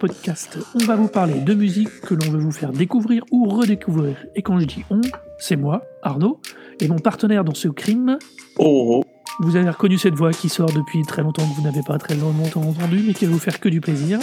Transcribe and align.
podcast. 0.00 0.58
On 0.74 0.84
va 0.84 0.96
vous 0.96 1.08
parler 1.08 1.40
de 1.40 1.52
musique 1.52 2.00
que 2.00 2.14
l'on 2.14 2.30
veut 2.30 2.38
vous 2.38 2.50
faire 2.52 2.72
découvrir 2.72 3.22
ou 3.30 3.48
redécouvrir. 3.48 4.16
Et 4.34 4.40
quand 4.40 4.58
je 4.58 4.64
dis 4.64 4.82
on, 4.88 5.02
c'est 5.38 5.56
moi, 5.56 5.82
Arnaud, 6.02 6.40
et 6.80 6.88
mon 6.88 6.98
partenaire 6.98 7.44
dans 7.44 7.54
ce 7.54 7.68
crime. 7.68 8.18
Oh, 8.58 9.04
Vous 9.40 9.56
avez 9.56 9.68
reconnu 9.68 9.98
cette 9.98 10.14
voix 10.14 10.32
qui 10.32 10.48
sort 10.48 10.72
depuis 10.72 11.02
très 11.02 11.22
longtemps 11.22 11.42
que 11.42 11.54
vous 11.54 11.62
n'avez 11.62 11.82
pas 11.82 11.98
très 11.98 12.16
longtemps 12.16 12.62
entendu, 12.62 13.04
mais 13.06 13.12
qui 13.12 13.26
va 13.26 13.32
vous 13.32 13.38
faire 13.38 13.60
que 13.60 13.68
du 13.68 13.82
plaisir. 13.82 14.18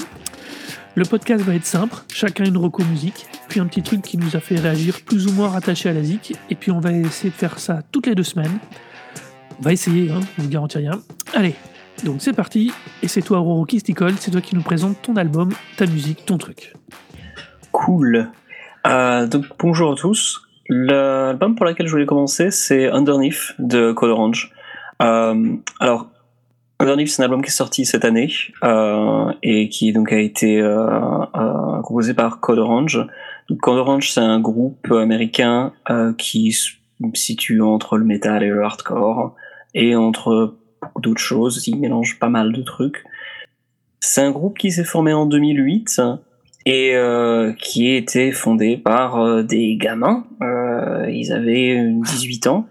Le 0.95 1.05
podcast 1.05 1.43
va 1.43 1.53
être 1.53 1.65
simple, 1.65 1.95
chacun 2.11 2.45
une 2.45 2.57
reco 2.57 2.83
musique, 2.83 3.27
puis 3.47 3.59
un 3.59 3.67
petit 3.67 3.83
truc 3.83 4.01
qui 4.01 4.17
nous 4.17 4.35
a 4.35 4.39
fait 4.39 4.55
réagir 4.55 5.01
plus 5.05 5.27
ou 5.27 5.31
moins 5.31 5.49
rattaché 5.49 5.89
à 5.89 5.93
la 5.93 6.01
zik, 6.01 6.33
et 6.49 6.55
puis 6.55 6.71
on 6.71 6.79
va 6.79 6.91
essayer 6.91 7.29
de 7.29 7.35
faire 7.35 7.59
ça 7.59 7.83
toutes 7.91 8.07
les 8.07 8.15
deux 8.15 8.23
semaines. 8.23 8.57
On 9.59 9.61
va 9.61 9.73
essayer, 9.73 10.09
hein, 10.09 10.21
je 10.37 10.41
vous 10.41 10.49
garantis 10.49 10.79
rien. 10.79 10.99
Allez, 11.35 11.53
donc 12.03 12.17
c'est 12.19 12.33
parti, 12.33 12.71
et 13.01 13.07
c'est 13.07 13.21
toi 13.21 13.39
Aurore 13.39 13.65
qui 13.65 13.79
c'est 13.79 14.31
toi 14.31 14.41
qui 14.41 14.55
nous 14.55 14.61
présente 14.61 15.01
ton 15.01 15.15
album, 15.15 15.49
ta 15.77 15.85
musique, 15.85 16.25
ton 16.25 16.37
truc. 16.37 16.73
cool. 17.71 18.29
Euh, 18.85 19.27
donc 19.27 19.45
bonjour 19.59 19.93
à 19.93 19.95
tous. 19.95 20.41
L'album 20.69 21.55
pour 21.55 21.65
lequel 21.65 21.87
je 21.87 21.91
voulais 21.91 22.05
commencer, 22.05 22.51
c'est 22.51 22.89
Underneath 22.89 23.55
de 23.59 23.91
Code 23.93 24.11
Orange. 24.11 24.51
Euh, 25.01 25.55
alors, 25.79 26.07
Underneath, 26.79 27.07
c'est 27.07 27.21
un 27.21 27.25
album 27.25 27.41
qui 27.41 27.49
est 27.49 27.51
sorti 27.51 27.85
cette 27.85 28.05
année 28.05 28.31
euh, 28.63 29.31
et 29.43 29.69
qui 29.69 29.93
donc 29.93 30.11
a 30.11 30.19
été 30.19 30.61
composé 31.83 32.13
par 32.13 32.39
Code 32.39 32.59
Orange. 32.59 33.05
Code 33.61 33.77
Orange, 33.77 34.11
c'est 34.11 34.21
un 34.21 34.39
groupe 34.39 34.91
américain 34.91 35.73
qui 36.17 36.51
se 36.51 36.73
situe 37.13 37.61
entre 37.61 37.97
le 37.97 38.05
metal 38.05 38.43
et 38.43 38.49
le 38.49 38.63
hardcore 38.63 39.35
et 39.73 39.95
entre 39.95 40.55
d'autres 40.99 41.21
choses. 41.21 41.67
Il 41.67 41.79
mélange 41.79 42.19
pas 42.19 42.29
mal 42.29 42.51
de 42.51 42.61
trucs. 42.61 43.03
C'est 43.99 44.21
un 44.21 44.31
groupe 44.31 44.57
qui 44.57 44.71
s'est 44.71 44.83
formé 44.83 45.13
en 45.13 45.25
2008 45.25 46.01
et 46.65 46.95
euh, 46.95 47.53
qui 47.53 47.87
a 47.87 47.95
été 47.95 48.31
fondé 48.33 48.77
par 48.77 49.21
euh, 49.21 49.41
des 49.41 49.77
gamins. 49.77 50.25
Euh, 50.41 51.09
ils 51.09 51.31
avaient 51.31 51.81
18 52.03 52.47
ans 52.47 52.67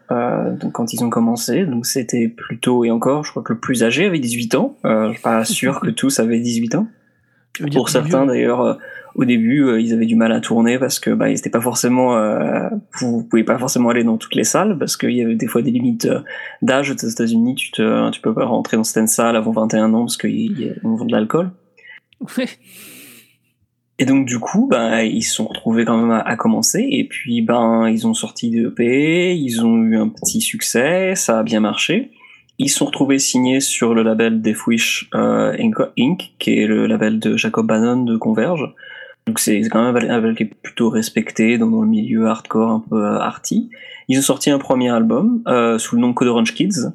donc 0.61 0.73
quand 0.73 0.93
ils 0.93 1.03
ont 1.03 1.11
commencé, 1.11 1.65
donc 1.65 1.87
c'était 1.87 2.29
plutôt 2.29 2.85
et 2.85 2.91
encore, 2.91 3.25
je 3.25 3.31
crois 3.31 3.43
que 3.43 3.53
le 3.53 3.59
plus 3.59 3.83
âgé 3.83 4.07
avait 4.07 4.19
18 4.19 4.55
ans. 4.55 4.77
Pas 5.23 5.45
sûr 5.45 5.81
que 5.81 5.91
tous 5.91 6.21
avaient 6.21 6.41
18 6.41 6.77
ans. 6.77 6.87
Pour 7.73 7.89
certains 7.89 8.27
d'ailleurs, 8.27 8.61
euh, 8.61 8.75
au 9.17 9.25
début, 9.25 9.65
euh, 9.65 9.81
ils 9.81 9.95
avaient 9.95 10.07
du 10.07 10.15
mal 10.15 10.31
à 10.31 10.41
tourner 10.41 10.79
parce 10.79 11.01
que 11.01 11.11
bah, 11.11 11.31
ils 11.31 11.39
étaient 11.39 11.51
pas 11.51 11.61
forcément, 11.61 12.17
euh, 12.19 12.69
vous, 13.01 13.25
pouvez 13.25 13.45
pas 13.45 13.59
forcément 13.59 13.89
aller 13.89 14.05
dans 14.05 14.19
toutes 14.19 14.35
les 14.35 14.45
salles 14.45 14.77
parce 14.79 14.97
qu'il 14.99 15.13
y 15.13 15.23
avait 15.23 15.35
des 15.35 15.47
fois 15.47 15.63
des 15.63 15.71
limites 15.71 16.05
euh, 16.05 16.21
d'âge 16.61 16.91
aux 16.91 16.95
États-Unis. 16.95 17.55
Tu 17.55 17.71
te, 17.71 18.11
tu 18.11 18.21
peux 18.21 18.35
pas 18.35 18.45
rentrer 18.45 18.77
dans 18.77 18.85
certaines 18.85 19.07
salles 19.07 19.37
avant 19.37 19.53
21 19.53 19.95
ans 19.95 20.01
parce 20.01 20.19
qu'ils 20.19 20.79
vend 20.83 21.05
de 21.05 21.13
l'alcool. 21.13 21.51
Ouais. 22.37 22.47
Et 23.99 24.05
donc 24.05 24.27
du 24.27 24.39
coup, 24.39 24.69
ben 24.71 25.01
ils 25.01 25.23
se 25.23 25.35
sont 25.35 25.47
retrouvés 25.47 25.87
quand 25.87 25.97
même 25.97 26.11
à, 26.11 26.21
à 26.21 26.37
commencer 26.37 26.87
et 26.87 27.05
puis 27.05 27.41
ben 27.41 27.89
ils 27.89 28.07
ont 28.07 28.13
sorti 28.13 28.51
des 28.51 28.65
EP, 28.65 29.35
ils 29.35 29.65
ont 29.65 29.77
eu 29.79 29.97
un 29.97 30.09
petit 30.09 30.43
succès, 30.43 31.15
ça 31.15 31.39
a 31.39 31.43
bien 31.43 31.61
marché. 31.61 32.11
Ils 32.59 32.71
sont 32.71 32.87
retrouvés 32.87 33.19
signés 33.19 33.61
sur 33.61 33.95
le 33.95 34.03
label 34.03 34.41
Death 34.41 34.67
Wish 34.67 35.11
euh, 35.15 35.57
Inc, 35.99 36.33
qui 36.39 36.59
est 36.59 36.67
le 36.67 36.87
label 36.87 37.19
de 37.19 37.37
Jacob 37.37 37.67
Bannon 37.67 38.03
de 38.05 38.17
Converge. 38.17 38.73
Donc 39.27 39.41
c'est 39.41 39.61
quand 39.69 39.85
même 39.85 39.97
un 39.97 40.07
label- 40.07 40.35
qui 40.35 40.45
est 40.45 40.55
plutôt 40.63 40.89
respecté 40.89 41.59
dans, 41.59 41.83
le 41.83 41.87
milieu 41.87 42.27
hardcore 42.27 42.71
un 42.71 42.85
peu 42.89 42.97
euh, 42.97 43.19
arty. 43.19 43.71
Ils 44.09 44.19
ont 44.19 44.23
sorti 44.23 44.51
un 44.51 44.59
premier 44.59 44.89
album 44.89 45.43
euh, 45.49 45.79
sous 45.79 45.97
le 45.97 46.01
nom 46.01 46.15
Code 46.15 46.29
Orange 46.29 46.55
Kids. 46.55 46.93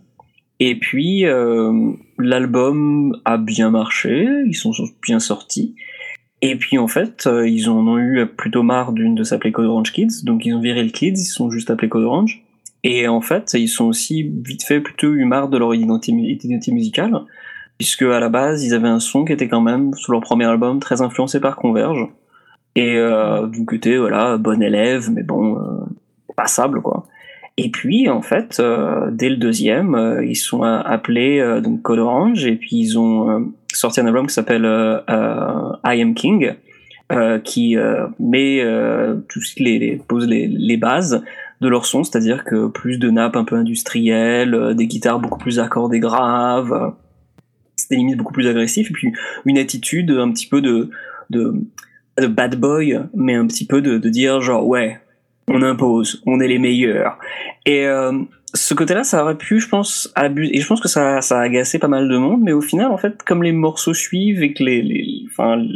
Et 0.59 0.75
puis 0.75 1.25
l'album 2.19 3.19
a 3.25 3.38
bien 3.38 3.71
marché, 3.71 4.27
ils 4.45 4.53
sont 4.53 4.71
bien 5.01 5.19
sortis. 5.19 5.75
Et 6.44 6.55
puis 6.55 6.77
en 6.77 6.88
fait, 6.88 7.27
ils 7.47 7.67
en 7.67 7.88
ont 7.88 7.97
eu 7.97 8.27
plutôt 8.27 8.61
marre 8.61 8.91
d'une 8.91 9.16
de 9.16 9.23
s'appeler 9.23 9.51
Code 9.51 9.66
Orange 9.66 9.91
Kids, 9.91 10.23
donc 10.23 10.45
ils 10.45 10.53
ont 10.53 10.61
viré 10.61 10.83
le 10.83 10.91
Kids, 10.91 11.13
ils 11.13 11.25
sont 11.25 11.50
juste 11.50 11.71
appelés 11.71 11.89
Code 11.89 12.03
Orange. 12.03 12.44
Et 12.84 13.08
en 13.08 13.22
fait, 13.22 13.53
ils 13.53 13.68
sont 13.68 13.86
aussi 13.86 14.24
vite 14.24 14.64
fait 14.64 14.80
plutôt 14.81 15.14
eu 15.14 15.24
de 15.30 15.58
leur 15.58 15.74
identité, 15.75 16.12
mu- 16.12 16.24
identité 16.28 16.72
musicale, 16.72 17.14
puisque 17.78 18.02
à 18.03 18.19
la 18.19 18.30
base, 18.30 18.64
ils 18.64 18.74
avaient 18.74 18.88
un 18.88 19.00
son 19.00 19.24
qui 19.25 19.34
était 19.34 19.47
quand 19.47 19.62
même, 19.62 19.94
sur 19.94 20.14
leur 20.14 20.22
premier 20.22 20.46
album, 20.46 20.80
très 20.80 21.02
influencé 21.02 21.40
par 21.40 21.56
Converge. 21.56 22.08
Et 22.75 22.96
euh, 22.96 23.47
du 23.47 23.66
côté, 23.66 23.97
voilà, 23.97 24.38
bon 24.38 24.62
élève, 24.64 25.09
mais 25.12 25.24
bon, 25.24 25.58
euh, 25.58 25.84
passable 26.36 26.81
quoi. 26.81 27.06
Et 27.58 27.69
puis 27.69 28.09
en 28.09 28.22
fait, 28.22 28.59
euh, 28.59 29.12
dès 29.12 29.30
le 29.30 29.36
deuxième, 29.36 29.94
euh, 29.94 30.25
ils 30.25 30.38
sont 30.38 30.63
appelés 30.63 31.59
donc 31.62 31.81
Code 31.81 32.00
Orange, 32.00 32.46
et 32.46 32.56
puis 32.56 32.78
ils 32.78 32.98
ont 32.98 33.52
sorti 33.74 34.00
un 34.00 34.08
album 34.08 34.25
qui 34.25 34.34
s'appelle 34.34 34.63
I 34.66 36.02
Am 36.02 36.13
King, 36.16 36.53
qui 37.44 37.75
met 38.19 38.63
qui 39.30 39.63
les, 39.63 39.80
les- 39.80 39.98
pose 40.08 40.28
les 40.28 40.78
bases 40.78 41.22
de 41.61 41.67
leur 41.69 41.85
son, 41.85 42.03
c'est-à-dire 42.03 42.44
que 42.44 42.67
plus 42.67 42.97
de 42.97 43.09
nappes 43.09 43.35
un 43.35 43.44
peu 43.45 43.55
industrielles, 43.55 44.55
euh, 44.55 44.73
des 44.73 44.88
guitares 44.88 45.19
beaucoup 45.19 45.39
plus 45.39 45.59
accordées 45.59 45.99
graves, 45.99 46.73
euh, 46.73 46.89
c'était 47.75 47.95
limite 47.95 48.17
beaucoup 48.17 48.33
plus 48.33 48.47
agressif, 48.47 48.89
et 48.89 48.94
puis 48.94 49.13
une 49.45 49.57
attitude 49.57 50.11
un 50.11 50.31
petit 50.31 50.47
peu 50.47 50.61
de 50.61 50.89
de, 51.29 51.53
bad 52.27 52.59
boy, 52.59 53.00
mais 53.16 53.35
un 53.35 53.47
petit 53.47 53.66
peu 53.66 53.81
de, 53.81 53.97
de 53.97 54.09
dire 54.09 54.41
genre 54.41 54.67
ouais, 54.67 55.00
on 55.47 55.61
impose, 55.61 56.21
on 56.25 56.39
est 56.39 56.47
les 56.47 56.59
meilleurs. 56.59 57.17
Et 57.66 57.85
euh, 57.85 58.11
ce 58.53 58.73
côté-là, 58.73 59.03
ça 59.03 59.23
aurait 59.23 59.38
pu, 59.38 59.59
je 59.59 59.69
pense, 59.69 60.11
abuser. 60.16 60.57
Et 60.57 60.61
je 60.61 60.67
pense 60.67 60.81
que 60.81 60.89
ça, 60.89 61.21
ça 61.21 61.39
a 61.39 61.41
agacé 61.44 61.79
pas 61.79 61.88
mal 61.88 62.09
de 62.09 62.17
monde. 62.17 62.41
Mais 62.44 62.51
au 62.51 62.61
final, 62.61 62.88
en 62.91 62.97
fait, 62.97 63.23
comme 63.23 63.44
les 63.44 63.53
morceaux 63.53 63.94
suivent 63.94 64.44
et 64.44 64.53
que 64.53 64.63
les, 64.63 64.81
les- 64.81 65.25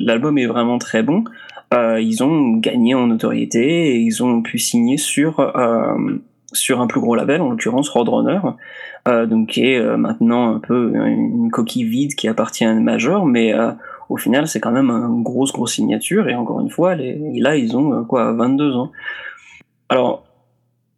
l'album 0.06 0.38
est 0.38 0.46
vraiment 0.46 0.78
très 0.78 1.04
bon, 1.04 1.24
euh, 1.74 2.00
ils 2.00 2.24
ont 2.24 2.58
gagné 2.58 2.94
en 2.94 3.08
notoriété 3.08 3.96
et 3.96 3.98
ils 3.98 4.24
ont 4.24 4.42
pu 4.42 4.60
signer 4.60 4.98
sur 4.98 5.40
euh, 5.40 6.20
sur 6.56 6.82
un 6.82 6.88
plus 6.88 7.02
gros 7.02 7.16
label, 7.16 7.42
en 7.42 7.50
l'occurrence 7.50 7.90
Roadrunner, 7.90 8.40
euh, 9.08 9.26
donc 9.26 9.50
qui 9.50 9.66
est 9.66 9.80
euh, 9.80 9.98
maintenant 9.98 10.56
un 10.56 10.60
peu 10.60 10.94
une 10.96 11.52
coquille 11.52 11.84
vide 11.84 12.16
qui 12.16 12.28
appartient 12.28 12.66
à 12.66 12.72
un 12.72 12.80
major, 12.80 13.26
mais 13.26 13.54
euh, 13.54 13.72
au 14.10 14.18
final, 14.18 14.48
c'est 14.48 14.60
quand 14.60 14.72
même 14.72 14.90
une 14.90 15.24
grosse 15.24 15.52
grosse 15.52 15.74
signature. 15.74 16.30
Et 16.30 16.36
encore 16.36 16.60
une 16.62 16.70
fois, 16.70 16.96
là, 16.96 17.56
ils 17.56 17.76
ont 17.76 17.94
euh, 17.94 18.04
quoi, 18.04 18.32
22 18.34 18.76
ans. 18.76 18.92
Alors, 19.90 20.24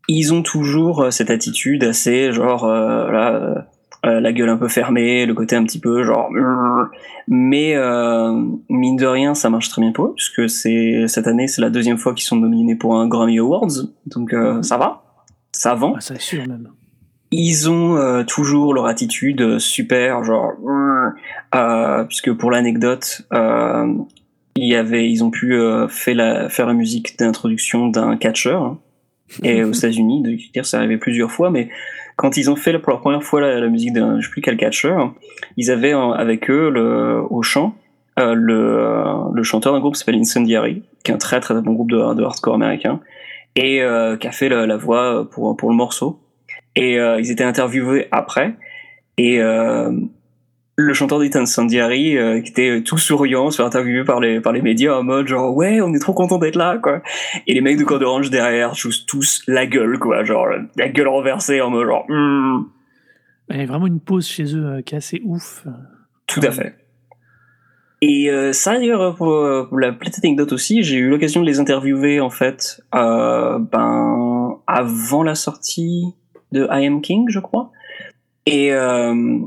ils 0.08 0.34
ont 0.34 0.42
toujours 0.42 1.08
cette 1.12 1.30
attitude 1.30 1.84
assez 1.84 2.32
genre 2.32 2.66
là, 2.66 3.68
euh, 4.08 4.20
la 4.22 4.32
gueule 4.32 4.50
un 4.50 4.58
peu 4.58 4.68
fermée, 4.68 5.26
le 5.26 5.34
côté 5.34 5.56
un 5.56 5.64
petit 5.64 5.80
peu 5.80 6.04
genre 6.04 6.30
mais 7.28 7.76
euh, 7.76 8.32
mine 8.70 8.96
de 8.96 9.06
rien 9.06 9.34
ça 9.34 9.50
marche 9.50 9.70
très 9.70 9.82
bien 9.82 9.92
pour 9.92 10.06
eux 10.06 10.14
puisque 10.16 10.50
c'est 10.50 11.08
cette 11.08 11.28
année 11.28 11.48
c'est 11.48 11.62
la 11.62 11.70
deuxième 11.70 11.98
fois 11.98 12.14
qu'ils 12.14 12.26
sont 12.26 12.38
nominés 12.38 12.76
pour 12.76 12.96
un 12.96 13.08
Grammy 13.08 13.40
Awards 13.40 13.86
donc 14.06 14.34
euh, 14.34 14.62
ça 14.62 14.78
va 14.78 15.04
ça 15.52 15.74
vend 15.74 15.94
Ah, 15.98 16.02
c'est 16.02 16.22
sûr 16.22 16.48
même. 16.48 16.70
ils 17.32 17.70
ont 17.70 18.24
toujours 18.26 18.74
leur 18.74 18.86
attitude 18.86 19.60
super, 19.60 20.24
genre, 20.24 20.54
puisque 22.08 22.32
pour 22.34 22.52
l'anecdote, 22.52 23.28
il 23.32 24.68
y 24.68 24.76
avait, 24.76 25.10
ils 25.10 25.24
ont 25.24 25.32
pu 25.32 25.60
fait 25.90 26.14
la, 26.14 26.48
faire 26.50 26.68
la 26.68 26.74
musique 26.74 27.18
d'introduction 27.18 27.88
d'un 27.88 28.18
catcheur, 28.18 28.62
hein. 28.62 28.80
et 29.44 29.64
aux 29.64 29.74
États-Unis, 29.74 30.22
de 30.22 30.38
dire, 30.54 30.66
ça 30.66 30.78
arrivait 30.78 30.98
plusieurs 30.98 31.32
fois, 31.32 31.50
mais 31.50 31.70
quand 32.18 32.36
ils 32.36 32.52
ont 32.52 32.58
fait 32.58 32.78
pour 32.80 32.92
la 32.92 32.98
première 32.98 33.24
fois 33.24 33.40
la, 33.40 33.68
musique 33.68 33.94
d'un, 33.94 34.20
je 34.20 34.26
sais 34.26 34.32
plus 34.32 34.42
quel 34.42 34.58
catcheur, 34.58 35.14
ils 35.56 35.72
avaient 35.72 35.94
euh, 35.94 36.12
avec 36.12 36.50
eux 36.50 36.70
le, 36.70 37.22
au 37.30 37.42
chant 37.42 37.76
euh, 38.20 38.34
le, 38.34 38.80
euh, 38.80 39.14
le 39.34 39.44
chanteur 39.44 39.74
d'un 39.74 39.80
groupe 39.80 39.94
qui 39.94 40.00
s'appelle 40.00 40.20
Incendiary, 40.20 40.84
qui 41.04 41.12
est 41.12 41.14
un 41.14 41.20
très 41.20 41.40
très 41.40 41.54
bon 41.62 41.74
groupe 41.74 41.92
de, 41.92 42.16
de 42.16 42.24
hardcore 42.24 42.56
américain, 42.56 43.00
et 43.56 43.82
euh, 43.82 44.18
qui 44.18 44.28
a 44.28 44.32
fait 44.32 44.50
la, 44.50 44.66
la 44.66 44.76
voix 44.76 45.30
pour 45.30 45.56
pour 45.56 45.70
le 45.70 45.76
morceau. 45.76 46.20
Et 46.76 47.00
euh, 47.00 47.20
ils 47.20 47.32
étaient 47.32 47.44
interviewés 47.44 48.08
après. 48.12 48.56
Et 49.18 49.40
euh, 49.42 49.92
le 50.80 50.94
chanteur 50.94 51.20
d'Ethan 51.20 51.46
Sandiari, 51.46 52.18
euh, 52.18 52.40
qui 52.40 52.52
était 52.52 52.84
tout 52.84 53.00
souriant, 53.00 53.50
se 53.50 53.58
fait 53.58 53.64
interviewer 53.64 54.04
par 54.04 54.20
les, 54.20 54.40
par 54.40 54.54
les 54.54 54.62
médias 54.62 54.96
en 54.96 55.04
mode 55.04 55.28
genre 55.28 55.56
ouais, 55.56 55.82
on 55.82 55.94
est 55.94 56.00
trop 56.00 56.14
content 56.14 56.38
d'être 56.38 56.56
là, 56.56 56.78
quoi. 56.78 57.02
Et 57.48 57.56
les 57.56 57.62
mecs 57.62 57.78
de 57.78 57.84
Code 57.84 58.04
Orange 58.04 58.30
derrière 58.30 58.76
jouent 58.76 58.92
tous 59.08 59.42
la 59.48 59.66
gueule, 59.66 59.98
quoi. 59.98 60.24
Genre 60.24 60.48
la 60.76 60.88
gueule 60.90 61.08
renversée 61.08 61.62
en 61.62 61.72
mode 61.72 61.88
genre 61.88 62.06
Hmm. 62.08 62.66
Il 63.50 63.60
y 63.60 63.64
a 63.64 63.66
vraiment 63.66 63.88
une 63.88 64.00
pause 64.00 64.28
chez 64.28 64.56
eux 64.56 64.66
euh, 64.66 64.82
qui 64.82 64.94
est 64.94 64.98
assez 64.98 65.22
ouf. 65.24 65.66
Tout 66.28 66.42
à 66.44 66.52
fait. 66.52 66.76
Et 68.02 68.30
euh, 68.30 68.54
ça 68.54 68.78
d'ailleurs 68.78 69.16
pour, 69.16 69.32
euh, 69.32 69.64
pour 69.64 69.80
la 69.80 69.92
petite 69.92 70.24
anecdote 70.24 70.52
aussi, 70.52 70.84
j'ai 70.84 70.98
eu 70.98 71.10
l'occasion 71.10 71.42
de 71.42 71.48
les 71.48 71.60
interviewer 71.60 72.20
en 72.20 72.30
fait 72.30 72.82
euh, 72.94 73.58
ben 73.58 74.60
avant 74.68 75.24
la 75.24 75.34
sortie 75.34 76.14
de 76.52 76.68
I 76.70 76.86
Am 76.86 77.02
King, 77.02 77.26
je 77.30 77.40
crois. 77.40 77.72
Et 78.46 78.72
euh, 78.72 79.40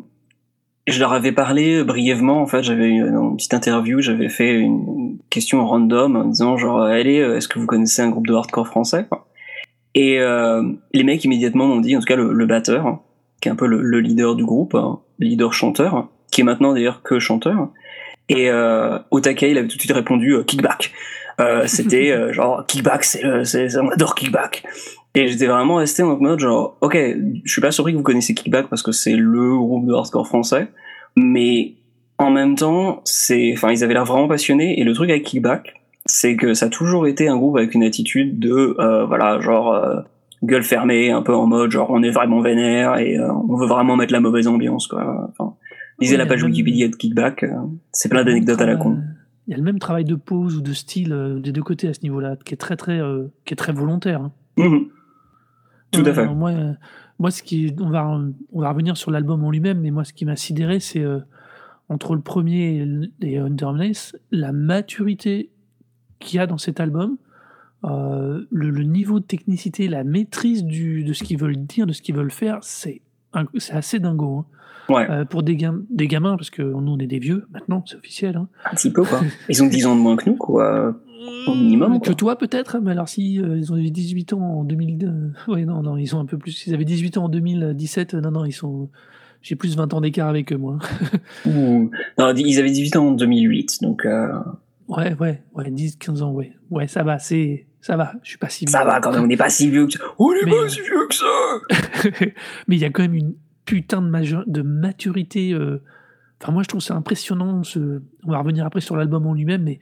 je 0.90 1.00
leur 1.00 1.12
avais 1.12 1.32
parlé 1.32 1.84
brièvement. 1.84 2.42
En 2.42 2.46
fait, 2.46 2.62
j'avais 2.62 2.88
une 2.88 3.36
petite 3.36 3.54
interview, 3.54 4.00
j'avais 4.00 4.28
fait 4.28 4.54
une 4.54 5.18
question 5.30 5.66
random 5.66 6.16
en 6.16 6.24
disant 6.24 6.56
genre 6.56 6.82
allez, 6.82 7.16
est-ce 7.16 7.48
que 7.48 7.58
vous 7.58 7.66
connaissez 7.66 8.02
un 8.02 8.10
groupe 8.10 8.26
de 8.26 8.34
hardcore 8.34 8.66
français 8.66 9.06
Et 9.94 10.18
euh, 10.20 10.62
les 10.92 11.04
mecs 11.04 11.24
immédiatement 11.24 11.66
m'ont 11.66 11.80
dit, 11.80 11.96
en 11.96 12.00
tout 12.00 12.06
cas 12.06 12.16
le, 12.16 12.32
le 12.32 12.46
batteur, 12.46 13.00
qui 13.40 13.48
est 13.48 13.52
un 13.52 13.56
peu 13.56 13.66
le, 13.66 13.80
le 13.82 14.00
leader 14.00 14.34
du 14.34 14.44
groupe, 14.44 14.74
hein, 14.74 15.00
le 15.18 15.26
leader 15.26 15.52
chanteur, 15.52 16.08
qui 16.30 16.42
est 16.42 16.44
maintenant 16.44 16.72
d'ailleurs 16.72 17.02
que 17.02 17.18
chanteur. 17.18 17.68
Et 18.28 18.48
euh, 18.48 18.98
Otaka, 19.10 19.48
il 19.48 19.58
avait 19.58 19.66
tout 19.66 19.76
de 19.76 19.80
suite 19.80 19.92
répondu 19.92 20.34
euh, 20.34 20.44
Kickback. 20.44 20.92
Euh, 21.40 21.66
c'était 21.66 22.12
euh, 22.12 22.32
genre 22.32 22.64
Kickback, 22.66 23.02
c'est, 23.04 23.76
on 23.78 23.88
adore 23.90 24.14
Kickback. 24.14 24.62
Et 25.14 25.26
j'étais 25.26 25.46
vraiment 25.46 25.76
resté 25.76 26.02
en 26.02 26.16
mode 26.16 26.38
genre, 26.38 26.76
ok, 26.80 26.96
je 27.44 27.50
suis 27.50 27.60
pas 27.60 27.72
surpris 27.72 27.92
que 27.92 27.96
vous 27.96 28.04
connaissez 28.04 28.34
Kickback 28.34 28.68
parce 28.68 28.82
que 28.82 28.92
c'est 28.92 29.16
le 29.16 29.56
groupe 29.56 29.86
de 29.86 29.92
hardcore 29.92 30.26
français, 30.26 30.68
mais 31.16 31.74
en 32.18 32.30
même 32.30 32.54
temps, 32.54 33.00
c'est, 33.04 33.52
enfin, 33.54 33.72
ils 33.72 33.82
avaient 33.82 33.94
l'air 33.94 34.04
vraiment 34.04 34.28
passionnés. 34.28 34.78
Et 34.78 34.84
le 34.84 34.92
truc 34.92 35.10
avec 35.10 35.24
Kickback, 35.24 35.80
c'est 36.06 36.36
que 36.36 36.54
ça 36.54 36.66
a 36.66 36.68
toujours 36.68 37.06
été 37.06 37.28
un 37.28 37.36
groupe 37.36 37.56
avec 37.56 37.74
une 37.74 37.82
attitude 37.82 38.38
de, 38.38 38.76
euh, 38.78 39.04
voilà, 39.06 39.40
genre 39.40 39.72
euh, 39.72 40.00
gueule 40.44 40.62
fermée, 40.62 41.10
un 41.10 41.22
peu 41.22 41.34
en 41.34 41.46
mode 41.46 41.70
genre 41.70 41.90
on 41.90 42.02
est 42.02 42.10
vraiment 42.10 42.40
vénère 42.40 42.98
et 42.98 43.18
euh, 43.18 43.32
on 43.32 43.56
veut 43.56 43.66
vraiment 43.66 43.96
mettre 43.96 44.12
la 44.12 44.20
mauvaise 44.20 44.46
ambiance, 44.46 44.86
quoi. 44.86 45.28
Enfin, 45.30 45.54
lisez 45.98 46.16
la 46.16 46.26
page 46.26 46.44
Wikipédia 46.44 46.88
de 46.88 46.94
Kickback, 46.94 47.44
c'est 47.90 48.08
plein 48.08 48.22
d'anecdotes 48.22 48.60
à 48.60 48.66
la 48.66 48.76
con. 48.76 48.98
Il 49.48 49.50
y 49.50 49.54
a 49.54 49.56
le 49.56 49.64
même 49.64 49.80
travail 49.80 50.04
de 50.04 50.14
pose 50.14 50.56
ou 50.56 50.60
de 50.60 50.72
style 50.72 51.40
des 51.42 51.50
deux 51.50 51.62
côtés 51.62 51.88
à 51.88 51.94
ce 51.94 52.02
niveau-là, 52.02 52.36
qui 52.44 52.54
est 52.54 52.58
très 52.58 52.76
très, 52.76 53.00
qui 53.44 53.54
est 53.54 53.56
très 53.56 53.72
volontaire. 53.72 54.20
Hein. 54.22 54.32
Mmh. 54.56 54.78
Tout 55.90 56.02
à 56.04 56.14
fait. 56.14 56.26
moi, 56.26 56.52
moi, 57.18 57.30
ce 57.30 57.42
qui, 57.42 57.74
on 57.78 57.90
va, 57.90 58.06
on 58.52 58.60
va 58.60 58.70
revenir 58.70 58.96
sur 58.96 59.10
l'album 59.10 59.44
en 59.44 59.50
lui-même, 59.50 59.80
mais 59.80 59.90
moi, 59.90 60.04
ce 60.04 60.12
qui 60.12 60.24
m'a 60.24 60.36
sidéré, 60.36 60.80
c'est 60.80 61.04
entre 61.88 62.14
le 62.14 62.20
premier 62.20 62.86
et 63.20 63.38
Underneath, 63.38 64.16
la 64.30 64.52
maturité 64.52 65.50
qu'il 66.20 66.36
y 66.36 66.40
a 66.40 66.46
dans 66.46 66.58
cet 66.58 66.78
album, 66.80 67.16
euh, 67.84 68.44
le, 68.50 68.82
niveau 68.82 69.20
de 69.20 69.24
technicité, 69.24 69.88
la 69.88 70.04
maîtrise 70.04 70.64
du, 70.64 71.02
de 71.02 71.12
ce 71.12 71.24
qu'ils 71.24 71.38
veulent 71.38 71.56
dire, 71.56 71.86
de 71.86 71.92
ce 71.92 72.02
qu'ils 72.02 72.14
veulent 72.14 72.30
faire, 72.30 72.58
c'est 72.62 73.00
assez 73.70 73.98
dingo. 73.98 74.38
Hein. 74.38 74.46
Ouais. 74.92 75.10
Euh, 75.10 75.24
pour 75.24 75.42
des, 75.42 75.56
des 75.90 76.08
gamins, 76.08 76.36
parce 76.36 76.50
que 76.50 76.62
nous 76.62 76.92
on 76.92 76.98
est 76.98 77.06
des 77.06 77.20
vieux 77.20 77.46
maintenant, 77.52 77.84
c'est 77.86 77.96
officiel. 77.96 78.36
Hein. 78.36 78.48
Un 78.64 78.74
petit 78.74 78.92
peu 78.92 79.04
quoi. 79.04 79.20
Ils 79.48 79.62
ont 79.62 79.68
10 79.68 79.86
ans 79.86 79.96
de 79.96 80.00
moins 80.00 80.16
que 80.16 80.28
nous, 80.28 80.36
quoi. 80.36 80.94
Au 81.46 81.54
minimum. 81.54 82.00
Que 82.00 82.12
toi 82.12 82.36
peut-être, 82.36 82.78
mais 82.78 82.92
alors 82.92 83.08
si 83.08 83.40
euh, 83.40 83.58
ils 83.58 83.72
ont 83.72 83.76
18 83.76 84.32
ans 84.32 84.40
en 84.40 84.64
2002. 84.64 85.32
Ouais, 85.48 85.64
non, 85.64 85.82
non, 85.82 85.96
ils 85.96 86.14
ont 86.16 86.20
un 86.20 86.26
peu 86.26 86.38
plus. 86.38 86.66
Ils 86.66 86.74
avaient 86.74 86.84
18 86.84 87.18
ans 87.18 87.24
en 87.24 87.28
2017, 87.28 88.14
non, 88.14 88.30
non, 88.30 88.44
ils 88.44 88.52
sont. 88.52 88.88
J'ai 89.42 89.56
plus 89.56 89.72
de 89.72 89.76
20 89.76 89.94
ans 89.94 90.00
d'écart 90.00 90.28
avec 90.28 90.52
eux, 90.52 90.56
moi. 90.56 90.78
Non, 91.46 92.34
ils 92.34 92.58
avaient 92.58 92.70
18 92.70 92.96
ans 92.96 93.08
en 93.08 93.12
2008, 93.12 93.82
donc. 93.82 94.06
Ouais, 94.88 95.14
ouais, 95.20 95.42
ouais, 95.54 95.70
10, 95.70 95.96
15 95.96 96.22
ans, 96.22 96.32
ouais. 96.32 96.52
Ouais, 96.70 96.88
ça 96.88 97.02
va, 97.02 97.18
c'est. 97.18 97.66
Ça 97.80 97.96
va, 97.96 98.12
je 98.22 98.30
suis 98.30 98.38
pas 98.38 98.50
si 98.50 98.66
vieux. 98.66 98.72
Ça 98.72 98.84
va 98.84 99.00
quand 99.00 99.12
même, 99.12 99.22
on 99.22 99.26
n'est 99.26 99.38
pas 99.38 99.48
si 99.48 99.70
vieux 99.70 99.86
que 99.86 99.94
ça. 99.94 100.00
On 100.18 100.32
n'est 100.32 100.50
pas 100.50 100.68
si 100.68 100.80
vieux 100.80 101.06
que 101.08 101.14
ça 101.14 102.20
Mais 102.68 102.76
il 102.76 102.78
y 102.78 102.84
a 102.84 102.90
quand 102.90 103.02
même 103.02 103.14
une 103.14 103.34
putain 103.64 104.02
de, 104.02 104.50
de 104.50 104.62
maturité. 104.62 105.54
Euh, 105.54 105.82
enfin, 106.42 106.52
moi, 106.52 106.62
je 106.62 106.68
trouve 106.68 106.82
ça 106.82 106.94
impressionnant. 106.94 107.62
Ce... 107.62 108.02
On 108.24 108.32
va 108.32 108.38
revenir 108.38 108.66
après 108.66 108.82
sur 108.82 108.96
l'album 108.96 109.26
en 109.26 109.32
lui-même, 109.32 109.62
mais 109.62 109.80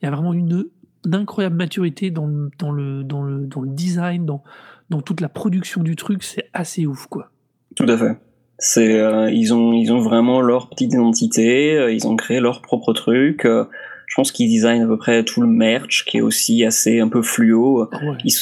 il 0.00 0.04
y 0.04 0.08
a 0.08 0.12
vraiment 0.12 0.32
une, 0.32 0.66
incroyable 1.12 1.56
maturité 1.56 2.10
dans 2.10 2.26
le, 2.26 2.50
dans 2.58 2.72
le, 2.72 3.04
dans 3.04 3.22
le, 3.22 3.46
dans 3.46 3.60
le 3.60 3.68
design, 3.68 4.26
dans, 4.26 4.42
dans 4.90 5.00
toute 5.00 5.20
la 5.20 5.28
production 5.28 5.82
du 5.82 5.96
truc. 5.96 6.22
C'est 6.22 6.48
assez 6.52 6.86
ouf, 6.86 7.06
quoi. 7.06 7.30
Tout 7.76 7.86
à 7.88 7.96
fait. 7.96 8.16
C'est, 8.58 9.00
euh, 9.00 9.30
ils, 9.30 9.54
ont, 9.54 9.72
ils 9.72 9.90
ont 9.92 10.00
vraiment 10.00 10.40
leur 10.40 10.68
petite 10.68 10.92
identité, 10.92 11.76
euh, 11.78 11.92
ils 11.92 12.06
ont 12.06 12.16
créé 12.16 12.40
leur 12.40 12.60
propre 12.60 12.92
truc. 12.92 13.44
Je 13.44 14.14
pense 14.16 14.32
qu'ils 14.32 14.50
designent 14.50 14.82
à 14.82 14.86
peu 14.86 14.98
près 14.98 15.24
tout 15.24 15.40
le 15.40 15.46
merch, 15.46 16.04
qui 16.04 16.18
est 16.18 16.20
aussi 16.20 16.64
assez 16.64 17.00
un 17.00 17.08
peu 17.08 17.22
fluo. 17.22 17.88
Ah 17.92 18.04
ouais. 18.04 18.18
Ils, 18.24 18.34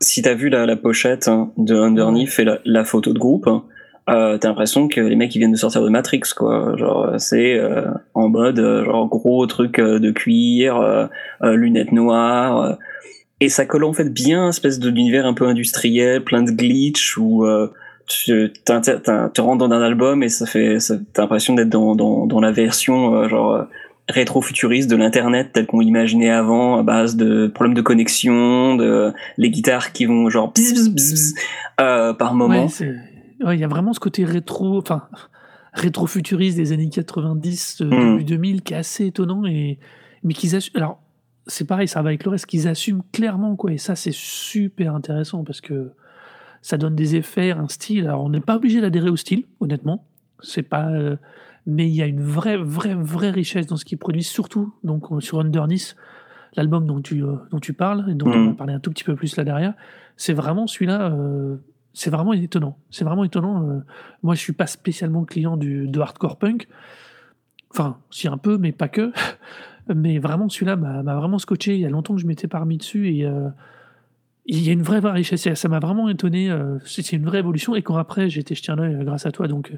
si 0.00 0.22
t'as 0.22 0.34
vu 0.34 0.48
la, 0.48 0.66
la 0.66 0.76
pochette 0.76 1.28
hein, 1.28 1.52
de 1.56 1.74
Underneath 1.74 2.38
et 2.38 2.44
la, 2.44 2.58
la, 2.64 2.84
photo 2.84 3.12
de 3.12 3.18
groupe, 3.18 3.46
hein, 3.46 3.64
euh, 4.08 4.38
t'as 4.38 4.48
l'impression 4.48 4.88
que 4.88 5.00
les 5.00 5.16
mecs 5.16 5.34
ils 5.34 5.38
viennent 5.38 5.52
de 5.52 5.56
sortir 5.56 5.82
de 5.82 5.88
Matrix, 5.88 6.22
quoi. 6.36 6.74
Genre 6.76 7.14
c'est 7.18 7.58
euh, 7.58 7.86
en 8.14 8.28
mode 8.28 8.58
euh, 8.58 8.84
genre 8.84 9.06
gros 9.06 9.46
truc 9.46 9.78
euh, 9.78 9.98
de 9.98 10.10
cuir, 10.10 10.76
euh, 10.76 11.06
lunettes 11.42 11.92
noires. 11.92 12.78
et 13.40 13.48
ça 13.48 13.66
colle 13.66 13.84
en 13.84 13.92
fait 13.92 14.08
bien, 14.08 14.48
espèce 14.48 14.78
d'univers 14.80 15.26
un 15.26 15.34
peu 15.34 15.46
industriel, 15.46 16.24
plein 16.24 16.42
de 16.42 16.50
glitch 16.50 17.16
où 17.18 17.46
tu 18.06 18.50
te 18.64 19.40
rentres 19.40 19.68
dans 19.68 19.70
un 19.70 19.82
album 19.82 20.22
et 20.22 20.30
ça 20.30 20.46
fait, 20.46 20.78
t'as 21.12 21.22
l'impression 21.22 21.54
d'être 21.54 21.68
dans, 21.68 21.94
dans, 21.94 22.26
dans 22.26 22.40
la 22.40 22.50
version 22.50 23.28
genre 23.28 23.66
rétro-futuriste 24.08 24.90
de 24.90 24.96
l'internet 24.96 25.50
tel 25.52 25.66
qu'on 25.66 25.80
l'imaginait 25.80 26.30
avant 26.30 26.78
à 26.78 26.82
base 26.82 27.16
de 27.16 27.46
problèmes 27.48 27.74
de 27.74 27.82
connexion 27.82 28.74
de 28.76 29.12
les 29.36 29.50
guitares 29.50 29.92
qui 29.92 30.06
vont 30.06 30.30
genre 30.30 30.52
bzz, 30.52 30.88
bzz, 30.88 31.34
euh, 31.80 32.14
par 32.14 32.34
moment 32.34 32.68
il 33.40 33.58
y 33.58 33.64
a 33.64 33.68
vraiment 33.68 33.92
ce 33.92 34.00
côté 34.00 34.24
rétro 34.24 34.78
enfin 34.78 35.08
rétro-futuriste 35.72 36.56
des 36.56 36.72
années 36.72 36.88
90 36.88 37.82
mm. 37.82 37.90
début 37.90 38.24
2000 38.24 38.62
qui 38.62 38.74
est 38.74 38.76
assez 38.76 39.06
étonnant 39.06 39.44
et 39.44 39.78
mais 40.24 40.34
qu'ils 40.34 40.56
assument 40.56 40.76
alors 40.76 41.00
c'est 41.46 41.66
pareil 41.66 41.88
ça 41.88 42.02
va 42.02 42.08
avec 42.08 42.24
le 42.24 42.30
reste 42.30 42.46
qu'ils 42.46 42.68
assument 42.68 43.02
clairement 43.12 43.56
quoi 43.56 43.72
et 43.72 43.78
ça 43.78 43.94
c'est 43.94 44.14
super 44.14 44.94
intéressant 44.94 45.44
parce 45.44 45.60
que 45.60 45.92
ça 46.62 46.76
donne 46.76 46.96
des 46.96 47.16
effets 47.16 47.52
un 47.52 47.68
style 47.68 48.06
alors 48.06 48.24
on 48.24 48.30
n'est 48.30 48.40
pas 48.40 48.56
obligé 48.56 48.80
d'adhérer 48.80 49.10
au 49.10 49.16
style 49.16 49.44
honnêtement 49.60 50.06
c'est 50.40 50.62
pas 50.62 50.88
euh, 50.88 51.16
mais 51.68 51.86
il 51.86 51.94
y 51.94 52.02
a 52.02 52.06
une 52.06 52.22
vraie, 52.22 52.56
vraie, 52.56 52.94
vraie 52.94 53.30
richesse 53.30 53.66
dans 53.66 53.76
ce 53.76 53.84
qu'il 53.84 53.98
produit, 53.98 54.24
surtout 54.24 54.72
donc, 54.84 55.12
euh, 55.12 55.20
sur 55.20 55.38
Underneath, 55.38 55.96
l'album 56.56 56.86
dont 56.86 57.02
tu, 57.02 57.22
euh, 57.22 57.36
dont 57.50 57.60
tu 57.60 57.74
parles, 57.74 58.06
et 58.10 58.14
dont 58.14 58.26
on 58.26 58.30
va 58.30 58.38
mm. 58.52 58.56
parler 58.56 58.72
un 58.72 58.80
tout 58.80 58.90
petit 58.90 59.04
peu 59.04 59.14
plus 59.14 59.36
là 59.36 59.44
derrière. 59.44 59.74
C'est 60.16 60.32
vraiment 60.32 60.66
celui-là, 60.66 61.12
euh, 61.12 61.56
c'est 61.94 62.10
vraiment 62.10 62.32
étonnant. 62.32 62.78
C'est 62.90 63.04
vraiment 63.04 63.24
étonnant. 63.24 63.82
moi, 64.22 64.34
je 64.34 64.40
suis 64.40 64.52
pas 64.52 64.66
spécialement 64.66 65.24
client 65.24 65.56
du, 65.56 65.88
de 65.88 66.00
hardcore 66.00 66.38
punk. 66.38 66.68
Enfin, 67.70 67.98
si 68.10 68.28
un 68.28 68.38
peu, 68.38 68.58
mais 68.58 68.72
pas 68.72 68.88
que. 68.88 69.12
mais 69.94 70.18
vraiment, 70.18 70.48
celui-là 70.48 70.76
m'a 70.76 71.16
vraiment 71.16 71.38
scotché. 71.38 71.74
Il 71.74 71.80
y 71.80 71.86
a 71.86 71.90
longtemps 71.90 72.14
que 72.14 72.20
je 72.20 72.26
m'étais 72.26 72.48
parmi 72.48 72.78
dessus 72.78 73.08
et 73.08 73.26
il 74.46 74.62
y 74.62 74.68
a 74.70 74.72
une 74.72 74.82
vraie, 74.82 75.00
richesse. 75.10 75.52
Ça 75.54 75.68
m'a 75.68 75.80
vraiment 75.80 76.08
étonné. 76.08 76.54
c'est 76.84 77.12
une 77.12 77.24
vraie 77.24 77.40
évolution. 77.40 77.74
Et 77.74 77.82
quand 77.82 77.96
après, 77.96 78.30
j'ai 78.30 78.40
été 78.40 78.54
jeté 78.54 78.70
un 78.70 78.78
œil 78.78 78.96
grâce 79.04 79.26
à 79.26 79.32
toi, 79.32 79.48
donc 79.48 79.72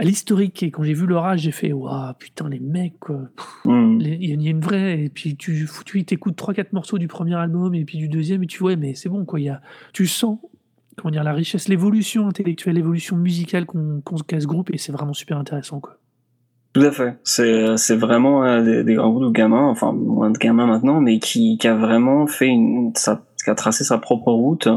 à 0.00 0.02
l'historique 0.02 0.62
et 0.62 0.70
quand 0.70 0.82
j'ai 0.82 0.94
vu 0.94 1.06
l'orage 1.06 1.40
j'ai 1.40 1.50
fait 1.50 1.74
waouh 1.74 2.14
putain 2.18 2.48
les 2.48 2.58
mecs 2.58 2.98
quoi 2.98 3.28
hmm. 3.66 4.00
il 4.00 4.42
y 4.42 4.48
a 4.48 4.50
une 4.50 4.62
vraie 4.62 5.04
et 5.04 5.08
puis 5.10 5.36
tu 5.36 5.68
tu 5.84 6.04
t'écoutes 6.06 6.36
trois 6.36 6.54
quatre 6.54 6.72
morceaux 6.72 6.96
du 6.96 7.06
premier 7.06 7.34
album 7.34 7.74
et 7.74 7.84
puis 7.84 7.98
du 7.98 8.08
deuxième 8.08 8.42
et 8.42 8.46
tu 8.46 8.60
vois 8.60 8.76
mais 8.76 8.94
c'est 8.94 9.10
bon 9.10 9.26
quoi 9.26 9.40
il 9.40 9.44
y 9.44 9.48
a 9.50 9.60
tu 9.92 10.06
sens 10.06 10.38
comment 11.00 11.12
dire 11.12 11.24
la 11.24 11.32
richesse 11.32 11.68
l'évolution 11.68 12.28
intellectuelle 12.28 12.74
l'évolution 12.74 13.16
musicale 13.16 13.66
qu'on 13.66 14.02
qu 14.02 14.40
ce 14.40 14.46
groupe 14.46 14.70
et 14.72 14.78
c'est 14.78 14.92
vraiment 14.92 15.14
super 15.14 15.38
intéressant 15.38 15.80
quoi. 15.80 15.96
Tout 16.72 16.82
à 16.82 16.92
fait. 16.92 17.18
C'est 17.24 17.96
vraiment 17.96 18.62
des, 18.62 18.84
des, 18.84 18.94
grands 18.94 19.10
groupes 19.10 19.24
de 19.24 19.32
gamins 19.32 19.66
enfin 19.66 19.92
moins 19.92 20.30
de 20.30 20.38
gamins 20.38 20.66
maintenant 20.66 21.00
mais 21.00 21.18
qui, 21.18 21.58
a 21.64 21.74
vraiment 21.74 22.26
fait 22.28 22.46
une 22.46 22.92
qui 22.92 23.50
a 23.50 23.54
tracé 23.54 23.82
sa 23.82 23.98
propre 23.98 24.30
route 24.30 24.68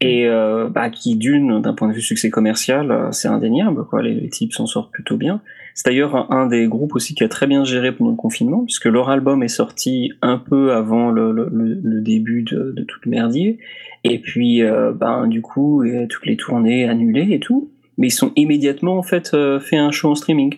et 0.00 0.26
euh, 0.26 0.68
bah, 0.68 0.90
qui 0.90 1.16
d'une 1.16 1.60
d'un 1.62 1.72
point 1.72 1.88
de 1.88 1.94
vue 1.94 2.02
succès 2.02 2.28
commercial 2.28 2.90
euh, 2.90 3.12
c'est 3.12 3.28
indéniable 3.28 3.84
quoi. 3.86 4.02
Les, 4.02 4.28
types 4.28 4.52
s'en 4.52 4.66
sortent 4.66 4.92
plutôt 4.92 5.16
bien. 5.16 5.40
C'est 5.74 5.86
d'ailleurs 5.86 6.32
un, 6.32 6.46
des 6.46 6.66
groupes 6.66 6.94
aussi 6.94 7.14
qui 7.14 7.24
a 7.24 7.28
très 7.28 7.46
bien 7.46 7.64
géré 7.64 7.92
pendant 7.92 8.10
le 8.10 8.16
confinement 8.16 8.64
puisque 8.64 8.86
leur 8.86 9.08
album 9.08 9.42
est 9.42 9.48
sorti 9.48 10.12
un 10.22 10.38
peu 10.38 10.72
avant 10.72 11.10
le, 11.10 11.32
le, 11.32 11.48
le 11.50 12.00
début 12.00 12.42
de, 12.42 12.72
de 12.72 12.82
toute 12.84 13.06
merdier. 13.06 13.58
Et 14.04 14.18
puis 14.18 14.62
euh, 14.62 14.92
ben 14.92 15.26
du 15.26 15.42
coup 15.42 15.82
toutes 16.10 16.26
les 16.26 16.36
tournées 16.36 16.88
annulées 16.88 17.28
et 17.30 17.40
tout. 17.40 17.70
Mais 17.98 18.08
ils 18.08 18.12
sont 18.12 18.32
immédiatement 18.36 18.98
en 18.98 19.02
fait 19.02 19.32
euh, 19.32 19.58
fait 19.58 19.76
un 19.76 19.90
show 19.90 20.10
en 20.10 20.14
streaming 20.14 20.54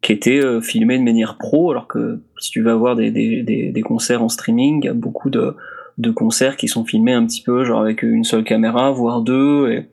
qui 0.00 0.12
était 0.12 0.38
euh, 0.38 0.60
filmé 0.60 0.98
de 0.98 1.04
manière 1.04 1.38
pro 1.38 1.70
alors 1.70 1.86
que 1.86 2.20
si 2.38 2.50
tu 2.50 2.62
vas 2.62 2.74
voir 2.74 2.96
des, 2.96 3.10
des 3.10 3.82
concerts 3.82 4.22
en 4.22 4.28
streaming 4.28 4.80
il 4.82 4.86
y 4.86 4.88
a 4.88 4.94
beaucoup 4.94 5.30
de 5.30 5.54
de 5.98 6.10
concerts 6.10 6.56
qui 6.56 6.68
sont 6.68 6.84
filmés 6.84 7.12
un 7.12 7.26
petit 7.26 7.42
peu 7.42 7.64
genre 7.64 7.80
avec 7.80 8.02
une 8.02 8.24
seule 8.24 8.44
caméra, 8.44 8.90
voire 8.90 9.20
deux, 9.20 9.70
et 9.70 9.88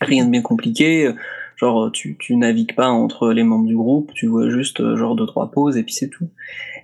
rien 0.00 0.26
de 0.26 0.30
bien 0.30 0.42
compliqué. 0.42 1.12
Genre 1.56 1.90
tu, 1.92 2.16
tu 2.18 2.36
navigues 2.36 2.74
pas 2.74 2.88
entre 2.88 3.32
les 3.32 3.42
membres 3.42 3.66
du 3.66 3.76
groupe, 3.76 4.12
tu 4.14 4.26
vois 4.26 4.50
juste 4.50 4.80
euh, 4.80 4.96
genre 4.96 5.14
deux 5.16 5.26
trois 5.26 5.50
pauses 5.50 5.76
et 5.76 5.82
puis 5.82 5.94
c'est 5.94 6.08
tout. 6.08 6.28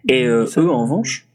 Et 0.08 0.24
euh, 0.24 0.46
eux 0.56 0.70
en 0.70 0.82
revanche, 0.82 1.26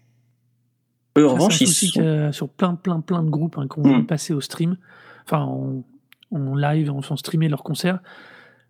eux 1.17 1.27
en 1.27 1.33
revanche 1.33 1.61
ils 1.61 1.67
sont... 1.67 2.31
sur 2.31 2.49
plein 2.49 2.75
plein 2.75 3.01
plein 3.01 3.21
de 3.21 3.29
groupes 3.29 3.57
hein, 3.57 3.67
qui 3.71 3.79
ont 3.79 3.99
mm. 3.99 4.05
passé 4.05 4.33
au 4.33 4.41
stream, 4.41 4.77
enfin 5.25 5.41
en, 5.41 5.83
en 6.31 6.55
live, 6.55 6.89
en 6.89 7.01
faisant 7.01 7.17
streamer 7.17 7.49
leurs 7.49 7.63
concerts, 7.63 7.99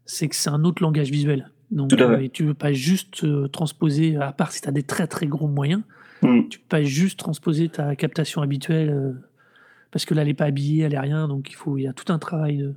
c'est 0.06 0.28
que 0.28 0.36
c'est 0.36 0.50
un 0.50 0.64
autre 0.64 0.82
langage 0.82 1.12
visuel. 1.12 1.50
Donc 1.72 1.94
euh, 1.94 2.20
et 2.20 2.30
tu 2.30 2.44
veux 2.44 2.54
pas 2.54 2.74
juste 2.74 3.24
euh, 3.24 3.48
transposer, 3.48 4.16
à 4.18 4.32
part 4.32 4.52
si 4.52 4.62
tu 4.62 4.70
as 4.70 4.72
des 4.72 4.84
très 4.84 5.08
très 5.08 5.28
gros 5.28 5.48
moyens, 5.48 5.82
Mm. 6.24 6.50
Tu 6.50 6.60
peux 6.60 6.65
pas 6.70 6.84
juste 6.84 7.20
transposer 7.20 7.70
ta 7.70 7.96
captation 7.96 8.42
habituelle 8.42 8.89
euh, 8.89 9.12
parce 9.92 10.06
que 10.06 10.13
là, 10.13 10.22
elle 10.22 10.27
n'est 10.27 10.34
pas 10.34 10.46
habillée, 10.46 10.84
elle 10.84 10.94
est 10.94 11.00
rien. 11.00 11.27
Donc, 11.27 11.51
il 11.51 11.56
faut, 11.56 11.77
il 11.77 11.84
y 11.84 11.88
a 11.88 11.94
tout 11.94 12.12
un 12.12 12.20
travail 12.20 12.58
de, 12.58 12.74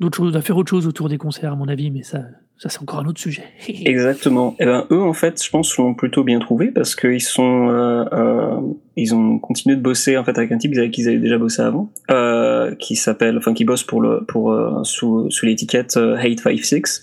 d'autres 0.00 0.16
choses, 0.16 0.36
à 0.36 0.42
faire 0.42 0.56
autre 0.56 0.70
chose 0.70 0.86
autour 0.86 1.08
des 1.08 1.18
concerts, 1.18 1.52
à 1.52 1.56
mon 1.56 1.68
avis. 1.68 1.90
Mais 1.90 2.02
ça, 2.02 2.22
Ça, 2.58 2.68
c'est 2.68 2.82
encore 2.82 3.00
un 3.00 3.06
autre 3.06 3.20
sujet. 3.20 3.44
Exactement. 3.68 4.56
Et 4.58 4.66
ben, 4.66 4.86
eux, 4.90 5.00
en 5.00 5.12
fait, 5.12 5.42
je 5.42 5.48
pense, 5.48 5.76
l'ont 5.78 5.94
plutôt 5.94 6.24
bien 6.24 6.38
trouvé 6.38 6.68
parce 6.68 6.94
qu'ils 6.94 7.22
sont, 7.22 7.68
euh, 7.70 8.04
euh, 8.12 8.60
ils 8.96 9.14
ont 9.14 9.38
continué 9.38 9.76
de 9.76 9.80
bosser 9.80 10.18
en 10.18 10.24
fait 10.24 10.36
avec 10.36 10.52
un 10.52 10.58
type 10.58 10.76
avec 10.76 10.90
qui 10.90 11.02
ils 11.02 11.08
avaient 11.08 11.18
déjà 11.18 11.38
bossé 11.38 11.62
avant, 11.62 11.90
euh, 12.10 12.74
qui 12.74 12.96
s'appelle, 12.96 13.38
enfin, 13.38 13.54
qui 13.54 13.64
bosse 13.64 13.84
pour 13.84 14.02
le, 14.02 14.24
pour 14.26 14.54
sous, 14.84 15.30
sous 15.30 15.46
l'étiquette 15.46 15.96
Hate 15.96 16.40
56. 16.40 17.02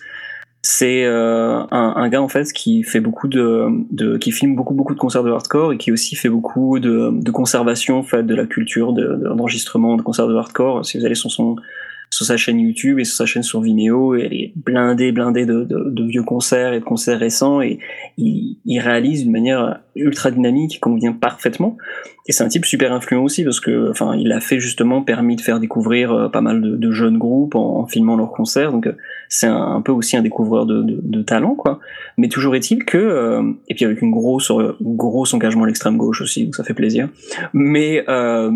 C'est 0.63 1.05
euh, 1.05 1.59
un, 1.71 1.93
un, 1.95 2.09
gars 2.09 2.21
en 2.21 2.27
fait 2.27 2.51
qui 2.51 2.83
fait 2.83 2.99
beaucoup 2.99 3.27
de, 3.27 3.67
de, 3.91 4.17
qui 4.17 4.31
filme 4.31 4.55
beaucoup 4.55 4.73
beaucoup 4.73 4.93
de 4.93 4.99
concerts 4.99 5.23
de 5.23 5.31
hardcore 5.31 5.73
et 5.73 5.77
qui 5.77 5.91
aussi 5.91 6.15
fait 6.15 6.29
beaucoup 6.29 6.79
de, 6.79 7.11
de 7.13 7.31
conservation 7.31 7.99
en 7.99 8.03
fait 8.03 8.23
de 8.23 8.35
la 8.35 8.45
culture, 8.45 8.91
d'enregistrement 8.91 9.93
de, 9.93 9.99
de, 9.99 10.03
concerts 10.03 10.27
de 10.27 10.35
hardcore. 10.35 10.85
Si 10.85 10.97
vous 10.97 11.05
allez 11.05 11.15
sur 11.15 11.31
son 11.31 11.55
sur 12.09 12.25
sa 12.25 12.37
chaîne 12.37 12.59
YouTube 12.59 12.99
et 12.99 13.05
sur 13.05 13.15
sa 13.15 13.25
chaîne 13.25 13.43
sur 13.43 13.61
Vimeo. 13.61 14.15
Elle 14.15 14.33
est 14.33 14.53
blindée, 14.55 15.11
blindée 15.11 15.45
de, 15.45 16.03
vieux 16.07 16.23
concerts 16.23 16.73
et 16.73 16.79
de 16.79 16.85
concerts 16.85 17.19
récents. 17.19 17.61
Et 17.61 17.79
il, 18.17 18.57
il 18.65 18.79
réalise 18.79 19.23
d'une 19.23 19.31
manière 19.31 19.81
ultra 19.97 20.31
dynamique 20.31 20.79
convient 20.79 21.13
parfaitement. 21.13 21.77
Et 22.27 22.33
c'est 22.33 22.43
un 22.43 22.49
type 22.49 22.65
super 22.65 22.91
influent 22.91 23.23
aussi 23.23 23.43
parce 23.43 23.59
que, 23.59 23.89
enfin, 23.89 24.15
il 24.17 24.31
a 24.31 24.39
fait 24.39 24.59
justement 24.59 25.01
permis 25.01 25.35
de 25.35 25.41
faire 25.41 25.59
découvrir 25.59 26.11
euh, 26.11 26.29
pas 26.29 26.41
mal 26.41 26.61
de, 26.61 26.75
de 26.75 26.91
jeunes 26.91 27.17
groupes 27.17 27.55
en, 27.55 27.79
en, 27.79 27.87
filmant 27.87 28.17
leurs 28.17 28.31
concerts. 28.31 28.71
Donc, 28.71 28.87
euh, 28.87 28.97
c'est 29.29 29.47
un, 29.47 29.81
peu 29.81 29.91
aussi 29.91 30.17
un 30.17 30.21
découvreur 30.21 30.65
de, 30.65 30.81
de, 30.81 30.99
de, 31.01 31.21
talent, 31.21 31.55
quoi. 31.55 31.79
Mais 32.17 32.27
toujours 32.27 32.55
est-il 32.55 32.85
que, 32.85 32.97
euh, 32.97 33.43
et 33.67 33.75
puis 33.75 33.85
avec 33.85 34.01
une 34.01 34.11
grosse, 34.11 34.51
grosse 34.81 35.33
engagement 35.33 35.63
à 35.63 35.67
l'extrême 35.67 35.97
gauche 35.97 36.21
aussi, 36.21 36.45
donc 36.45 36.55
ça 36.55 36.63
fait 36.63 36.73
plaisir. 36.73 37.09
Mais 37.53 38.03
euh, 38.09 38.51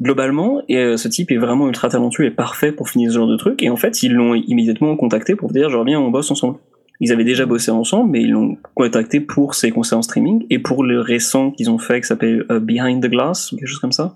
globalement, 0.00 0.62
et, 0.68 0.96
ce 0.96 1.08
type 1.08 1.30
est 1.30 1.36
vraiment 1.36 1.68
ultra 1.68 1.88
talentueux 1.88 2.24
et 2.24 2.30
parfait 2.30 2.72
pour 2.72 2.88
finir 2.88 3.10
ce 3.10 3.16
genre 3.16 3.28
de 3.28 3.36
truc. 3.36 3.62
Et 3.62 3.70
en 3.70 3.76
fait, 3.76 4.02
ils 4.02 4.12
l'ont 4.12 4.34
immédiatement 4.34 4.96
contacté 4.96 5.34
pour 5.34 5.52
dire, 5.52 5.70
genre, 5.70 5.84
viens, 5.84 6.00
on 6.00 6.10
bosse 6.10 6.30
ensemble. 6.30 6.58
Ils 7.00 7.12
avaient 7.12 7.24
déjà 7.24 7.46
bossé 7.46 7.70
ensemble, 7.70 8.10
mais 8.10 8.22
ils 8.22 8.30
l'ont 8.30 8.56
contacté 8.74 9.20
pour 9.20 9.54
ses 9.54 9.70
concerts 9.70 9.98
en 9.98 10.02
streaming 10.02 10.46
et 10.50 10.58
pour 10.58 10.84
le 10.84 11.00
récent 11.00 11.50
qu'ils 11.50 11.70
ont 11.70 11.78
fait 11.78 12.00
qui 12.00 12.06
s'appelle 12.06 12.44
uh, 12.50 12.60
Behind 12.60 13.02
the 13.02 13.10
Glass, 13.10 13.50
quelque 13.50 13.66
chose 13.66 13.78
comme 13.78 13.92
ça, 13.92 14.14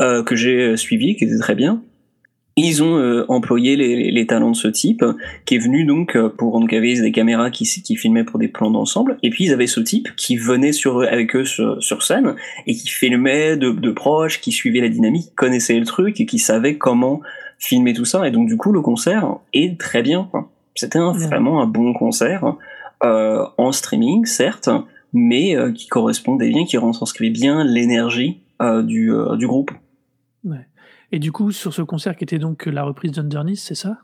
euh, 0.00 0.22
que 0.22 0.36
j'ai 0.36 0.76
suivi, 0.76 1.16
qui 1.16 1.24
était 1.24 1.38
très 1.38 1.54
bien. 1.54 1.82
Ils 2.56 2.82
ont 2.82 2.98
euh, 2.98 3.24
employé 3.28 3.76
les, 3.76 4.26
talents 4.26 4.50
de 4.50 4.56
ce 4.56 4.68
type, 4.68 5.04
qui 5.46 5.54
est 5.54 5.58
venu 5.58 5.84
donc 5.84 6.16
euh, 6.16 6.28
pour 6.28 6.58
donc 6.58 6.70
des 6.70 7.12
caméras 7.12 7.50
qui, 7.50 7.64
qui 7.64 7.96
filmaient 7.96 8.24
pour 8.24 8.38
des 8.38 8.48
plans 8.48 8.70
d'ensemble, 8.70 9.18
et 9.22 9.30
puis 9.30 9.44
ils 9.44 9.52
avaient 9.52 9.66
ce 9.66 9.80
type 9.80 10.08
qui 10.16 10.36
venait 10.36 10.72
sur 10.72 11.00
avec 11.02 11.34
eux 11.36 11.44
sur, 11.44 12.02
scène 12.02 12.34
et 12.66 12.74
qui 12.74 12.88
filmait 12.88 13.56
de, 13.56 13.70
de 13.70 13.90
proche, 13.92 14.40
qui 14.40 14.52
suivait 14.52 14.80
la 14.80 14.88
dynamique, 14.88 15.34
connaissait 15.36 15.78
le 15.78 15.86
truc 15.86 16.20
et 16.20 16.26
qui 16.26 16.38
savait 16.38 16.76
comment 16.76 17.20
filmer 17.58 17.94
tout 17.94 18.04
ça. 18.04 18.26
Et 18.26 18.30
donc 18.30 18.46
du 18.46 18.56
coup 18.56 18.72
le 18.72 18.82
concert 18.82 19.36
est 19.52 19.78
très 19.78 20.02
bien. 20.02 20.28
C'était 20.80 20.98
vraiment 20.98 21.62
un 21.62 21.66
bon 21.66 21.92
concert, 21.92 22.56
euh, 23.04 23.44
en 23.58 23.72
streaming, 23.72 24.24
certes, 24.24 24.70
mais 25.12 25.56
euh, 25.56 25.72
qui 25.72 25.88
correspondait 25.88 26.48
bien, 26.48 26.64
qui 26.64 26.76
retranscrivait 26.78 27.30
bien 27.30 27.64
l'énergie 27.64 28.40
euh, 28.62 28.82
du, 28.82 29.12
du 29.36 29.46
groupe. 29.46 29.70
Ouais. 30.44 30.66
Et 31.12 31.18
du 31.18 31.32
coup, 31.32 31.52
sur 31.52 31.72
ce 31.74 31.82
concert 31.82 32.16
qui 32.16 32.24
était 32.24 32.38
donc 32.38 32.66
la 32.66 32.82
reprise 32.84 33.12
d'Underneath, 33.12 33.58
c'est 33.58 33.74
ça? 33.74 33.98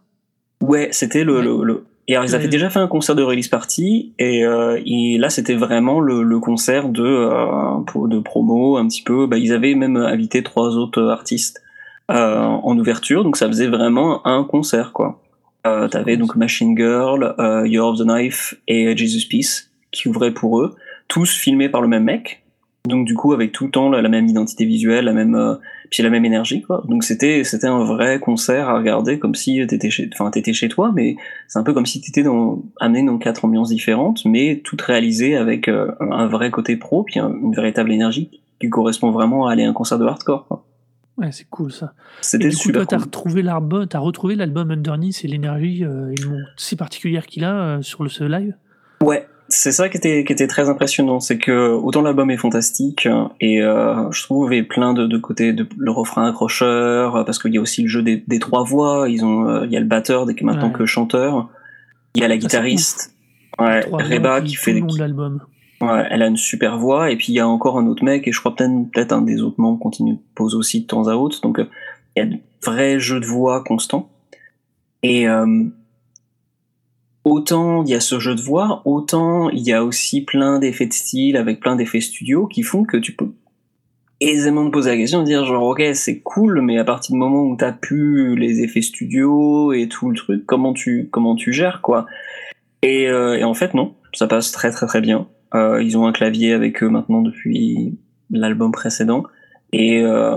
Ouais, 0.61 0.88
c'était 0.90 1.25
le, 1.25 1.37
ouais. 1.37 1.45
le, 1.45 1.64
le, 1.64 1.87
Et 2.09 2.14
alors, 2.14 2.25
ils 2.25 2.35
avaient 2.35 2.49
déjà 2.49 2.71
fait 2.71 2.78
un 2.78 2.88
concert 2.88 3.14
de 3.14 3.23
release 3.23 3.49
party, 3.49 4.14
et, 4.18 4.45
euh, 4.45 4.80
et 4.85 5.18
là, 5.18 5.28
c'était 5.30 5.54
vraiment 5.54 6.00
le, 6.00 6.23
le 6.23 6.40
concert 6.40 6.88
de, 6.88 7.02
euh, 7.02 8.09
de 8.09 8.18
promo, 8.21 8.76
un 8.76 8.87
petit 8.88 9.02
peu. 9.02 9.26
Bah, 9.26 9.38
ils 9.38 9.52
avaient 9.52 9.75
même 9.75 9.97
invité 9.97 10.42
trois 10.42 10.76
autres 10.76 11.02
artistes 11.09 11.62
euh, 12.11 12.38
en 12.38 12.78
ouverture, 12.78 13.25
donc 13.25 13.37
ça 13.37 13.47
faisait 13.49 13.66
vraiment 13.66 14.26
un 14.26 14.45
concert, 14.45 14.92
quoi. 14.92 15.21
Euh, 15.66 15.88
T'avais 15.88 16.16
donc 16.16 16.37
Machine 16.37 16.76
Girl, 16.76 17.35
euh, 17.38 17.66
Year 17.66 17.85
of 17.85 17.99
the 17.99 18.04
Knife 18.04 18.54
et 18.68 18.96
Jesus 18.96 19.26
Peace 19.28 19.70
qui 19.92 20.08
ouvraient 20.08 20.35
pour 20.35 20.61
eux, 20.61 20.75
tous 21.08 21.30
filmés 21.37 21.68
par 21.68 21.80
le 21.80 21.88
même 21.88 22.04
mec. 22.04 22.42
Donc 22.87 23.04
du 23.04 23.14
coup 23.14 23.32
avec 23.32 23.50
tout 23.50 23.64
le 23.64 23.70
temps 23.70 23.90
la, 23.90 24.08
même 24.08 24.28
identité 24.28 24.64
visuelle, 24.64 25.06
la 25.06 25.12
même 25.12 25.35
euh, 25.35 25.56
puis 25.90 26.02
la 26.04 26.11
même 26.11 26.25
énergie 26.25 26.62
quoi. 26.62 26.85
Donc 26.88 27.02
c'était 27.02 27.42
c'était 27.42 27.66
un 27.66 27.82
vrai 27.82 28.20
concert 28.20 28.68
à 28.68 28.78
regarder 28.78 29.18
comme 29.18 29.35
si 29.35 29.66
t'étais 29.66 29.90
chez 29.90 30.08
enfin 30.12 30.30
t'étais 30.30 30.52
chez 30.52 30.68
toi, 30.68 30.92
mais 30.94 31.16
c'est 31.49 31.58
un 31.58 31.64
peu 31.64 31.73
comme 31.73 31.87
si 31.87 32.00
t'étais 32.00 32.23
dans 32.23 32.62
amené 32.78 33.02
dans 33.02 33.18
quatre 33.18 33.44
ambiances 33.44 33.70
différentes, 33.70 34.25
mais 34.25 34.61
toutes 34.62 34.82
réalisées 34.82 35.37
avec 35.37 35.66
euh, 35.66 35.90
un 36.00 36.28
vrai 36.28 36.52
côté 36.52 36.76
pro 36.76 37.02
puis 37.02 37.18
un, 37.18 37.32
une 37.42 37.54
véritable 37.54 37.90
énergie 37.90 38.30
qui 38.61 38.70
correspond 38.70 39.11
vraiment 39.11 39.49
à 39.49 39.52
aller 39.52 39.64
à 39.64 39.68
un 39.68 39.73
concert 39.73 39.99
de 39.99 40.06
hardcore. 40.06 40.46
Quoi. 40.46 40.65
Ouais, 41.18 41.32
c'est 41.32 41.49
cool 41.49 41.73
ça. 41.73 41.94
C'était 42.20 42.50
super. 42.50 42.82
Coup, 42.82 42.87
toi, 42.87 42.87
t'as 42.87 42.96
cool. 42.96 43.04
retrouvé 43.04 43.42
l'album, 43.42 43.87
t'as 43.87 43.99
retrouvé 43.99 44.35
l'album 44.35 44.70
Underneath 44.70 45.25
et 45.25 45.28
l'énergie 45.28 45.85
euh, 45.85 46.12
si 46.56 46.76
particulière 46.76 47.26
qu'il 47.26 47.44
a 47.44 47.54
euh, 47.54 47.82
sur 47.82 48.02
le 48.02 48.11
ce 48.11 48.25
live? 48.25 48.54
Ouais, 49.02 49.26
c'est 49.49 49.73
ça 49.73 49.88
qui 49.88 49.96
était 49.96 50.25
qui 50.25 50.32
était 50.32 50.46
très 50.46 50.68
impressionnant, 50.68 51.20
c'est 51.20 51.38
que 51.38 51.70
autant 51.70 52.02
l'album 52.02 52.30
est 52.30 52.37
fantastique 52.37 53.08
et 53.40 53.62
euh, 53.62 54.11
je 54.11 54.23
trouve 54.25 54.52
il 54.52 54.56
y 54.58 54.61
a 54.61 54.64
plein 54.64 54.92
de, 54.92 55.06
de 55.06 55.18
côtés 55.18 55.52
de 55.52 55.66
le 55.78 55.90
refrain 55.90 56.28
accrocheur 56.28 57.25
parce 57.25 57.38
qu'il 57.38 57.54
y 57.54 57.58
a 57.58 57.61
aussi 57.61 57.82
le 57.82 57.88
jeu 57.88 58.02
des, 58.02 58.25
des 58.26 58.38
trois 58.38 58.64
voix, 58.64 59.08
ils 59.08 59.25
ont 59.25 59.49
euh, 59.49 59.64
il 59.64 59.73
y 59.73 59.76
a 59.76 59.80
le 59.80 59.87
batteur 59.87 60.26
qui 60.35 60.44
maintenant 60.44 60.68
ouais. 60.68 60.73
que 60.73 60.85
chanteur, 60.85 61.49
il 62.14 62.23
y 62.23 62.25
a 62.25 62.28
la 62.28 62.37
guitariste, 62.37 63.14
ouais, 63.58 63.80
Reba 63.90 64.40
qui, 64.40 64.54
fait 64.54 64.73
le 64.73 64.80
long 64.80 64.87
de 64.87 64.99
l'album. 64.99 65.40
Elle 65.80 66.23
a 66.23 66.26
une 66.26 66.37
super 66.37 66.78
voix 66.78 67.11
et 67.11 67.16
puis 67.16 67.28
il 67.28 67.35
y 67.35 67.40
a 67.40 67.47
encore 67.47 67.78
un 67.78 67.87
autre 67.87 68.02
mec 68.02 68.26
et 68.26 68.33
je 68.33 68.40
crois 68.40 68.54
peut-être 68.54 69.12
un 69.12 69.23
des 69.23 69.42
autres 69.42 69.61
membres 69.61 69.78
continue 69.78 70.16
pose 70.35 70.54
aussi 70.54 70.83
de 70.83 70.87
temps 70.87 71.09
à 71.09 71.14
autre. 71.14 71.40
Donc 71.42 71.59
il 71.59 72.21
y 72.21 72.23
a 72.23 72.26
de 72.26 72.38
vrais 72.62 72.99
jeux 72.99 73.21
de 73.21 73.26
voix 73.26 73.62
constants. 73.62 74.09
Et 75.02 75.28
euh, 75.28 75.64
autant 77.26 77.83
il 77.83 77.90
y 77.90 77.95
a 77.95 78.00
ce 78.00 78.21
jeu 78.21 78.37
de 78.37 78.40
voix 78.40 78.83
autant 78.85 79.50
il 79.50 79.66
y 79.66 79.73
a 79.73 79.85
aussi 79.85 80.23
plein 80.23 80.61
d'effets 80.61 80.87
de 80.87 80.92
style 80.92 81.37
avec 81.37 81.59
plein 81.59 81.75
d'effets 81.75 82.00
studio 82.00 82.47
qui 82.47 82.62
font 82.62 82.85
que 82.85 82.97
tu 82.97 83.16
peux 83.16 83.33
aisément 84.21 84.64
te 84.64 84.71
poser 84.71 84.90
la 84.90 84.97
question 84.97 85.21
de 85.21 85.25
dire 85.25 85.45
genre 85.45 85.64
ok 85.64 85.83
c'est 85.95 86.21
cool 86.21 86.61
mais 86.61 86.78
à 86.78 86.85
partir 86.85 87.14
du 87.14 87.18
moment 87.18 87.42
où 87.42 87.56
t'as 87.56 87.73
pu 87.73 88.37
les 88.37 88.61
effets 88.61 88.80
studio 88.80 89.73
et 89.73 89.88
tout 89.88 90.09
le 90.09 90.16
truc 90.16 90.47
comment 90.47 90.73
tu 90.73 91.09
comment 91.11 91.35
tu 91.35 91.52
gères 91.52 91.83
quoi. 91.83 92.06
Et, 92.83 93.09
euh, 93.09 93.37
et 93.37 93.42
en 93.42 93.54
fait 93.54 93.75
non 93.75 93.95
ça 94.12 94.28
passe 94.28 94.52
très 94.52 94.71
très 94.71 94.87
très 94.87 95.00
bien 95.00 95.26
euh, 95.54 95.82
ils 95.82 95.96
ont 95.96 96.06
un 96.06 96.12
clavier 96.12 96.52
avec 96.52 96.82
eux 96.82 96.88
maintenant 96.88 97.22
depuis 97.22 97.98
l'album 98.30 98.72
précédent. 98.72 99.24
Et 99.72 100.00
euh, 100.02 100.36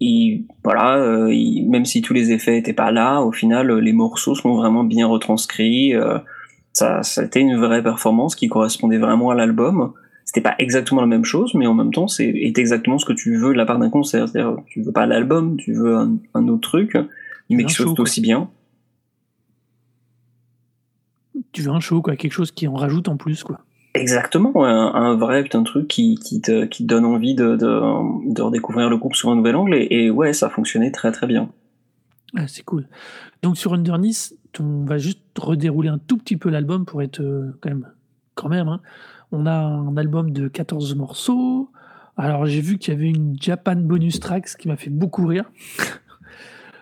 ils, 0.00 0.46
voilà, 0.64 0.96
euh, 0.96 1.32
ils, 1.32 1.68
même 1.68 1.84
si 1.84 2.02
tous 2.02 2.14
les 2.14 2.32
effets 2.32 2.58
étaient 2.58 2.72
pas 2.72 2.90
là, 2.90 3.20
au 3.20 3.32
final, 3.32 3.72
les 3.78 3.92
morceaux 3.92 4.34
sont 4.34 4.54
vraiment 4.54 4.84
bien 4.84 5.06
retranscrits. 5.06 5.94
Ça, 6.72 7.02
ça 7.02 7.22
a 7.22 7.24
été 7.24 7.40
une 7.40 7.56
vraie 7.56 7.82
performance 7.82 8.36
qui 8.36 8.48
correspondait 8.48 8.98
vraiment 8.98 9.30
à 9.30 9.34
l'album. 9.34 9.92
C'était 10.24 10.42
pas 10.42 10.54
exactement 10.58 11.00
la 11.00 11.06
même 11.06 11.24
chose, 11.24 11.54
mais 11.54 11.66
en 11.66 11.74
même 11.74 11.92
temps, 11.92 12.06
c'est 12.06 12.28
exactement 12.28 12.98
ce 12.98 13.06
que 13.06 13.14
tu 13.14 13.36
veux 13.36 13.52
de 13.52 13.58
la 13.58 13.64
part 13.64 13.78
d'un 13.78 13.90
concert. 13.90 14.28
C'est-à-dire, 14.28 14.58
tu 14.66 14.82
veux 14.82 14.92
pas 14.92 15.06
l'album, 15.06 15.56
tu 15.56 15.72
veux 15.72 15.96
un, 15.96 16.18
un, 16.34 16.48
autre 16.48 16.68
truc, 16.68 16.96
mais 17.48 17.64
qui 17.64 17.72
soit 17.72 17.98
aussi 17.98 18.20
bien. 18.20 18.50
Tu 21.52 21.62
veux 21.62 21.70
un 21.70 21.80
show, 21.80 22.02
quoi, 22.02 22.14
quelque 22.16 22.32
chose 22.32 22.52
qui 22.52 22.68
en 22.68 22.74
rajoute 22.74 23.08
en 23.08 23.16
plus, 23.16 23.42
quoi. 23.42 23.60
Exactement, 23.94 24.64
un, 24.64 24.94
un 24.94 25.16
vrai 25.16 25.42
putain 25.42 25.60
de 25.60 25.64
truc 25.64 25.88
qui, 25.88 26.16
qui, 26.16 26.40
te, 26.40 26.66
qui 26.66 26.84
te 26.84 26.88
donne 26.88 27.04
envie 27.04 27.34
de, 27.34 27.56
de, 27.56 28.32
de 28.32 28.42
redécouvrir 28.42 28.90
le 28.90 28.96
groupe 28.96 29.14
sur 29.14 29.30
un 29.30 29.36
nouvel 29.36 29.56
angle, 29.56 29.74
et, 29.74 29.88
et 29.90 30.10
ouais, 30.10 30.32
ça 30.32 30.50
fonctionnait 30.50 30.92
très 30.92 31.10
très 31.10 31.26
bien. 31.26 31.50
Ah, 32.36 32.46
c'est 32.46 32.62
cool. 32.62 32.86
Donc 33.42 33.56
sur 33.56 33.72
Underneath, 33.72 34.34
on 34.60 34.84
va 34.84 34.98
juste 34.98 35.20
redérouler 35.38 35.88
un 35.88 35.98
tout 35.98 36.16
petit 36.16 36.36
peu 36.36 36.50
l'album 36.50 36.84
pour 36.84 37.02
être 37.02 37.20
euh, 37.20 37.56
quand 37.60 37.70
même. 37.70 37.88
Quand 38.34 38.48
même 38.48 38.68
hein. 38.68 38.80
On 39.30 39.46
a 39.46 39.52
un 39.52 39.96
album 39.96 40.30
de 40.32 40.48
14 40.48 40.94
morceaux. 40.94 41.70
Alors 42.16 42.46
j'ai 42.46 42.60
vu 42.60 42.78
qu'il 42.78 42.94
y 42.94 42.96
avait 42.96 43.08
une 43.08 43.36
Japan 43.40 43.76
bonus 43.76 44.20
track, 44.20 44.48
ce 44.48 44.56
qui 44.56 44.68
m'a 44.68 44.76
fait 44.76 44.90
beaucoup 44.90 45.26
rire. 45.26 45.44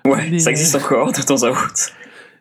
Ouais, 0.04 0.30
Mais, 0.30 0.38
ça 0.38 0.50
existe 0.50 0.76
euh... 0.76 0.78
encore 0.78 1.12
de 1.12 1.20
temps 1.20 1.42
à 1.42 1.50
autre 1.50 1.90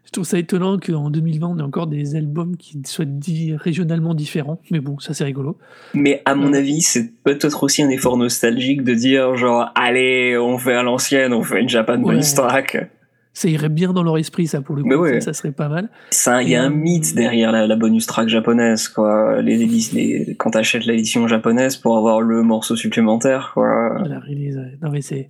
je 0.06 0.12
trouve 0.12 0.26
ça 0.26 0.38
étonnant 0.38 0.78
qu'en 0.78 1.10
2020, 1.10 1.48
on 1.48 1.58
ait 1.58 1.64
encore 1.64 1.88
des 1.88 2.16
albums 2.16 2.56
qui 2.58 2.80
soient 2.86 3.06
dits 3.06 3.56
régionalement 3.56 4.14
différents. 4.14 4.62
Mais 4.72 4.80
bon, 4.80 5.00
ça 5.00 5.14
c'est 5.14 5.24
rigolo. 5.24 5.58
Mais 5.94 6.22
à 6.26 6.36
mon 6.36 6.54
euh... 6.54 6.58
avis, 6.58 6.82
c'est 6.82 7.12
peut-être 7.24 7.64
aussi 7.64 7.82
un 7.82 7.90
effort 7.90 8.16
nostalgique 8.16 8.84
de 8.84 8.94
dire 8.94 9.36
genre, 9.36 9.72
allez, 9.76 10.38
on 10.38 10.58
fait 10.58 10.76
à 10.76 10.84
l'ancienne, 10.84 11.34
on 11.34 11.42
fait 11.42 11.62
une 11.62 11.70
Japan 11.70 11.96
ouais. 11.96 12.14
bonus 12.14 12.34
track. 12.36 12.90
Ça 13.34 13.50
irait 13.50 13.68
bien 13.68 13.92
dans 13.92 14.04
leur 14.04 14.18
esprit, 14.18 14.48
ça, 14.48 14.62
pour 14.62 14.78
le 14.78 14.84
coup. 14.84 14.96
Ouais. 14.96 15.20
Ça, 15.20 15.34
ça, 15.34 15.34
serait 15.34 15.52
pas 15.52 15.68
mal. 15.68 15.90
Il 16.42 16.50
y 16.50 16.56
a 16.56 16.64
un 16.64 16.70
mythe 16.70 17.16
derrière 17.16 17.52
la, 17.52 17.68
la, 17.68 17.76
bonus 17.76 18.06
track 18.06 18.30
japonaise, 18.30 18.88
quoi. 18.88 19.42
Les, 19.42 19.58
les, 19.58 19.66
les 19.92 20.36
quand 20.36 20.52
t'achètes 20.52 20.86
l'édition 20.86 21.28
japonaise 21.28 21.76
pour 21.76 21.98
avoir 21.98 22.22
le 22.22 22.44
morceau 22.44 22.78
supplémentaire, 22.78 23.52
quoi. 23.54 24.02
La 24.08 24.20
release, 24.20 24.58
non 24.82 24.90
mais 24.90 25.02
c'est... 25.02 25.28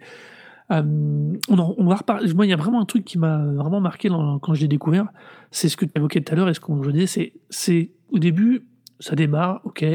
Euh, 0.72 1.34
on, 1.48 1.76
on, 1.78 1.86
va 1.86 1.96
reparler. 1.96 2.34
Moi, 2.34 2.46
il 2.46 2.50
y 2.50 2.54
a 2.54 2.58
vraiment 2.58 2.82
un 2.82 2.86
truc 2.86 3.06
qui 3.06 3.20
m'a 3.20 3.38
vraiment 3.38 3.80
marqué 3.80 4.10
dans, 4.10 4.40
quand 4.40 4.54
je 4.54 4.62
l'ai 4.62 4.68
découvert. 4.68 5.08
C'est 5.52 5.70
ce 5.70 5.78
que 5.78 5.86
tu 5.86 5.92
évoquais 5.96 6.22
tout 6.22 6.34
à 6.34 6.36
l'heure 6.36 6.50
et 6.50 6.54
ce 6.54 6.60
qu'on 6.60 6.82
je 6.82 6.92
disais. 6.92 7.08
C'est, 7.08 7.34
c'est 7.50 7.92
au 8.12 8.20
début, 8.20 8.66
ça 9.00 9.16
démarre, 9.16 9.62
ok, 9.64 9.86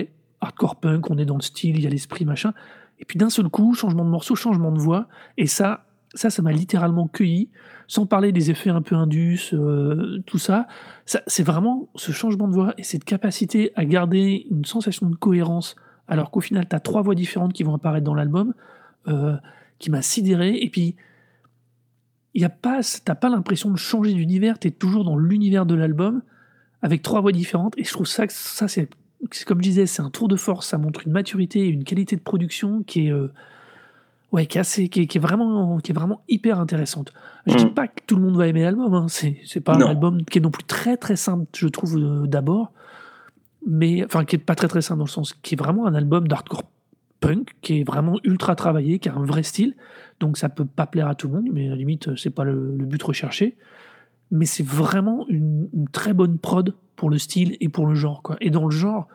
hardcore 0.41 0.77
punk, 0.77 1.11
on 1.11 1.19
est 1.19 1.25
dans 1.25 1.37
le 1.37 1.43
style, 1.43 1.77
il 1.77 1.83
y 1.83 1.87
a 1.87 1.91
l'esprit, 1.91 2.25
machin. 2.25 2.53
Et 2.99 3.05
puis 3.05 3.19
d'un 3.19 3.31
seul 3.31 3.49
coup, 3.49 3.75
changement 3.75 4.05
de 4.05 4.11
morceau, 4.11 4.35
changement 4.35 4.71
de 4.71 4.79
voix. 4.79 5.09
Et 5.37 5.47
ça, 5.47 5.87
ça, 6.15 6.31
ça 6.31 6.43
m'a 6.43 6.53
littéralement 6.53 7.09
cueilli, 7.09 7.51
sans 7.87 8.07
parler 8.07 8.33
des 8.33 8.51
effets 8.51 8.71
un 8.71 8.83
peu 8.83 8.95
indus, 8.95 9.51
euh, 9.53 10.23
tout 10.27 10.39
ça. 10.39 10.67
ça 11.07 11.21
c'est 11.27 11.43
vraiment 11.43 11.89
ce 11.95 12.13
changement 12.13 12.49
de 12.49 12.53
voix 12.53 12.75
et 12.79 12.83
cette 12.83 13.05
capacité 13.05 13.73
à 13.75 13.85
garder 13.85 14.47
une 14.51 14.65
sensation 14.65 15.09
de 15.09 15.17
cohérence, 15.17 15.77
alors 16.09 16.31
qu'au 16.31 16.41
final, 16.41 16.69
tu 16.69 16.77
as 16.77 16.81
trois 16.81 17.03
voix 17.03 17.15
différentes 17.15 17.53
qui 17.53 17.63
vont 17.63 17.75
apparaître 17.75 18.05
dans 18.05 18.15
l'album, 18.15 18.55
euh, 19.09 19.37
qui 19.81 19.91
m'a 19.91 20.03
sidéré. 20.03 20.57
Et 20.63 20.71
puis, 20.71 20.95
il 22.35 22.43
y 22.43 22.45
a 22.45 22.49
pas, 22.49 22.81
t'as 23.05 23.17
pas 23.17 23.29
l'impression 23.29 23.71
de 23.71 23.77
changer 23.77 24.15
d'univers, 24.15 24.61
tu 24.61 24.69
es 24.69 24.71
toujours 24.71 25.05
dans 25.05 25.17
l'univers 25.17 25.67
de 25.67 25.75
l'album, 25.75 26.23
avec 26.83 27.03
trois 27.03 27.21
voix 27.21 27.33
différentes. 27.33 27.75
Et 27.77 27.83
je 27.83 27.91
trouve 27.91 28.07
ça, 28.07 28.27
ça 28.29 28.69
c'est, 28.69 28.89
comme 29.47 29.59
je 29.59 29.69
disais, 29.69 29.87
c'est 29.87 30.03
un 30.03 30.11
tour 30.11 30.29
de 30.29 30.37
force, 30.37 30.69
ça 30.69 30.79
montre 30.79 31.07
une 31.07 31.13
maturité 31.13 31.61
et 31.61 31.69
une 31.69 31.83
qualité 31.83 32.15
de 32.15 32.23
production 32.23 32.85
qui 32.85 33.09
est. 33.09 33.13
Euh, 33.13 33.33
ouais, 34.31 34.47
qui 34.47 34.59
est, 34.59 34.89
qui, 34.89 35.01
est, 35.01 35.19
vraiment, 35.19 35.79
qui 35.79 35.91
est 35.91 35.95
vraiment 35.95 36.23
hyper 36.29 36.61
intéressante. 36.61 37.13
Je 37.47 37.57
dis 37.57 37.67
mm. 37.67 37.75
pas 37.75 37.89
que 37.89 38.01
tout 38.07 38.15
le 38.15 38.23
monde 38.23 38.37
va 38.37 38.47
aimer 38.47 38.63
l'album, 38.63 38.95
hein. 38.95 39.07
c'est, 39.09 39.39
c'est 39.45 39.61
pas 39.61 39.75
un 39.75 39.81
album 39.81 40.25
qui 40.25 40.39
est 40.39 40.41
non 40.41 40.53
plus 40.53 40.63
très 40.63 40.97
très 40.97 41.17
simple, 41.17 41.47
je 41.57 41.67
trouve, 41.67 41.97
euh, 41.97 42.27
d'abord, 42.29 42.73
mais 43.67 44.05
enfin, 44.05 44.25
qui 44.25 44.37
est 44.37 44.39
pas 44.39 44.55
très 44.55 44.69
très 44.69 44.83
simple 44.83 44.99
dans 44.99 45.07
le 45.07 45.11
sens 45.11 45.35
qui 45.43 45.55
est 45.55 45.59
vraiment 45.59 45.87
un 45.87 45.95
album 45.95 46.29
d'hardcore 46.29 46.63
punk, 47.21 47.55
qui 47.61 47.81
est 47.81 47.85
vraiment 47.85 48.19
ultra 48.25 48.55
travaillé, 48.57 48.99
qui 48.99 49.09
a 49.09 49.15
un 49.15 49.25
vrai 49.25 49.43
style, 49.43 49.77
donc 50.19 50.39
ça 50.39 50.49
peut 50.49 50.65
pas 50.65 50.87
plaire 50.87 51.09
à 51.09 51.15
tout 51.15 51.29
le 51.29 51.35
monde, 51.35 51.49
mais 51.53 51.67
à 51.67 51.71
la 51.71 51.77
limite, 51.77 52.17
c'est 52.17 52.31
pas 52.31 52.45
le, 52.45 52.77
but 52.79 53.03
recherché. 53.03 53.57
Mais 54.31 54.47
c'est 54.47 54.67
vraiment 54.67 55.27
une, 55.29 55.69
une, 55.75 55.89
très 55.89 56.15
bonne 56.15 56.39
prod 56.39 56.75
pour 56.95 57.11
le 57.11 57.19
style 57.19 57.57
et 57.61 57.69
pour 57.69 57.87
le 57.87 57.95
genre. 57.95 58.23
Quoi. 58.23 58.37
Et 58.41 58.51
dans 58.51 58.65
le 58.65 58.71
genre, 58.71 59.09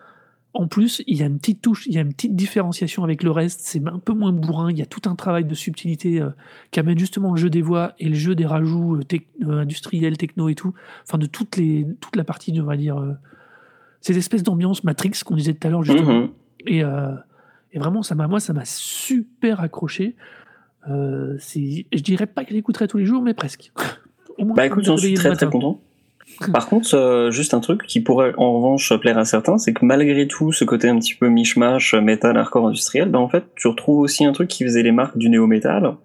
en 0.55 0.67
plus, 0.67 1.03
il 1.05 1.17
y 1.17 1.23
a 1.23 1.25
une 1.25 1.37
petite 1.37 1.61
touche, 1.61 1.85
il 1.85 1.93
y 1.93 1.97
a 1.97 2.01
une 2.01 2.13
petite 2.13 2.33
différenciation 2.33 3.03
avec 3.03 3.23
le 3.23 3.31
reste. 3.31 3.59
C'est 3.63 3.85
un 3.85 3.99
peu 3.99 4.13
moins 4.13 4.31
bourrin. 4.31 4.71
Il 4.71 4.77
y 4.77 4.81
a 4.81 4.85
tout 4.85 5.01
un 5.09 5.15
travail 5.15 5.43
de 5.43 5.53
subtilité 5.53 6.21
euh, 6.21 6.29
qui 6.71 6.79
amène 6.79 6.97
justement 6.97 7.31
le 7.31 7.37
jeu 7.37 7.49
des 7.49 7.61
voix 7.61 7.93
et 7.99 8.07
le 8.07 8.15
jeu 8.15 8.35
des 8.35 8.45
rajouts 8.45 8.95
euh, 8.95 9.17
euh, 9.43 9.59
industriels, 9.59 10.17
techno 10.17 10.47
et 10.47 10.55
tout. 10.55 10.73
Enfin, 11.03 11.17
de 11.17 11.25
toutes 11.25 11.57
les, 11.57 11.85
toute 11.99 12.15
la 12.15 12.23
partie, 12.23 12.57
on 12.61 12.63
va 12.63 12.77
dire, 12.77 13.03
cette 13.99 14.15
espèce 14.15 14.43
d'ambiance 14.43 14.85
Matrix 14.85 15.11
qu'on 15.25 15.35
disait 15.35 15.53
tout 15.53 15.67
à 15.67 15.71
l'heure, 15.71 15.83
justement. 15.83 16.21
Mhm. 16.21 16.29
Et, 16.67 16.83
et, 17.71 17.79
vraiment, 17.79 18.03
ça 18.03 18.15
m'a, 18.15 18.27
moi, 18.27 18.39
ça 18.39 18.53
m'a 18.53 18.65
super 18.65 19.59
accroché. 19.61 20.15
je 20.87 22.01
dirais 22.01 22.27
pas 22.27 22.45
que 22.45 22.53
j'écouterais 22.53 22.87
tous 22.87 22.97
les 22.97 23.05
jours, 23.05 23.21
mais 23.21 23.33
presque. 23.33 23.71
bah 24.39 24.65
écoute, 24.65 24.85
j'en 24.85 24.97
suis 24.97 25.13
très 25.13 25.33
très 25.33 25.47
content. 25.47 25.81
Par 26.51 26.67
contre, 26.67 26.95
euh, 26.95 27.31
juste 27.31 27.53
un 27.53 27.59
truc 27.59 27.85
qui 27.85 28.01
pourrait 28.01 28.33
en 28.37 28.57
revanche 28.57 28.91
plaire 28.99 29.17
à 29.17 29.25
certains, 29.25 29.57
c'est 29.57 29.73
que 29.73 29.85
malgré 29.85 30.27
tout 30.27 30.51
ce 30.51 30.65
côté 30.65 30.89
un 30.89 30.97
petit 30.97 31.13
peu 31.15 31.29
mishmash, 31.29 31.93
métal, 31.93 32.37
hardcore 32.37 32.67
industriel, 32.67 33.09
ben 33.09 33.19
en 33.19 33.29
fait, 33.29 33.43
tu 33.55 33.67
retrouves 33.67 33.99
aussi 33.99 34.25
un 34.25 34.31
truc 34.31 34.49
qui 34.49 34.63
faisait 34.63 34.83
les 34.83 34.91
marques 34.91 35.17
du 35.17 35.29
néo-métal. 35.29 35.95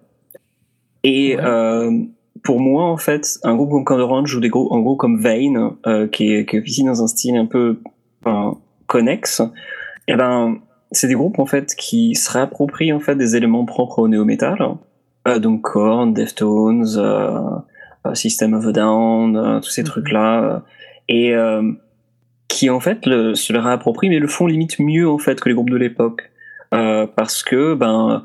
Et 1.03 1.37
euh, 1.39 1.91
pour 2.43 2.59
moi, 2.59 2.85
en 2.85 2.97
fait, 2.97 3.39
un 3.43 3.55
groupe 3.55 3.71
comme 3.71 3.83
Code 3.83 3.99
Orange 3.99 4.35
ou 4.35 4.39
des 4.39 4.49
groupes, 4.49 4.71
en 4.71 4.79
gros 4.79 4.95
comme 4.95 5.19
Vane, 5.19 5.71
euh, 5.87 6.07
qui, 6.07 6.33
est, 6.33 6.45
qui 6.45 6.57
est 6.57 6.67
ici 6.67 6.83
dans 6.83 7.03
un 7.03 7.07
style 7.07 7.35
un 7.35 7.47
peu 7.47 7.79
connexe, 8.85 9.39
et 10.07 10.13
eh 10.13 10.15
ben 10.15 10.59
c'est 10.91 11.07
des 11.07 11.15
groupes 11.15 11.39
en 11.39 11.45
fait 11.45 11.75
qui 11.75 12.15
se 12.15 12.31
réapproprient 12.31 12.93
en 12.93 12.99
fait 12.99 13.15
des 13.15 13.35
éléments 13.35 13.65
propres 13.65 13.99
au 13.99 14.07
néo-métal. 14.07 14.75
Euh, 15.27 15.39
donc 15.39 15.61
Korn, 15.61 16.13
Deftones, 16.13 16.97
euh, 16.97 17.39
euh, 18.07 18.13
System 18.13 18.53
of 18.53 18.67
a 18.67 18.71
Down, 18.71 19.37
euh, 19.37 19.59
tous 19.59 19.69
ces 19.69 19.81
mhm. 19.81 19.87
trucs-là, 19.87 20.63
et 21.07 21.35
qui 22.47 22.69
en 22.69 22.79
fait 22.79 23.05
le, 23.05 23.35
se 23.35 23.51
le 23.51 23.59
réapproprient, 23.59 24.09
mais 24.09 24.19
le 24.19 24.27
font 24.27 24.47
limite 24.47 24.79
mieux 24.79 25.09
en 25.09 25.17
fait 25.17 25.39
que 25.39 25.49
les 25.49 25.55
groupes 25.55 25.69
de 25.69 25.77
l'époque, 25.77 26.31
parce 26.69 27.43
que 27.43 27.73
ben 27.73 28.23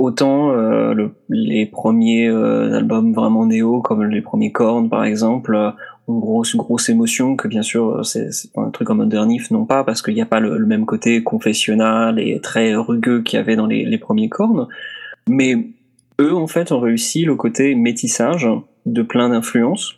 autant 0.00 0.52
le, 0.52 1.10
les 1.28 1.66
premiers 1.66 2.28
albums 2.28 3.12
vraiment 3.12 3.46
néo, 3.46 3.80
comme 3.80 4.04
les 4.04 4.20
premiers 4.20 4.52
Korn 4.52 4.88
par 4.88 5.04
exemple, 5.04 5.74
grosse 6.18 6.56
grosse 6.56 6.88
émotion 6.88 7.36
que 7.36 7.46
bien 7.46 7.62
sûr 7.62 8.04
c'est 8.04 8.30
un 8.56 8.70
truc 8.70 8.90
en 8.90 8.94
modernif 8.94 9.50
non 9.50 9.64
pas 9.64 9.84
parce 9.84 10.02
qu'il 10.02 10.14
n'y 10.14 10.22
a 10.22 10.26
pas 10.26 10.40
le, 10.40 10.58
même 10.66 10.86
côté 10.86 11.22
confessionnal 11.22 12.18
et 12.18 12.40
très 12.40 12.74
rugueux 12.74 13.22
qu'il 13.22 13.38
y 13.38 13.40
avait 13.40 13.56
dans 13.56 13.66
les, 13.66 13.98
premiers 13.98 14.28
Korn, 14.28 14.66
mais 15.28 15.68
eux 16.20 16.34
en 16.34 16.46
fait 16.46 16.72
ont 16.72 16.80
réussi 16.80 17.24
le 17.24 17.36
côté 17.36 17.74
métissage 17.74 18.48
de 18.86 19.02
plein 19.02 19.28
d'influences. 19.28 19.96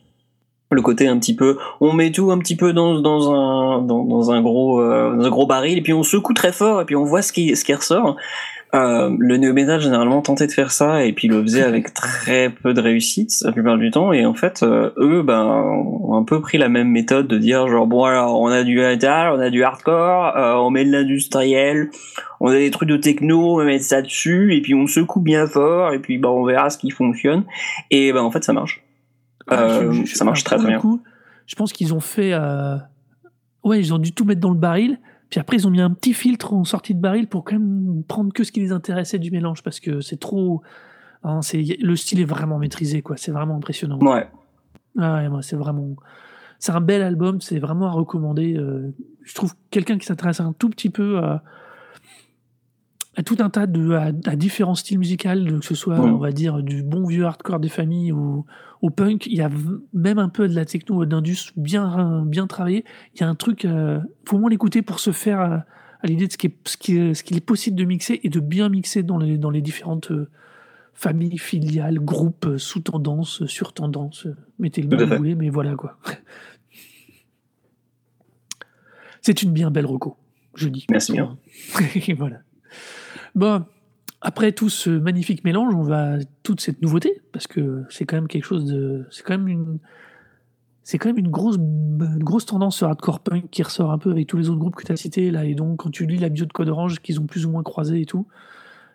Le 0.70 0.80
côté 0.80 1.06
un 1.06 1.18
petit 1.18 1.36
peu, 1.36 1.58
on 1.82 1.92
met 1.92 2.10
tout 2.12 2.30
un 2.30 2.38
petit 2.38 2.56
peu 2.56 2.72
dans, 2.72 2.98
dans 2.98 3.30
un 3.30 3.82
dans 3.82 4.30
un 4.30 4.40
gros 4.40 4.80
euh, 4.80 5.14
dans 5.16 5.24
un 5.24 5.30
gros 5.30 5.46
baril 5.46 5.76
et 5.76 5.82
puis 5.82 5.92
on 5.92 6.02
secoue 6.02 6.32
très 6.32 6.52
fort 6.52 6.80
et 6.80 6.86
puis 6.86 6.96
on 6.96 7.04
voit 7.04 7.20
ce 7.20 7.32
qui 7.32 7.54
ce 7.54 7.64
qui 7.64 7.74
ressort. 7.74 8.16
Euh, 8.74 9.14
le 9.18 9.36
néo-metal 9.36 9.82
généralement 9.82 10.22
tentait 10.22 10.46
de 10.46 10.52
faire 10.52 10.70
ça 10.70 11.04
et 11.04 11.12
puis 11.12 11.28
le 11.28 11.42
faisait 11.42 11.62
avec 11.62 11.92
très 11.92 12.48
peu 12.48 12.72
de 12.72 12.80
réussite 12.80 13.30
la 13.42 13.52
plupart 13.52 13.76
du 13.76 13.90
temps 13.90 14.14
et 14.14 14.24
en 14.24 14.32
fait 14.32 14.62
euh, 14.62 14.92
eux 14.96 15.22
ben 15.22 15.44
ont 15.44 16.16
un 16.16 16.24
peu 16.24 16.40
pris 16.40 16.56
la 16.56 16.70
même 16.70 16.88
méthode 16.88 17.28
de 17.28 17.36
dire 17.36 17.68
genre 17.68 17.86
bon 17.86 18.04
alors 18.04 18.40
on 18.40 18.46
a 18.46 18.62
du 18.62 18.78
metal, 18.78 19.34
on 19.34 19.40
a 19.40 19.50
du 19.50 19.62
hardcore, 19.62 20.34
euh, 20.38 20.54
on 20.54 20.70
met 20.70 20.86
de 20.86 20.90
l'industriel, 20.90 21.90
on 22.40 22.48
a 22.48 22.54
des 22.54 22.70
trucs 22.70 22.88
de 22.88 22.96
techno, 22.96 23.52
on 23.52 23.56
va 23.58 23.64
mettre 23.64 23.84
ça 23.84 24.00
dessus 24.00 24.54
et 24.54 24.62
puis 24.62 24.74
on 24.74 24.86
secoue 24.86 25.20
bien 25.20 25.46
fort 25.46 25.92
et 25.92 25.98
puis 25.98 26.16
ben 26.16 26.30
on 26.30 26.46
verra 26.46 26.70
ce 26.70 26.78
qui 26.78 26.88
fonctionne 26.88 27.44
et 27.90 28.10
ben 28.14 28.22
en 28.22 28.30
fait 28.30 28.42
ça 28.42 28.54
marche. 28.54 28.82
Ah, 29.48 29.80
ça 30.06 30.24
marche 30.24 30.44
très 30.44 30.56
très 30.56 30.68
bien. 30.68 30.80
je 31.46 31.54
pense 31.56 31.74
qu'ils 31.74 31.92
ont 31.92 32.00
fait 32.00 32.32
ouais 33.64 33.78
ils 33.78 33.92
ont 33.92 33.98
dû 33.98 34.12
tout 34.12 34.24
mettre 34.24 34.40
dans 34.40 34.48
le 34.48 34.58
baril 34.58 34.98
puis 35.32 35.40
après, 35.40 35.56
ils 35.56 35.66
ont 35.66 35.70
mis 35.70 35.80
un 35.80 35.88
petit 35.88 36.12
filtre 36.12 36.52
en 36.52 36.62
sortie 36.64 36.94
de 36.94 37.00
baril 37.00 37.26
pour 37.26 37.42
quand 37.42 37.58
même 37.58 38.02
prendre 38.06 38.34
que 38.34 38.44
ce 38.44 38.52
qui 38.52 38.60
les 38.60 38.70
intéressait 38.70 39.18
du 39.18 39.30
mélange 39.30 39.62
parce 39.62 39.80
que 39.80 40.02
c'est 40.02 40.20
trop. 40.20 40.60
Hein, 41.24 41.40
le 41.54 41.96
style 41.96 42.20
est 42.20 42.26
vraiment 42.26 42.58
maîtrisé, 42.58 43.00
quoi. 43.00 43.16
C'est 43.16 43.32
vraiment 43.32 43.56
impressionnant. 43.56 43.98
Ouais. 44.00 44.28
Ah 44.98 45.22
ouais, 45.26 45.40
c'est 45.40 45.56
vraiment. 45.56 45.96
C'est 46.58 46.72
un 46.72 46.82
bel 46.82 47.00
album, 47.00 47.40
c'est 47.40 47.58
vraiment 47.58 47.86
à 47.86 47.92
recommander. 47.92 48.58
Euh, 48.58 48.94
je 49.22 49.34
trouve 49.34 49.54
quelqu'un 49.70 49.96
qui 49.96 50.04
s'intéresse 50.04 50.40
un 50.40 50.52
tout 50.52 50.68
petit 50.68 50.90
peu 50.90 51.16
à, 51.20 51.42
à 53.14 53.22
tout 53.22 53.36
un 53.40 53.50
tas 53.50 53.66
de 53.66 53.92
à, 53.92 54.36
différents 54.36 54.74
styles 54.74 54.98
musicaux, 54.98 55.28
que 55.60 55.66
ce 55.66 55.74
soit, 55.74 56.00
on 56.00 56.16
va 56.16 56.32
dire, 56.32 56.62
du 56.62 56.82
bon 56.82 57.06
vieux 57.06 57.26
hardcore 57.26 57.60
des 57.60 57.68
familles 57.68 58.12
ou 58.12 58.46
au 58.80 58.90
punk. 58.90 59.26
Il 59.26 59.34
y 59.34 59.42
a 59.42 59.50
même 59.92 60.18
un 60.18 60.30
peu 60.30 60.48
de 60.48 60.54
la 60.54 60.64
techno 60.64 61.04
d'indus 61.04 61.52
bien 61.56 62.24
bien 62.26 62.46
travaillé. 62.46 62.84
Il 63.14 63.20
y 63.20 63.24
a 63.24 63.28
un 63.28 63.34
truc, 63.34 63.64
euh, 63.64 64.00
faut 64.26 64.36
au 64.36 64.40
moins 64.40 64.50
l'écouter 64.50 64.82
pour 64.82 64.98
se 64.98 65.12
faire 65.12 65.40
à, 65.40 65.64
l'idée 66.04 66.26
de 66.26 66.32
ce 66.32 66.38
qui 66.38 66.46
est 66.46 66.56
ce 66.66 66.76
qui 66.76 66.96
est, 66.96 67.14
ce 67.14 67.22
qu'il 67.22 67.36
est 67.36 67.44
possible 67.44 67.76
de 67.76 67.84
mixer 67.84 68.20
et 68.22 68.30
de 68.30 68.40
bien 68.40 68.70
mixer 68.70 69.02
dans 69.02 69.18
les 69.18 69.36
dans 69.36 69.50
les 69.50 69.60
différentes 69.60 70.10
euh, 70.10 70.30
familles, 70.94 71.38
filiales, 71.38 72.00
groupes, 72.00 72.46
euh, 72.46 72.58
sous 72.58 72.80
tendance, 72.80 73.44
sur 73.46 73.74
tendance. 73.74 74.26
Mettez 74.58 74.80
le 74.82 74.88
mot 74.88 74.96
que 74.96 75.04
vous 75.04 75.16
voulez, 75.16 75.34
mais 75.34 75.50
voilà 75.50 75.74
quoi. 75.74 75.98
C'est 79.20 79.42
une 79.42 79.52
bien 79.52 79.70
belle 79.70 79.86
reco, 79.86 80.16
je 80.54 80.68
dis. 80.68 80.86
Merci 80.90 81.12
bien. 81.12 81.36
voilà. 82.16 82.38
Bon, 83.34 83.64
après 84.20 84.52
tout 84.52 84.68
ce 84.68 84.90
magnifique 84.90 85.44
mélange, 85.44 85.74
on 85.74 85.82
va 85.82 86.18
toute 86.42 86.60
cette 86.60 86.82
nouveauté 86.82 87.20
parce 87.32 87.46
que 87.46 87.84
c'est 87.88 88.04
quand 88.04 88.16
même 88.16 88.28
quelque 88.28 88.44
chose 88.44 88.66
de, 88.66 89.06
c'est 89.10 89.22
quand 89.22 89.38
même 89.38 89.48
une, 89.48 89.78
c'est 90.82 90.98
quand 90.98 91.08
même 91.08 91.18
une 91.18 91.30
grosse, 91.30 91.56
grosse 91.58 92.46
tendance 92.46 92.82
hardcore 92.82 93.20
punk 93.20 93.50
qui 93.50 93.62
ressort 93.62 93.90
un 93.90 93.98
peu 93.98 94.10
avec 94.10 94.26
tous 94.26 94.36
les 94.36 94.48
autres 94.48 94.58
groupes 94.58 94.76
que 94.76 94.84
tu 94.84 94.92
as 94.92 94.96
cités 94.96 95.30
là. 95.30 95.44
Et 95.44 95.54
donc 95.54 95.78
quand 95.78 95.90
tu 95.90 96.06
lis 96.06 96.18
la 96.18 96.28
bio 96.28 96.44
de 96.44 96.52
Code 96.52 96.68
Orange 96.68 97.00
qu'ils 97.00 97.20
ont 97.20 97.26
plus 97.26 97.46
ou 97.46 97.50
moins 97.50 97.62
croisé 97.62 98.00
et 98.00 98.06
tout, 98.06 98.26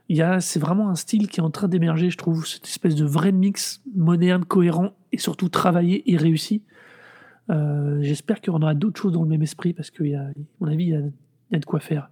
il 0.10 0.16
y 0.16 0.22
a, 0.22 0.40
c'est 0.40 0.60
vraiment 0.60 0.90
un 0.90 0.96
style 0.96 1.28
qui 1.28 1.40
est 1.40 1.44
en 1.44 1.50
train 1.50 1.68
d'émerger, 1.68 2.10
je 2.10 2.18
trouve, 2.18 2.46
cette 2.46 2.66
espèce 2.66 2.96
de 2.96 3.06
vrai 3.06 3.32
mix 3.32 3.82
moderne, 3.96 4.46
cohérent 4.46 4.94
et 5.12 5.18
surtout 5.18 5.50
travaillé 5.50 6.10
et 6.12 6.16
réussi. 6.16 6.64
Euh, 7.50 8.00
j'espère 8.02 8.40
qu'il 8.40 8.54
y 8.54 8.56
en 8.56 8.62
aura 8.62 8.74
d'autres 8.74 9.02
choses 9.02 9.14
dans 9.14 9.24
le 9.24 9.30
même 9.30 9.42
esprit 9.42 9.74
parce 9.74 9.90
que, 9.90 10.04
à 10.16 10.30
mon 10.60 10.68
avis, 10.68 10.86
il 10.86 11.12
y 11.52 11.56
a 11.56 11.60
de 11.60 11.66
quoi 11.66 11.80
faire. 11.80 12.10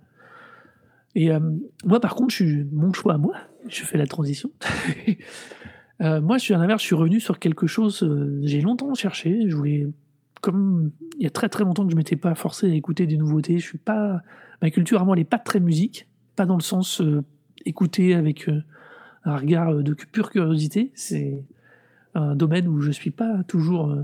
Et 1.15 1.31
euh, 1.31 1.39
moi, 1.85 1.99
par 1.99 2.15
contre, 2.15 2.31
je 2.31 2.35
suis, 2.35 2.63
mon 2.71 2.93
choix 2.93 3.13
à 3.13 3.17
moi, 3.17 3.35
je 3.67 3.83
fais 3.83 3.97
la 3.97 4.05
transition. 4.05 4.51
euh, 6.01 6.21
moi, 6.21 6.37
je 6.37 6.43
suis 6.43 6.53
à 6.53 6.57
l'inverse, 6.57 6.81
je 6.81 6.87
suis 6.87 6.95
revenu 6.95 7.21
sur 7.21 7.39
quelque 7.39 7.67
chose, 7.67 8.03
euh, 8.03 8.39
j'ai 8.43 8.61
longtemps 8.61 8.93
cherché, 8.93 9.45
je 9.47 9.55
voulais, 9.55 9.87
comme 10.41 10.91
il 11.17 11.23
y 11.23 11.25
a 11.27 11.29
très 11.29 11.47
très 11.47 11.63
longtemps 11.63 11.85
que 11.85 11.91
je 11.91 11.95
m'étais 11.95 12.17
pas 12.17 12.35
forcé 12.35 12.69
à 12.69 12.75
écouter 12.75 13.07
des 13.07 13.17
nouveautés, 13.17 13.59
je 13.59 13.65
suis 13.65 13.77
pas, 13.77 14.21
ma 14.61 14.69
culture 14.69 15.01
à 15.01 15.05
moi, 15.05 15.15
n'est 15.15 15.23
pas 15.23 15.39
très 15.39 15.61
musique, 15.61 16.07
pas 16.35 16.45
dans 16.45 16.57
le 16.57 16.61
sens 16.61 16.99
euh, 16.99 17.23
écouter 17.65 18.13
avec 18.13 18.49
un 19.23 19.37
regard 19.37 19.73
de 19.73 19.93
pure 19.93 20.29
curiosité, 20.29 20.91
c'est 20.93 21.45
un 22.13 22.35
domaine 22.35 22.67
où 22.67 22.79
je 22.81 22.91
suis 22.91 23.09
pas 23.09 23.43
toujours 23.45 23.97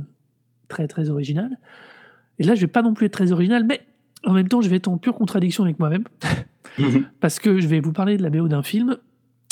très 0.67 0.88
très 0.88 1.10
original. 1.10 1.60
Et 2.39 2.43
là, 2.43 2.56
je 2.56 2.62
vais 2.62 2.67
pas 2.67 2.82
non 2.82 2.95
plus 2.95 3.06
être 3.06 3.13
très 3.13 3.32
original, 3.32 3.63
mais 3.63 3.82
en 4.26 4.34
même 4.34 4.48
temps, 4.48 4.62
je 4.62 4.70
vais 4.70 4.78
être 4.78 4.88
en 4.88 4.98
pure 4.98 5.16
contradiction 5.16 5.64
avec 5.64 5.80
moi-même. 5.80 6.04
Mhm. 6.78 7.06
Parce 7.20 7.40
que 7.40 7.60
je 7.60 7.68
vais 7.68 7.80
vous 7.80 7.92
parler 7.92 8.18
de 8.18 8.24
la 8.24 8.30
BO 8.30 8.48
d'un 8.48 8.64
film 8.64 8.98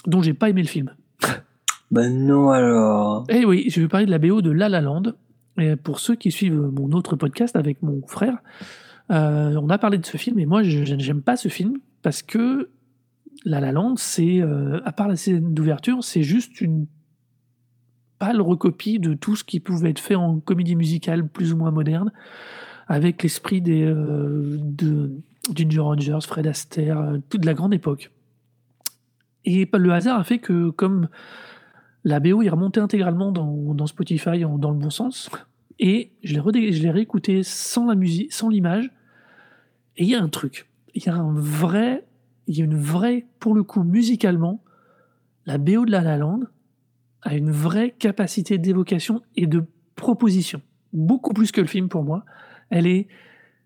dont 0.06 0.22
j'ai 0.22 0.34
pas 0.34 0.50
aimé 0.50 0.62
le 0.62 0.68
film. 0.68 0.92
Ben 1.92 2.16
non 2.16 2.52
alors. 2.52 3.26
Eh 3.30 3.46
oui, 3.46 3.66
je 3.70 3.78
vais 3.78 3.84
vous 3.84 3.90
parler 3.90 4.06
de 4.06 4.12
la 4.12 4.20
BO 4.20 4.42
de 4.42 4.52
La 4.52 4.70
La 4.70 4.80
Land. 4.80 5.04
Et 5.58 5.76
pour 5.76 6.00
ceux 6.00 6.16
qui 6.16 6.32
suivent 6.32 6.54
mon 6.54 6.92
autre 6.92 7.16
podcast 7.16 7.56
avec 7.56 7.82
mon 7.82 8.02
frère, 8.08 8.38
euh, 9.12 9.60
on 9.62 9.70
a 9.70 9.78
parlé 9.78 9.98
de 9.98 10.06
ce 10.06 10.18
film 10.18 10.40
et 10.40 10.46
moi 10.46 10.62
je 10.64 10.94
n'aime 10.94 11.22
pas 11.22 11.36
ce 11.36 11.50
film 11.50 11.78
parce 12.02 12.22
que 12.22 12.70
La 13.44 13.60
La 13.60 13.72
Land, 13.72 13.96
c'est, 13.98 14.40
euh, 14.40 14.80
à 14.86 14.92
part 14.92 15.08
la 15.08 15.16
scène 15.16 15.54
d'ouverture, 15.54 16.04
c'est 16.04 16.24
juste 16.24 16.62
une 16.62 16.86
pâle 18.20 18.42
recopie 18.42 19.00
de 19.00 19.14
tout 19.14 19.36
ce 19.36 19.44
qui 19.44 19.60
pouvait 19.60 19.90
être 19.90 20.00
fait 20.00 20.16
en 20.16 20.40
comédie 20.40 20.76
musicale 20.76 21.28
plus 21.28 21.54
ou 21.54 21.58
moins 21.58 21.72
moderne, 21.72 22.12
avec 22.90 23.22
l'esprit 23.22 23.62
des 23.62 23.84
euh, 23.84 24.58
de 24.60 25.12
Ginger 25.54 25.80
Rogers, 25.80 26.20
Fred 26.24 26.48
Astaire, 26.48 27.00
euh, 27.00 27.18
toute 27.30 27.46
la 27.46 27.54
grande 27.54 27.74
époque. 27.74 28.12
Et 29.46 29.70
le 29.72 29.94
hasard 29.94 30.20
a 30.20 30.24
fait 30.24 30.40
que 30.40 30.72
comme 30.72 31.08
la 32.04 32.20
BO 32.20 32.42
est 32.42 32.50
remontée 32.50 32.80
intégralement 32.80 33.32
dans, 33.32 33.88
Spotify 33.88 34.40
dans 34.40 34.72
le 34.72 34.78
bon 34.78 34.90
sens, 34.90 35.30
et 35.80 36.12
je 36.24 36.34
l'ai, 36.34 36.72
je 36.74 36.82
l'ai 36.84 36.92
réécouté 36.92 37.44
sans 37.44 37.88
la 37.88 37.96
musique, 37.96 38.34
sans 38.34 38.50
l'image, 38.50 38.92
et 39.96 40.04
il 40.04 40.10
y 40.10 40.16
a 40.16 40.22
un 40.22 40.28
truc, 40.30 40.68
il 40.94 41.06
y 41.06 41.10
a 41.10 41.16
un 41.16 41.34
vrai, 41.34 42.06
il 42.48 42.58
y 42.58 42.62
a 42.62 42.66
une 42.66 42.78
vraie, 42.78 43.28
pour 43.40 43.54
le 43.54 43.64
coup, 43.64 43.84
musicalement, 43.84 44.62
la 45.46 45.58
BO 45.58 45.86
de 45.86 45.92
La 45.92 46.02
La 46.02 46.18
Land 46.18 46.42
a 47.22 47.36
une 47.36 47.52
vraie 47.52 47.92
capacité 47.92 48.58
d'évocation 48.58 49.22
et 49.36 49.48
de 49.48 49.64
proposition, 49.96 50.62
beaucoup 50.92 51.34
plus 51.34 51.52
que 51.52 51.62
le 51.62 51.68
film 51.68 51.88
pour 51.88 52.04
moi. 52.04 52.26
Elle 52.70 52.88
est, 52.88 53.08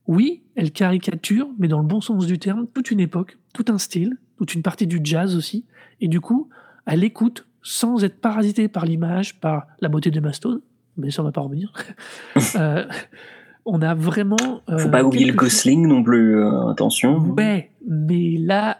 oui, 0.07 0.43
elle 0.55 0.71
caricature, 0.71 1.49
mais 1.57 1.67
dans 1.67 1.79
le 1.79 1.85
bon 1.85 2.01
sens 2.01 2.25
du 2.25 2.39
terme, 2.39 2.67
toute 2.73 2.91
une 2.91 2.99
époque, 2.99 3.37
tout 3.53 3.65
un 3.69 3.77
style, 3.77 4.17
toute 4.37 4.53
une 4.53 4.61
partie 4.61 4.87
du 4.87 4.99
jazz 5.03 5.35
aussi, 5.35 5.65
et 6.01 6.07
du 6.07 6.19
coup, 6.19 6.49
elle 6.85 7.03
écoute 7.03 7.47
sans 7.61 8.03
être 8.03 8.19
parasité 8.19 8.67
par 8.67 8.85
l'image, 8.85 9.39
par 9.39 9.67
la 9.79 9.89
beauté 9.89 10.11
de 10.11 10.19
Mastone, 10.19 10.61
mais 10.97 11.11
ça 11.11 11.21
on 11.21 11.25
va 11.25 11.31
pas 11.31 11.41
revenir. 11.41 11.71
euh, 12.55 12.85
on 13.65 13.81
a 13.81 13.93
vraiment. 13.95 14.61
Euh, 14.69 14.77
Faut 14.77 14.89
pas 14.89 15.03
oublier 15.03 15.25
le 15.25 15.33
Gosling 15.33 15.87
non 15.87 16.03
plus, 16.03 16.37
euh, 16.37 16.67
attention. 16.67 17.19
Ouais, 17.19 17.71
mais 17.87 18.35
là, 18.37 18.79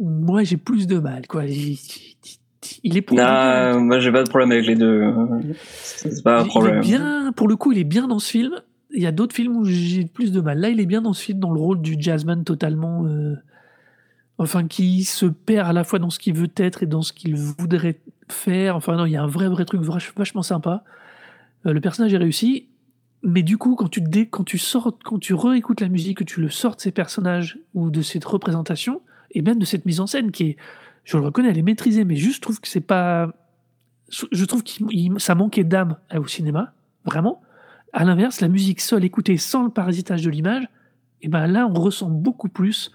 moi 0.00 0.42
j'ai 0.44 0.56
plus 0.56 0.86
de 0.86 0.98
mal, 0.98 1.26
quoi. 1.26 1.44
il 1.44 2.96
est 2.96 3.02
pour. 3.02 3.18
Non, 3.18 3.80
moi 3.80 4.00
j'ai 4.00 4.10
pas 4.10 4.24
de 4.24 4.28
problème 4.28 4.52
avec 4.52 4.66
les 4.66 4.76
deux. 4.76 5.14
C'est 5.60 6.22
pas 6.22 6.40
un 6.40 6.44
problème. 6.46 6.80
Il 6.82 6.94
est 6.94 6.96
bien, 6.96 7.32
pour 7.32 7.48
le 7.48 7.56
coup, 7.56 7.72
il 7.72 7.78
est 7.78 7.84
bien 7.84 8.08
dans 8.08 8.18
ce 8.18 8.30
film. 8.30 8.54
Il 8.94 9.02
y 9.02 9.06
a 9.06 9.12
d'autres 9.12 9.34
films 9.34 9.56
où 9.56 9.64
j'ai 9.64 10.04
plus 10.04 10.32
de 10.32 10.40
mal. 10.40 10.58
Là, 10.58 10.68
il 10.68 10.80
est 10.80 10.86
bien 10.86 11.02
dans 11.02 11.12
ce 11.12 11.22
film, 11.22 11.38
dans 11.38 11.50
le 11.50 11.60
rôle 11.60 11.80
du 11.80 11.96
jazzman 11.98 12.44
totalement. 12.44 13.06
Euh, 13.06 13.36
enfin, 14.38 14.66
qui 14.66 15.04
se 15.04 15.26
perd 15.26 15.68
à 15.68 15.72
la 15.72 15.84
fois 15.84 15.98
dans 15.98 16.10
ce 16.10 16.18
qu'il 16.18 16.34
veut 16.34 16.50
être 16.56 16.82
et 16.82 16.86
dans 16.86 17.02
ce 17.02 17.12
qu'il 17.12 17.36
voudrait 17.36 18.00
faire. 18.28 18.76
Enfin, 18.76 18.96
non, 18.96 19.06
il 19.06 19.12
y 19.12 19.16
a 19.16 19.22
un 19.22 19.26
vrai, 19.26 19.48
vrai 19.48 19.64
truc 19.64 19.80
vachement 19.82 20.42
sympa. 20.42 20.84
Euh, 21.66 21.72
le 21.72 21.80
personnage 21.80 22.12
est 22.12 22.18
réussi, 22.18 22.68
mais 23.22 23.42
du 23.42 23.56
coup, 23.56 23.76
quand 23.76 23.88
tu, 23.88 24.00
dé, 24.00 24.26
quand 24.26 24.44
tu 24.44 24.58
sors, 24.58 24.96
quand 25.04 25.18
tu 25.18 25.34
réécoutes 25.34 25.80
la 25.80 25.88
musique, 25.88 26.18
que 26.18 26.24
tu 26.24 26.40
le 26.40 26.48
sors 26.48 26.76
de 26.76 26.80
ces 26.80 26.92
personnages 26.92 27.58
ou 27.74 27.90
de 27.90 28.02
cette 28.02 28.24
représentation, 28.24 29.00
et 29.30 29.42
même 29.42 29.58
de 29.58 29.64
cette 29.64 29.86
mise 29.86 30.00
en 30.00 30.06
scène 30.06 30.32
qui 30.32 30.44
est, 30.44 30.56
je 31.04 31.16
le 31.16 31.24
reconnais, 31.24 31.48
elle 31.48 31.58
est 31.58 31.62
maîtrisée, 31.62 32.04
mais 32.04 32.16
juste 32.16 32.36
je 32.36 32.40
trouve 32.40 32.60
que 32.60 32.68
c'est 32.68 32.80
pas, 32.80 33.32
je 34.08 34.44
trouve 34.44 34.62
que 34.62 34.70
ça 35.18 35.34
manquait 35.34 35.64
d'âme 35.64 35.96
au 36.14 36.26
cinéma, 36.26 36.74
vraiment. 37.04 37.42
À 37.92 38.04
l'inverse, 38.04 38.40
la 38.40 38.48
musique 38.48 38.80
seule, 38.80 39.04
écoutée 39.04 39.36
sans 39.36 39.64
le 39.64 39.70
parasitage 39.70 40.22
de 40.22 40.30
l'image, 40.30 40.66
et 41.22 41.28
ben 41.28 41.46
là, 41.46 41.68
on 41.68 41.74
ressent 41.74 42.08
beaucoup 42.08 42.48
plus 42.48 42.90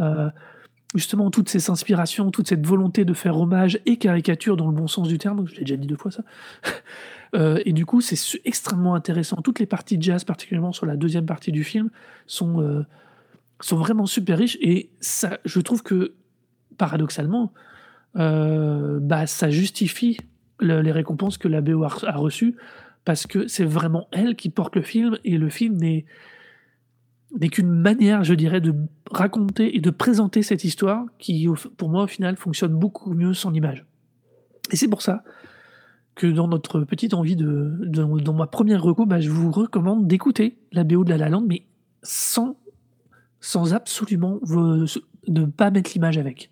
euh, 0.00 0.30
justement 0.94 1.30
toutes 1.30 1.48
ces 1.48 1.70
inspirations, 1.70 2.30
toute 2.30 2.48
cette 2.48 2.66
volonté 2.66 3.04
de 3.04 3.14
faire 3.14 3.38
hommage 3.38 3.80
et 3.86 3.96
caricature 3.96 4.56
dans 4.56 4.68
le 4.68 4.74
bon 4.74 4.86
sens 4.86 5.08
du 5.08 5.18
terme. 5.18 5.46
Je 5.46 5.54
l'ai 5.54 5.60
déjà 5.60 5.76
dit 5.76 5.86
deux 5.86 5.96
fois 5.96 6.10
ça. 6.10 6.22
Euh, 7.34 7.62
et 7.64 7.72
du 7.72 7.86
coup, 7.86 8.02
c'est 8.02 8.18
extrêmement 8.44 8.94
intéressant. 8.94 9.40
Toutes 9.40 9.58
les 9.58 9.64
parties 9.64 9.96
de 9.96 10.02
jazz, 10.02 10.22
particulièrement 10.22 10.72
sur 10.72 10.84
la 10.84 10.96
deuxième 10.96 11.24
partie 11.24 11.50
du 11.50 11.64
film, 11.64 11.88
sont, 12.26 12.60
euh, 12.60 12.84
vraiment 13.70 14.04
super 14.04 14.36
riches. 14.36 14.58
Et 14.60 14.90
ça, 15.00 15.38
je 15.46 15.60
trouve 15.60 15.82
que, 15.82 16.12
paradoxalement, 16.76 17.54
bah, 18.14 19.26
ça 19.26 19.48
justifie 19.48 20.18
les 20.60 20.92
récompenses 20.92 21.38
que 21.38 21.48
la 21.48 21.62
BO 21.62 21.84
a, 21.84 21.88
reçues, 21.88 22.54
parce 23.04 23.26
que 23.26 23.48
c'est 23.48 23.64
vraiment 23.64 24.08
elle 24.12 24.36
qui 24.36 24.50
porte 24.50 24.76
le 24.76 24.82
film, 24.82 25.18
et 25.24 25.38
le 25.38 25.48
film 25.48 25.76
n'est 25.76 26.04
n'est 27.38 27.48
qu'une 27.48 27.70
manière, 27.70 28.24
je 28.24 28.34
dirais, 28.34 28.60
de 28.60 28.74
raconter 29.10 29.74
et 29.76 29.80
de 29.80 29.90
présenter 29.90 30.42
cette 30.42 30.64
histoire 30.64 31.06
qui, 31.18 31.48
pour 31.76 31.88
moi, 31.88 32.04
au 32.04 32.06
final, 32.06 32.36
fonctionne 32.36 32.74
beaucoup 32.74 33.14
mieux 33.14 33.32
sans 33.32 33.52
image. 33.54 33.86
Et 34.70 34.76
c'est 34.76 34.88
pour 34.88 35.02
ça 35.02 35.24
que 36.14 36.26
dans 36.26 36.46
notre 36.46 36.80
petite 36.80 37.14
envie 37.14 37.36
de, 37.36 37.78
dans 37.86 38.34
ma 38.34 38.46
première 38.46 38.82
recours, 38.82 39.06
bah, 39.06 39.20
je 39.20 39.30
vous 39.30 39.50
recommande 39.50 40.06
d'écouter 40.06 40.58
la 40.72 40.84
BO 40.84 41.04
de 41.04 41.10
La 41.10 41.16
La 41.16 41.28
Land, 41.30 41.44
mais 41.46 41.62
sans, 42.02 42.56
sans 43.40 43.72
absolument 43.72 44.38
ne 45.28 45.44
pas 45.46 45.70
mettre 45.70 45.92
l'image 45.94 46.18
avec. 46.18 46.50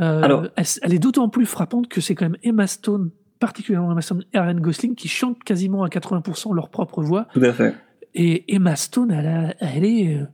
Euh, 0.00 0.22
Alors, 0.22 0.48
elle, 0.56 0.94
est 0.94 0.98
d'autant 0.98 1.28
plus 1.28 1.46
frappante 1.46 1.88
que 1.88 2.00
c'est 2.00 2.14
quand 2.14 2.24
même 2.24 2.38
Emma 2.42 2.66
Stone, 2.66 3.10
particulièrement 3.42 3.90
Emma 3.90 4.02
Stone 4.02 4.22
et 4.32 4.38
Ryan 4.38 4.54
Gosling, 4.54 4.94
qui 4.94 5.08
chantent 5.08 5.42
quasiment 5.42 5.82
à 5.82 5.88
80% 5.88 6.54
leur 6.54 6.68
propre 6.68 7.02
voix. 7.02 7.26
Tout 7.34 7.42
à 7.42 7.52
fait. 7.52 7.74
Et 8.14 8.44
Emma 8.54 8.76
Stone, 8.76 9.10
elle, 9.10 9.56
elle 9.58 9.84
est, 9.84 10.14
euh, 10.14 10.26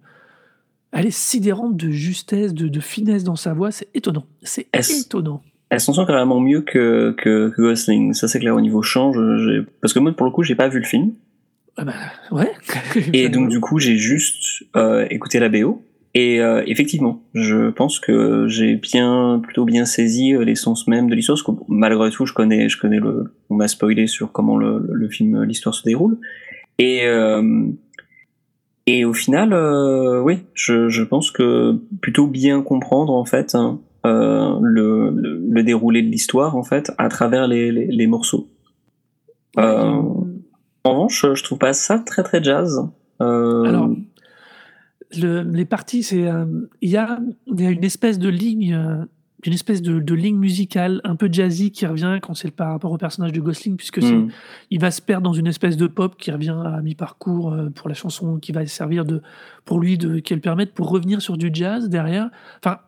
elle 0.92 1.06
est 1.06 1.10
sidérante 1.10 1.74
de 1.74 1.88
justesse, 1.88 2.52
de, 2.52 2.68
de 2.68 2.80
finesse 2.80 3.24
dans 3.24 3.34
sa 3.34 3.54
voix. 3.54 3.70
C'est 3.70 3.88
étonnant. 3.94 4.26
C'est 4.42 4.68
étonnant. 4.74 5.42
Elle 5.70 5.80
s'en 5.80 5.94
sort 5.94 6.06
carrément 6.06 6.38
mieux 6.38 6.60
que, 6.60 7.14
que, 7.16 7.48
que 7.48 7.62
Gosling? 7.62 8.12
Ça, 8.12 8.28
c'est 8.28 8.40
clair 8.40 8.54
au 8.54 8.60
niveau 8.60 8.82
change. 8.82 9.16
Parce 9.80 9.94
que 9.94 10.00
moi, 10.00 10.12
pour 10.12 10.26
le 10.26 10.32
coup, 10.32 10.42
j'ai 10.42 10.54
pas 10.54 10.68
vu 10.68 10.78
le 10.78 10.84
film. 10.84 11.12
Ah 11.78 11.84
bah, 11.84 11.94
ouais. 12.30 12.52
et 13.14 13.30
donc, 13.30 13.48
du 13.48 13.60
coup, 13.60 13.78
j'ai 13.78 13.96
juste 13.96 14.64
euh, 14.76 15.06
écouté 15.08 15.38
la 15.38 15.48
BO. 15.48 15.82
Et 16.20 16.40
euh, 16.40 16.64
effectivement, 16.66 17.22
je 17.32 17.70
pense 17.70 18.00
que 18.00 18.48
j'ai 18.48 18.74
bien, 18.74 19.40
plutôt 19.40 19.64
bien 19.64 19.84
saisi 19.84 20.34
euh, 20.34 20.44
l'essence 20.44 20.88
même 20.88 21.08
de 21.08 21.14
l'histoire. 21.14 21.38
Parce 21.38 21.46
que 21.46 21.62
malgré 21.68 22.10
tout, 22.10 22.26
je 22.26 22.32
connais, 22.32 22.68
je 22.68 22.76
connais 22.76 22.98
le, 22.98 23.32
on 23.50 23.54
m'a 23.54 23.68
spoilé 23.68 24.08
sur 24.08 24.32
comment 24.32 24.56
le, 24.56 24.84
le 24.90 25.08
film, 25.08 25.44
l'histoire 25.44 25.76
se 25.76 25.84
déroule. 25.84 26.18
Et 26.80 27.06
euh, 27.06 27.68
et 28.88 29.04
au 29.04 29.12
final, 29.12 29.52
euh, 29.52 30.20
oui, 30.20 30.38
je, 30.54 30.88
je 30.88 31.04
pense 31.04 31.30
que 31.30 31.78
plutôt 32.00 32.26
bien 32.26 32.62
comprendre 32.62 33.12
en 33.12 33.24
fait. 33.24 33.54
Hein, 33.54 33.80
euh, 34.04 34.58
le, 34.60 35.10
le, 35.10 35.62
déroulé 35.62 36.02
de 36.02 36.08
l'histoire 36.08 36.56
en 36.56 36.64
fait 36.64 36.90
à 36.98 37.08
travers 37.08 37.46
les, 37.46 37.70
les, 37.70 37.86
les 37.86 38.06
morceaux. 38.08 38.48
Euh, 39.56 40.02
en 40.82 40.90
revanche, 40.90 41.26
je 41.32 41.44
trouve 41.44 41.58
pas 41.58 41.74
ça 41.74 42.00
très 42.00 42.24
très 42.24 42.42
jazz. 42.42 42.88
Euh, 43.20 43.64
Alors, 43.64 43.90
le, 45.16 45.42
les 45.42 45.64
parties, 45.64 46.02
c'est 46.02 46.28
il 46.80 46.90
y, 46.90 46.96
a, 46.96 47.20
y 47.46 47.66
a 47.66 47.70
une 47.70 47.84
espèce 47.84 48.18
de 48.18 48.28
ligne 48.28 49.06
une 49.44 49.52
espèce 49.52 49.82
de, 49.82 50.00
de, 50.00 50.14
ligne 50.14 50.36
musicale 50.36 51.00
un 51.04 51.14
peu 51.14 51.28
jazzy 51.30 51.70
qui 51.70 51.86
revient 51.86 52.18
quand 52.20 52.34
c'est 52.34 52.50
par 52.50 52.70
rapport 52.70 52.90
au 52.90 52.98
personnage 52.98 53.32
de 53.32 53.40
Gosling, 53.40 53.76
puisque 53.76 54.02
mm. 54.02 54.30
il 54.70 54.80
va 54.80 54.90
se 54.90 55.00
perdre 55.00 55.24
dans 55.24 55.32
une 55.32 55.46
espèce 55.46 55.76
de 55.76 55.86
pop 55.86 56.16
qui 56.18 56.32
revient 56.32 56.56
à 56.64 56.80
mi-parcours 56.82 57.56
pour 57.74 57.88
la 57.88 57.94
chanson 57.94 58.38
qui 58.38 58.50
va 58.50 58.66
servir 58.66 59.04
de, 59.04 59.22
pour 59.64 59.78
lui, 59.78 59.96
de, 59.96 60.18
qui 60.18 60.34
le 60.34 60.40
permettre 60.40 60.72
pour 60.72 60.90
revenir 60.90 61.22
sur 61.22 61.36
du 61.36 61.50
jazz 61.52 61.88
derrière. 61.88 62.30
Enfin, 62.58 62.78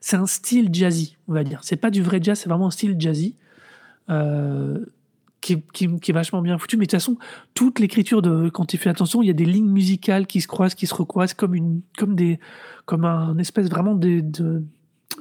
c'est 0.00 0.16
un 0.16 0.26
style 0.26 0.70
jazzy, 0.72 1.16
on 1.28 1.32
va 1.32 1.44
dire. 1.44 1.60
C'est 1.62 1.76
pas 1.76 1.90
du 1.90 2.02
vrai 2.02 2.18
jazz, 2.20 2.40
c'est 2.40 2.48
vraiment 2.48 2.66
un 2.66 2.72
style 2.72 2.96
jazzy. 2.98 3.36
Euh, 5.48 5.56
qui, 5.72 5.84
est 5.84 6.12
vachement 6.12 6.42
bien 6.42 6.58
foutu. 6.58 6.76
Mais 6.76 6.86
de 6.86 6.90
toute 6.90 7.00
façon, 7.00 7.16
toute 7.54 7.78
l'écriture 7.78 8.22
de 8.22 8.48
quand 8.48 8.66
tu 8.66 8.76
fais 8.76 8.90
attention, 8.90 9.22
il 9.22 9.26
y 9.26 9.30
a 9.30 9.34
des 9.34 9.44
lignes 9.44 9.70
musicales 9.70 10.26
qui 10.26 10.40
se 10.40 10.46
croisent, 10.46 10.74
qui 10.74 10.86
se 10.86 10.94
recroisent 10.94 11.34
comme 11.34 11.54
une, 11.54 11.80
comme 11.98 12.14
des, 12.14 12.38
comme 12.84 13.04
un 13.04 13.38
espèce 13.38 13.68
vraiment 13.68 13.94
de, 13.94 14.22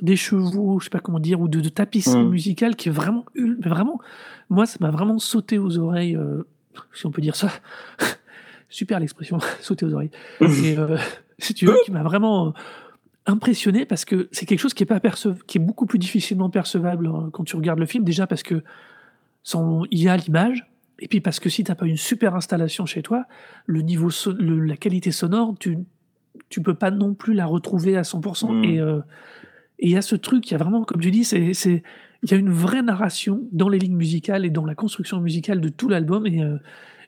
des 0.02 0.16
chevaux, 0.16 0.80
je 0.80 0.86
sais 0.86 0.90
pas 0.90 1.00
comment 1.00 1.20
dire, 1.20 1.40
ou 1.40 1.48
de, 1.48 1.62
de 1.62 1.70
tapisserie 1.70 2.24
mm. 2.24 2.30
musicale 2.30 2.76
qui 2.76 2.90
est 2.90 2.92
vraiment, 2.92 3.26
vraiment, 3.60 4.00
moi, 4.50 4.66
ça 4.66 4.78
m'a 4.82 4.92
vraiment 4.92 5.20
sauté 5.20 5.58
aux 5.58 5.78
oreilles, 5.78 6.16
euh, 6.16 6.44
si 6.94 7.06
on 7.06 7.12
peut 7.12 7.22
dire 7.22 7.36
ça. 7.36 7.52
Super 8.70 9.00
l'expression, 9.00 9.40
sauter 9.62 9.86
aux 9.86 9.94
oreilles. 9.94 10.12
Et, 10.42 10.78
euh, 10.78 10.98
si 11.40 11.54
tu 11.54 11.66
veux, 11.66 11.78
qui 11.86 11.92
m'a 11.92 12.04
vraiment 12.04 12.54
impressionné 13.26 13.86
parce 13.86 14.06
que 14.06 14.28
c'est 14.32 14.46
quelque 14.46 14.60
chose 14.60 14.74
qui 14.74 14.84
est 14.84 14.88
pas 14.88 15.00
qui 15.46 15.58
est 15.58 15.62
beaucoup 15.62 15.86
plus 15.86 16.00
difficilement 16.00 16.50
percevable 16.50 17.08
hein, 17.08 17.30
quand 17.32 17.44
tu 17.44 17.56
regardes 17.56 17.78
le 17.78 17.86
film 17.86 18.04
déjà 18.04 18.26
parce 18.26 18.42
que 18.42 18.64
il 19.92 20.02
y 20.02 20.10
a 20.10 20.18
l'image 20.18 20.68
et 21.00 21.08
puis 21.08 21.22
parce 21.22 21.40
que 21.40 21.50
si 21.50 21.64
tu 21.64 21.72
n'as 21.72 21.76
pas 21.76 21.86
une 21.86 21.98
super 21.98 22.36
installation 22.36 22.86
chez 22.86 23.02
toi 23.02 23.26
le 23.66 23.82
niveau 23.82 24.10
la 24.40 24.78
qualité 24.78 25.12
sonore 25.12 25.56
tu 25.60 25.78
tu 26.50 26.62
peux 26.62 26.74
pas 26.74 26.92
non 26.92 27.14
plus 27.14 27.34
la 27.34 27.46
retrouver 27.46 27.98
à 27.98 28.02
100% 28.02 28.52
mmh. 28.52 28.80
euh, 28.80 29.02
et 29.80 29.88
il 29.88 29.92
y 29.92 29.98
a 29.98 30.02
ce 30.02 30.16
truc 30.16 30.50
il 30.50 30.52
y 30.52 30.56
a 30.56 30.58
vraiment 30.58 30.84
comme 30.84 31.02
tu 31.02 31.12
dis 31.12 31.24
c'est 31.24 31.54
c'est 31.54 31.84
il 32.24 32.32
y 32.32 32.34
a 32.34 32.38
une 32.38 32.52
vraie 32.52 32.82
narration 32.82 33.48
dans 33.52 33.70
les 33.70 33.80
lignes 33.80 33.96
musicales 33.96 34.46
et 34.46 34.50
dans 34.50 34.66
la 34.66 34.76
construction 34.76 35.22
musicale 35.22 35.62
de 35.62 35.70
tout 35.70 35.88
l'album 35.88 36.28
et 36.28 36.44
euh, 36.44 36.58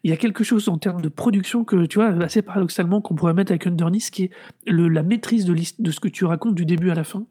il 0.03 0.09
y 0.09 0.13
a 0.13 0.17
quelque 0.17 0.43
chose 0.43 0.67
en 0.69 0.77
termes 0.77 1.01
de 1.01 1.09
production 1.09 1.63
que, 1.63 1.85
tu 1.85 1.99
vois, 1.99 2.07
assez 2.23 2.41
paradoxalement, 2.41 3.01
qu'on 3.01 3.15
pourrait 3.15 3.33
mettre 3.33 3.51
avec 3.51 3.67
Underneath, 3.67 4.09
qui 4.09 4.23
est 4.23 4.31
le, 4.65 4.87
la 4.87 5.03
maîtrise 5.03 5.45
de, 5.45 5.53
de 5.53 5.91
ce 5.91 5.99
que 5.99 6.07
tu 6.07 6.25
racontes 6.25 6.55
du 6.55 6.65
début 6.65 6.89
à 6.89 6.95
la 6.95 7.03
fin. 7.03 7.25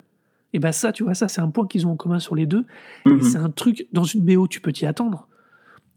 Et 0.52 0.58
ben 0.58 0.72
ça, 0.72 0.92
tu 0.92 1.04
vois, 1.04 1.14
ça, 1.14 1.28
c'est 1.28 1.40
un 1.40 1.50
point 1.50 1.66
qu'ils 1.66 1.86
ont 1.86 1.92
en 1.92 1.96
commun 1.96 2.18
sur 2.18 2.34
les 2.34 2.46
deux. 2.46 2.64
Mhm. 3.06 3.22
C'est 3.22 3.38
un 3.38 3.50
truc, 3.50 3.86
dans 3.92 4.04
une 4.04 4.22
BO, 4.22 4.48
tu 4.48 4.60
peux 4.60 4.72
t'y 4.72 4.86
attendre. 4.86 5.28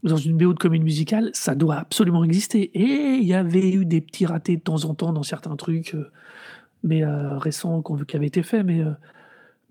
Dans 0.03 0.17
une 0.17 0.37
BO 0.37 0.53
de 0.53 0.59
comédie 0.59 0.83
musicale, 0.83 1.29
ça 1.33 1.55
doit 1.55 1.77
absolument 1.77 2.23
exister. 2.23 2.71
Et 2.73 3.15
il 3.15 3.23
y 3.23 3.33
avait 3.33 3.71
eu 3.71 3.85
des 3.85 4.01
petits 4.01 4.25
ratés 4.25 4.57
de 4.57 4.61
temps 4.61 4.83
en 4.85 4.93
temps 4.93 5.13
dans 5.13 5.23
certains 5.23 5.55
trucs, 5.55 5.95
euh, 5.95 6.11
mais 6.83 7.03
euh, 7.03 7.37
récents 7.37 7.81
qui 7.81 8.15
avaient 8.15 8.27
été 8.27 8.43
faits. 8.43 8.65
Mais, 8.65 8.81
euh, 8.81 8.91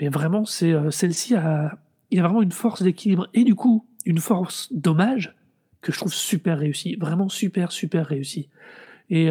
mais 0.00 0.08
vraiment, 0.08 0.46
c'est 0.46 0.74
celle-ci 0.90 1.34
a, 1.34 1.78
il 2.10 2.16
y 2.16 2.20
a 2.20 2.22
vraiment 2.22 2.42
une 2.42 2.52
force 2.52 2.82
d'équilibre 2.82 3.28
et 3.34 3.44
du 3.44 3.54
coup 3.54 3.86
une 4.04 4.18
force 4.18 4.72
d'hommage 4.72 5.36
que 5.82 5.92
je 5.92 5.98
trouve 5.98 6.14
super 6.14 6.58
réussi, 6.58 6.96
vraiment 6.96 7.28
super, 7.28 7.70
super 7.70 8.06
réussi. 8.06 8.48
Et 9.10 9.28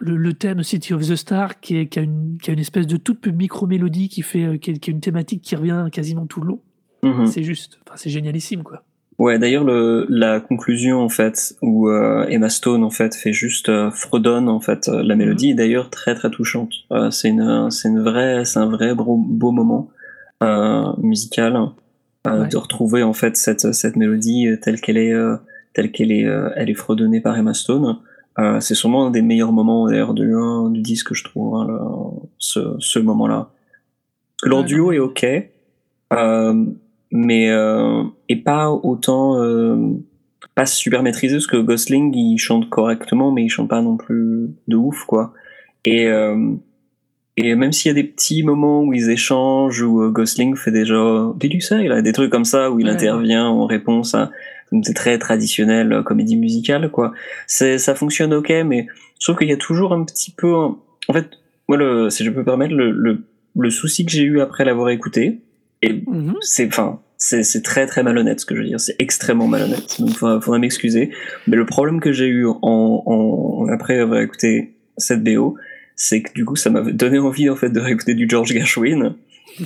le, 0.00 0.16
le, 0.16 0.32
thème 0.34 0.62
City 0.62 0.94
of 0.94 1.02
the 1.06 1.16
Star, 1.16 1.60
qui, 1.60 1.76
est, 1.78 1.86
qui, 1.86 1.98
a, 1.98 2.02
une, 2.02 2.38
qui 2.42 2.50
a 2.50 2.52
une 2.52 2.58
espèce 2.60 2.86
de 2.86 2.96
toute 2.96 3.26
micro-mélodie 3.26 4.08
qui, 4.08 4.22
fait, 4.22 4.44
euh, 4.44 4.56
qui, 4.56 4.78
qui, 4.78 4.90
a 4.90 4.92
une 4.92 5.00
thématique 5.00 5.42
qui 5.42 5.56
revient 5.56 5.86
quasiment 5.92 6.26
tout 6.26 6.40
le 6.40 6.48
long, 6.48 6.60
Mhm. 7.02 7.26
c'est 7.26 7.42
juste, 7.44 7.78
enfin, 7.86 7.96
c'est 7.96 8.10
génialissime, 8.10 8.62
quoi. 8.62 8.82
Ouais, 9.18 9.40
d'ailleurs 9.40 9.64
le 9.64 10.06
la 10.08 10.38
conclusion 10.38 11.00
en 11.00 11.08
fait 11.08 11.56
où 11.60 11.88
euh, 11.88 12.24
Emma 12.28 12.48
Stone 12.48 12.84
en 12.84 12.90
fait 12.90 13.16
fait 13.16 13.32
juste 13.32 13.68
euh, 13.68 13.90
fredonne 13.90 14.48
en 14.48 14.60
fait 14.60 14.86
euh, 14.88 15.02
la 15.02 15.16
mélodie 15.16 15.50
est 15.50 15.54
d'ailleurs 15.54 15.90
très 15.90 16.14
très 16.14 16.30
touchante. 16.30 16.70
C'est 17.10 17.28
une 17.30 17.68
c'est 17.72 17.88
une 17.88 18.00
vraie 18.00 18.44
c'est 18.44 18.60
un 18.60 18.68
vrai 18.70 18.94
beau, 18.94 19.16
beau 19.16 19.50
moment 19.50 19.90
musical 20.98 21.58
Ouais. 22.26 22.48
de 22.48 22.56
retrouver 22.56 23.02
en 23.02 23.12
fait 23.12 23.36
cette 23.36 23.72
cette 23.72 23.96
mélodie 23.96 24.48
telle 24.60 24.80
qu'elle 24.80 24.98
est 24.98 25.14
telle 25.72 25.90
qu'elle 25.92 26.12
est 26.12 26.26
elle 26.56 26.68
est 26.70 26.74
fredonnée 26.74 27.20
par 27.20 27.36
Emma 27.38 27.54
Stone. 27.54 27.96
Euh, 28.38 28.60
c'est 28.60 28.74
sûrement 28.74 29.06
un 29.06 29.10
des 29.10 29.22
meilleurs 29.22 29.52
moments 29.52 29.88
d'ailleurs 29.88 30.14
du 30.14 30.32
du 30.70 30.80
disque 30.80 31.12
je 31.14 31.24
trouve 31.24 31.56
hein, 31.56 31.66
le- 31.68 31.78
ce 32.38 32.76
ce 32.78 32.98
moment-là. 33.00 33.48
Parce 34.36 34.42
que 34.42 34.48
leur 34.48 34.64
duo 34.64 34.92
est 34.92 34.98
ok. 35.00 35.26
Euh, 36.14 36.64
mais 37.10 37.50
euh, 37.50 38.02
et 38.28 38.36
pas 38.36 38.70
autant 38.70 39.36
pas 40.54 40.66
super 40.66 41.02
maîtrisé 41.02 41.34
parce 41.36 41.46
que 41.46 41.56
Gosling 41.56 42.14
il 42.14 42.38
chante 42.38 42.68
correctement 42.70 43.30
mais 43.32 43.44
il 43.44 43.48
chante 43.48 43.68
pas 43.68 43.80
non 43.82 43.96
plus 43.96 44.50
de 44.68 44.76
ouf 44.76 45.04
quoi 45.04 45.32
et 45.84 46.08
et 47.36 47.54
même 47.54 47.72
s'il 47.72 47.88
y 47.88 47.92
a 47.92 47.94
des 47.94 48.04
petits 48.04 48.42
moments 48.42 48.82
où 48.82 48.92
ils 48.92 49.10
échangent 49.10 49.82
où 49.82 50.10
Gosling 50.10 50.54
fait 50.56 50.70
déjà 50.72 51.32
did 51.36 51.54
you 51.54 51.60
say 51.60 51.86
là 51.88 52.02
des 52.02 52.12
trucs 52.12 52.30
comme 52.30 52.44
ça 52.44 52.70
où 52.70 52.78
il 52.80 52.86
Ouais. 52.86 52.92
intervient 52.92 53.46
en 53.46 53.66
réponse 53.66 54.14
à 54.14 54.30
c'est 54.82 54.94
très 54.94 55.18
traditionnel 55.18 55.92
euh, 55.92 56.02
comédie 56.02 56.36
musicale 56.36 56.90
quoi. 56.90 57.12
C'est 57.46 57.78
ça 57.78 57.94
fonctionne 57.94 58.32
ok 58.34 58.52
mais 58.66 58.86
je 59.20 59.26
trouve 59.26 59.36
qu'il 59.38 59.48
y 59.48 59.52
a 59.52 59.56
toujours 59.56 59.92
un 59.92 60.04
petit 60.04 60.30
peu 60.30 60.54
un- 60.54 60.76
en 61.08 61.12
fait 61.12 61.26
moi 61.68 61.76
le 61.78 62.10
si 62.10 62.24
je 62.24 62.30
peux 62.30 62.40
me 62.40 62.44
permettre 62.44 62.74
le 62.74 62.90
le, 62.90 63.22
le 63.58 63.70
souci 63.70 64.04
que 64.06 64.12
j'ai 64.12 64.22
eu 64.22 64.40
après 64.40 64.64
l'avoir 64.64 64.90
écouté 64.90 65.40
et 65.82 65.92
Mhm. 66.06 66.34
c'est 66.40 66.66
enfin 66.68 67.00
c'est 67.16 67.42
c'est 67.42 67.62
très 67.62 67.86
très 67.86 68.02
malhonnête 68.02 68.40
ce 68.40 68.46
que 68.46 68.54
je 68.54 68.60
veux 68.60 68.66
dire. 68.68 68.80
C'est 68.80 68.96
extrêmement 69.00 69.48
malhonnête 69.48 70.00
donc 70.00 70.10
faudra, 70.10 70.40
faudra 70.40 70.58
m'excuser. 70.58 71.10
Mais 71.46 71.56
le 71.56 71.66
problème 71.66 72.00
que 72.00 72.12
j'ai 72.12 72.26
eu 72.26 72.46
en, 72.46 73.02
en 73.06 73.68
après 73.72 73.98
avoir 73.98 74.20
écouté 74.20 74.74
cette 74.96 75.22
BO 75.24 75.56
c'est 75.96 76.22
que 76.22 76.32
du 76.32 76.44
coup 76.44 76.54
ça 76.54 76.70
m'a 76.70 76.80
donné 76.82 77.18
envie 77.18 77.50
en 77.50 77.56
fait 77.56 77.70
de 77.70 77.80
réécouter 77.80 78.14
du 78.14 78.28
George 78.28 78.52
Gershwin 78.52 79.16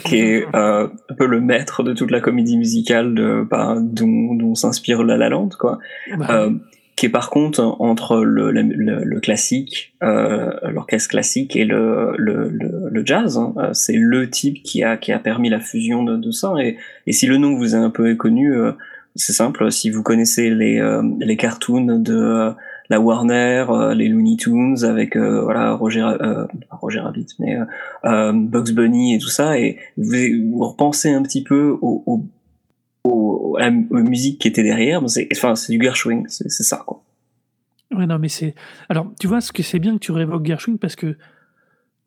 qui 0.05 0.17
est 0.17 0.47
euh, 0.55 0.89
un 1.11 1.15
peu 1.15 1.27
le 1.27 1.41
maître 1.41 1.83
de 1.83 1.93
toute 1.93 2.11
la 2.11 2.21
comédie 2.21 2.57
musicale 2.57 3.15
de, 3.15 3.47
bah, 3.49 3.77
dont, 3.81 4.35
dont 4.35 4.55
s'inspire 4.55 5.03
La 5.05 5.17
La 5.17 5.29
Land 5.29 5.51
quoi 5.59 5.79
Bah, 6.19 6.27
euh, 6.31 6.51
qui 6.97 7.07
est 7.07 7.09
par 7.09 7.31
contre 7.31 7.61
entre 7.81 8.23
le, 8.23 8.51
le, 8.53 8.63
le- 8.63 9.21
classique, 9.21 9.95
euh, 10.03 10.51
l'orchestre 10.71 11.09
classique 11.11 11.57
et 11.57 11.65
le, 11.65 12.15
le, 12.19 12.49
le, 12.49 13.03
jazz. 13.07 13.39
hein. 13.39 13.55
Euh, 13.57 13.71
C'est 13.73 13.97
le 13.97 14.29
type 14.29 14.63
qui 14.63 14.85
a, 14.85 14.97
qui 14.97 15.11
a 15.11 15.19
permis 15.19 15.49
la 15.49 15.59
fusion 15.59 16.03
de, 16.05 16.17
de 16.17 16.31
ça. 16.31 16.55
Et, 16.61 16.77
et 17.07 17.13
si 17.13 17.27
le 17.27 17.39
nom 17.39 17.55
vous 17.57 17.75
est 17.75 17.79
un 17.79 17.91
peu 17.91 18.07
inconnu, 18.07 18.55
euh, 18.55 18.73
c'est 19.17 19.33
simple. 19.33 19.73
Si 19.73 19.91
vous 19.91 20.03
connaissez 20.03 20.51
les, 20.51 20.79
euh, 20.81 21.03
les 21.21 21.37
cartoons 21.37 21.99
de 21.99 22.15
euh, 22.15 22.51
la 22.93 23.01
Warner, 23.01 23.65
euh, 23.71 23.95
les 23.95 24.09
Looney 24.09 24.37
Tunes 24.37 24.85
avec 24.85 25.17
euh, 25.17 25.43
voilà 25.43 25.73
Roger, 25.75 26.03
euh, 26.03 26.47
Roger 26.71 27.01
Rabbit, 27.01 27.27
mais 27.41 27.57
Bugs 28.05 28.73
Bunny 28.73 29.15
et 29.15 29.19
tout 29.19 29.29
ça, 29.29 29.59
et 29.59 29.79
vous, 29.97 30.13
vous 30.53 30.69
repensez 30.69 31.13
un 31.13 31.23
petit 31.23 31.43
peu 31.43 31.77
au, 31.81 32.03
au 32.07 32.25
au, 33.05 33.57
à 33.59 33.63
la 33.63 33.71
mu- 33.73 33.89
aux 33.91 34.03
musiques 34.03 34.41
qui 34.41 34.47
étaient 34.49 34.63
derrière, 34.63 35.03
c'est 35.09 35.27
enfin 35.33 35.57
c'est 35.57 35.73
du 35.73 35.83
Gershwin, 35.83 36.23
c'est 36.29 36.49
ça 36.51 36.83
quoi. 36.87 37.03
Ouais, 37.95 38.07
non, 38.07 38.19
mais 38.19 38.29
c'est. 38.29 38.55
Alors, 38.89 39.13
tu 39.21 39.27
vois, 39.27 39.41
ce 39.43 39.53
que 39.53 39.63
c'est 39.63 39.79
bien 39.79 39.93
que 39.95 39.99
tu 39.99 40.13
révoques 40.13 40.47
Gershwin 40.47 40.79
parce 40.79 40.97
que 40.97 41.17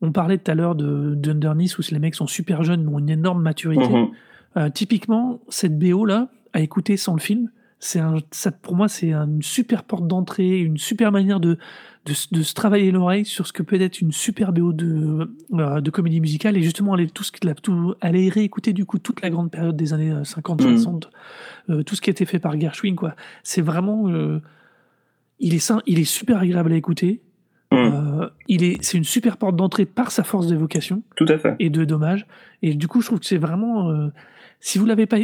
on 0.00 0.10
parlait 0.10 0.38
tout 0.38 0.50
à 0.50 0.54
l'heure 0.54 0.74
de 0.74 1.14
d'Underneath 1.14 1.78
où 1.78 1.82
les 1.92 1.98
mecs 2.00 2.14
sont 2.16 2.26
super 2.26 2.64
jeunes, 2.64 2.88
ont 2.88 2.98
une 2.98 3.10
énorme 3.10 3.42
maturité. 3.42 3.88
Mhm. 3.88 4.08
Euh, 4.56 4.68
typiquement, 4.70 5.40
cette 5.48 5.78
BO 5.78 6.04
là, 6.04 6.28
à 6.54 6.60
écouter 6.60 6.96
sans 6.96 7.14
le 7.14 7.20
film, 7.20 7.50
c'est 7.78 8.00
un, 8.00 8.16
ça, 8.30 8.50
pour 8.52 8.74
moi, 8.74 8.88
c'est 8.88 9.12
une 9.12 9.42
super 9.42 9.84
porte 9.84 10.06
d'entrée, 10.06 10.60
une 10.60 10.78
super 10.78 11.12
manière 11.12 11.40
de, 11.40 11.58
de, 12.06 12.42
se 12.42 12.54
travailler 12.54 12.90
l'oreille 12.90 13.24
sur 13.24 13.46
ce 13.46 13.52
que 13.52 13.62
peut 13.62 13.80
être 13.80 14.00
une 14.00 14.12
super 14.12 14.52
BO 14.52 14.72
de, 14.72 15.30
euh, 15.52 15.80
de 15.80 15.90
comédie 15.90 16.20
musicale 16.20 16.56
et 16.56 16.62
justement 16.62 16.94
aller 16.94 17.08
tout 17.08 17.22
ce 17.24 17.32
tout, 17.62 17.94
aller 18.00 18.28
réécouter 18.28 18.72
du 18.72 18.84
coup 18.86 18.98
toute 18.98 19.20
la 19.20 19.30
grande 19.30 19.50
période 19.50 19.76
des 19.76 19.92
années 19.92 20.12
euh, 20.12 20.24
50, 20.24 20.62
Mhm. 20.62 20.76
60, 20.78 21.10
euh, 21.70 21.82
tout 21.82 21.94
ce 21.96 22.00
qui 22.00 22.10
a 22.10 22.12
été 22.12 22.24
fait 22.24 22.38
par 22.38 22.58
Gershwin, 22.58 22.94
quoi. 22.94 23.14
C'est 23.42 23.62
vraiment, 23.62 24.08
euh, 24.08 24.40
il 25.38 25.54
est 25.54 25.72
il 25.86 25.98
est 25.98 26.04
super 26.04 26.38
agréable 26.38 26.72
à 26.72 26.76
écouter. 26.76 27.20
Euh, 27.72 28.30
il 28.48 28.62
est, 28.62 28.82
c'est 28.82 28.96
une 28.96 29.04
super 29.04 29.36
porte 29.36 29.56
d'entrée 29.56 29.86
par 29.86 30.12
sa 30.12 30.22
force 30.22 30.46
d'évocation 30.46 31.02
Tout 31.16 31.26
à 31.28 31.36
fait. 31.36 31.56
et 31.58 31.68
de 31.68 31.84
dommages. 31.84 32.26
Et 32.62 32.74
du 32.74 32.86
coup, 32.88 33.00
je 33.02 33.06
trouve 33.06 33.18
que 33.20 33.26
c'est 33.26 33.36
vraiment. 33.36 33.90
Si 34.60 34.78
vous 34.78 34.86
l'avez 34.86 35.06
pas. 35.06 35.18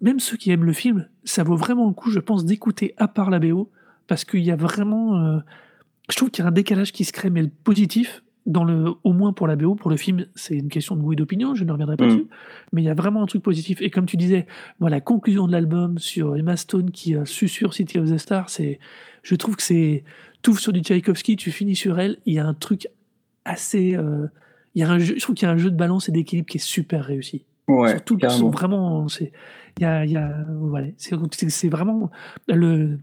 même 0.00 0.20
ceux 0.20 0.36
qui 0.36 0.50
aiment 0.50 0.64
le 0.64 0.72
film, 0.72 1.08
ça 1.24 1.42
vaut 1.42 1.56
vraiment 1.56 1.86
le 1.88 1.94
coup, 1.94 2.10
je 2.10 2.18
pense, 2.20 2.44
d'écouter 2.44 2.94
à 2.96 3.08
part 3.08 3.30
la 3.30 3.38
BO. 3.38 3.70
Parce 4.06 4.24
qu'il 4.24 4.40
y 4.44 4.50
a 4.50 4.56
vraiment. 4.56 5.18
euh, 5.18 5.38
je 6.10 6.16
trouve 6.16 6.30
qu'il 6.30 6.42
y 6.42 6.44
a 6.44 6.48
un 6.48 6.52
décalage 6.52 6.92
qui 6.92 7.04
se 7.04 7.12
crée, 7.12 7.30
mais 7.30 7.40
le 7.42 7.48
positif, 7.48 8.22
dans 8.44 8.64
le, 8.64 8.90
au 9.04 9.12
moins 9.14 9.32
pour 9.32 9.46
la 9.46 9.56
BO, 9.56 9.74
pour 9.74 9.90
le 9.90 9.96
film, 9.96 10.26
c'est 10.34 10.54
une 10.56 10.68
question 10.68 10.96
de 10.96 11.00
goût 11.00 11.14
et 11.14 11.16
d'opinion, 11.16 11.54
je 11.54 11.64
ne 11.64 11.72
reviendrai 11.72 11.96
pas 11.96 12.04
Mm. 12.04 12.08
dessus. 12.10 12.26
Mais 12.74 12.82
il 12.82 12.84
y 12.84 12.90
a 12.90 12.94
vraiment 12.94 13.22
un 13.22 13.26
truc 13.26 13.42
positif. 13.42 13.80
Et 13.80 13.88
comme 13.88 14.04
tu 14.04 14.18
disais, 14.18 14.46
moi, 14.80 14.90
la 14.90 15.00
conclusion 15.00 15.46
de 15.46 15.52
l'album 15.52 15.98
sur 15.98 16.36
Emma 16.36 16.56
Stone 16.58 16.90
qui 16.90 17.16
euh, 17.16 17.24
susurre 17.24 17.72
City 17.72 17.98
of 17.98 18.10
the 18.10 18.18
Stars, 18.18 18.50
c'est. 18.50 18.78
Je 19.22 19.34
trouve 19.36 19.56
que 19.56 19.62
c'est. 19.62 20.04
Tout 20.42 20.56
sur 20.56 20.74
du 20.74 20.80
Tchaïkovski, 20.80 21.36
tu 21.36 21.50
finis 21.50 21.74
sur 21.76 21.98
elle, 21.98 22.18
il 22.26 22.34
y 22.34 22.38
a 22.38 22.46
un 22.46 22.52
truc 22.52 22.88
assez. 23.46 23.96
euh, 23.96 24.26
il 24.74 24.80
y 24.80 24.82
a 24.84 24.90
un 24.90 24.98
jeu, 24.98 25.14
je 25.16 25.22
trouve 25.22 25.34
qu'il 25.36 25.46
y 25.46 25.48
a 25.48 25.52
un 25.54 25.56
jeu 25.56 25.70
de 25.70 25.76
balance 25.76 26.10
et 26.10 26.12
d'équilibre 26.12 26.46
qui 26.48 26.58
est 26.58 26.60
super 26.60 27.02
réussi. 27.04 27.46
Ouais, 27.68 27.90
Surtout, 27.90 28.18
ils 28.22 28.30
sont 28.30 28.50
vraiment. 28.50 29.08
C'est, 29.08 29.32
y 29.80 29.84
a, 29.84 30.04
y 30.04 30.16
a, 30.16 30.44
voilà, 30.60 30.88
c'est, 30.96 31.68
vraiment 31.68 32.10
le, 32.48 32.98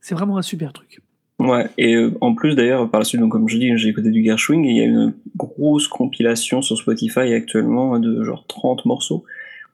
c'est 0.00 0.14
vraiment 0.14 0.36
un 0.38 0.42
super 0.42 0.72
truc. 0.72 1.00
Ouais, 1.38 1.68
et 1.78 1.96
euh, 1.96 2.16
en 2.20 2.34
plus 2.34 2.54
d'ailleurs, 2.54 2.88
par 2.90 3.00
la 3.00 3.04
suite, 3.04 3.20
donc, 3.20 3.32
comme 3.32 3.48
je 3.48 3.58
dis, 3.58 3.76
j'ai 3.76 3.88
écouté 3.88 4.10
du 4.10 4.22
Gershwin 4.22 4.64
et 4.64 4.70
il 4.70 4.76
y 4.76 4.80
a 4.80 4.84
une 4.84 5.14
grosse 5.36 5.88
compilation 5.88 6.62
sur 6.62 6.78
Spotify 6.78 7.32
actuellement 7.34 7.98
de 7.98 8.22
genre 8.22 8.46
30 8.46 8.84
morceaux, 8.84 9.24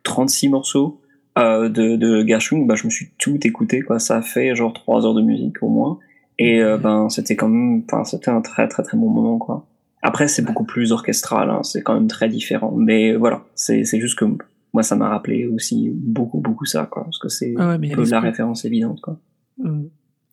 36 0.04 0.48
morceaux 0.48 1.00
euh, 1.38 1.68
de, 1.68 1.96
de 1.96 2.26
Gershwin. 2.26 2.66
Bah, 2.66 2.76
je 2.76 2.86
me 2.86 2.90
suis 2.90 3.10
tout 3.18 3.38
écouté, 3.46 3.82
quoi. 3.82 3.98
Ça 3.98 4.16
a 4.16 4.22
fait 4.22 4.54
genre 4.56 4.72
3 4.72 5.04
heures 5.04 5.14
de 5.14 5.22
musique 5.22 5.62
au 5.62 5.68
moins. 5.68 5.98
Et 6.38 6.62
euh, 6.62 6.78
ben, 6.78 7.10
c'était 7.10 7.36
quand 7.36 7.48
même, 7.48 7.82
enfin, 7.86 8.04
c'était 8.04 8.30
un 8.30 8.40
très 8.40 8.66
très 8.66 8.82
très 8.82 8.96
bon 8.96 9.10
moment, 9.10 9.36
quoi. 9.38 9.66
Après, 10.02 10.28
c'est 10.28 10.42
beaucoup 10.42 10.64
plus 10.64 10.92
orchestral, 10.92 11.50
hein, 11.50 11.62
c'est 11.62 11.82
quand 11.82 11.94
même 11.94 12.08
très 12.08 12.28
différent. 12.28 12.72
Mais 12.76 13.14
voilà, 13.14 13.44
c'est 13.54 13.84
juste 13.84 14.18
que 14.18 14.24
moi, 14.72 14.82
ça 14.82 14.96
m'a 14.96 15.08
rappelé 15.08 15.46
aussi 15.46 15.90
beaucoup 15.92 16.38
beaucoup 16.38 16.64
ça, 16.64 16.86
quoi, 16.90 17.04
parce 17.04 17.18
que 17.18 17.28
c'est 17.28 17.54
Ah 17.58 17.76
ouais, 17.76 18.06
la 18.10 18.20
référence 18.20 18.64
évidente, 18.64 19.00
quoi. 19.00 19.18
Mm. 19.58 19.84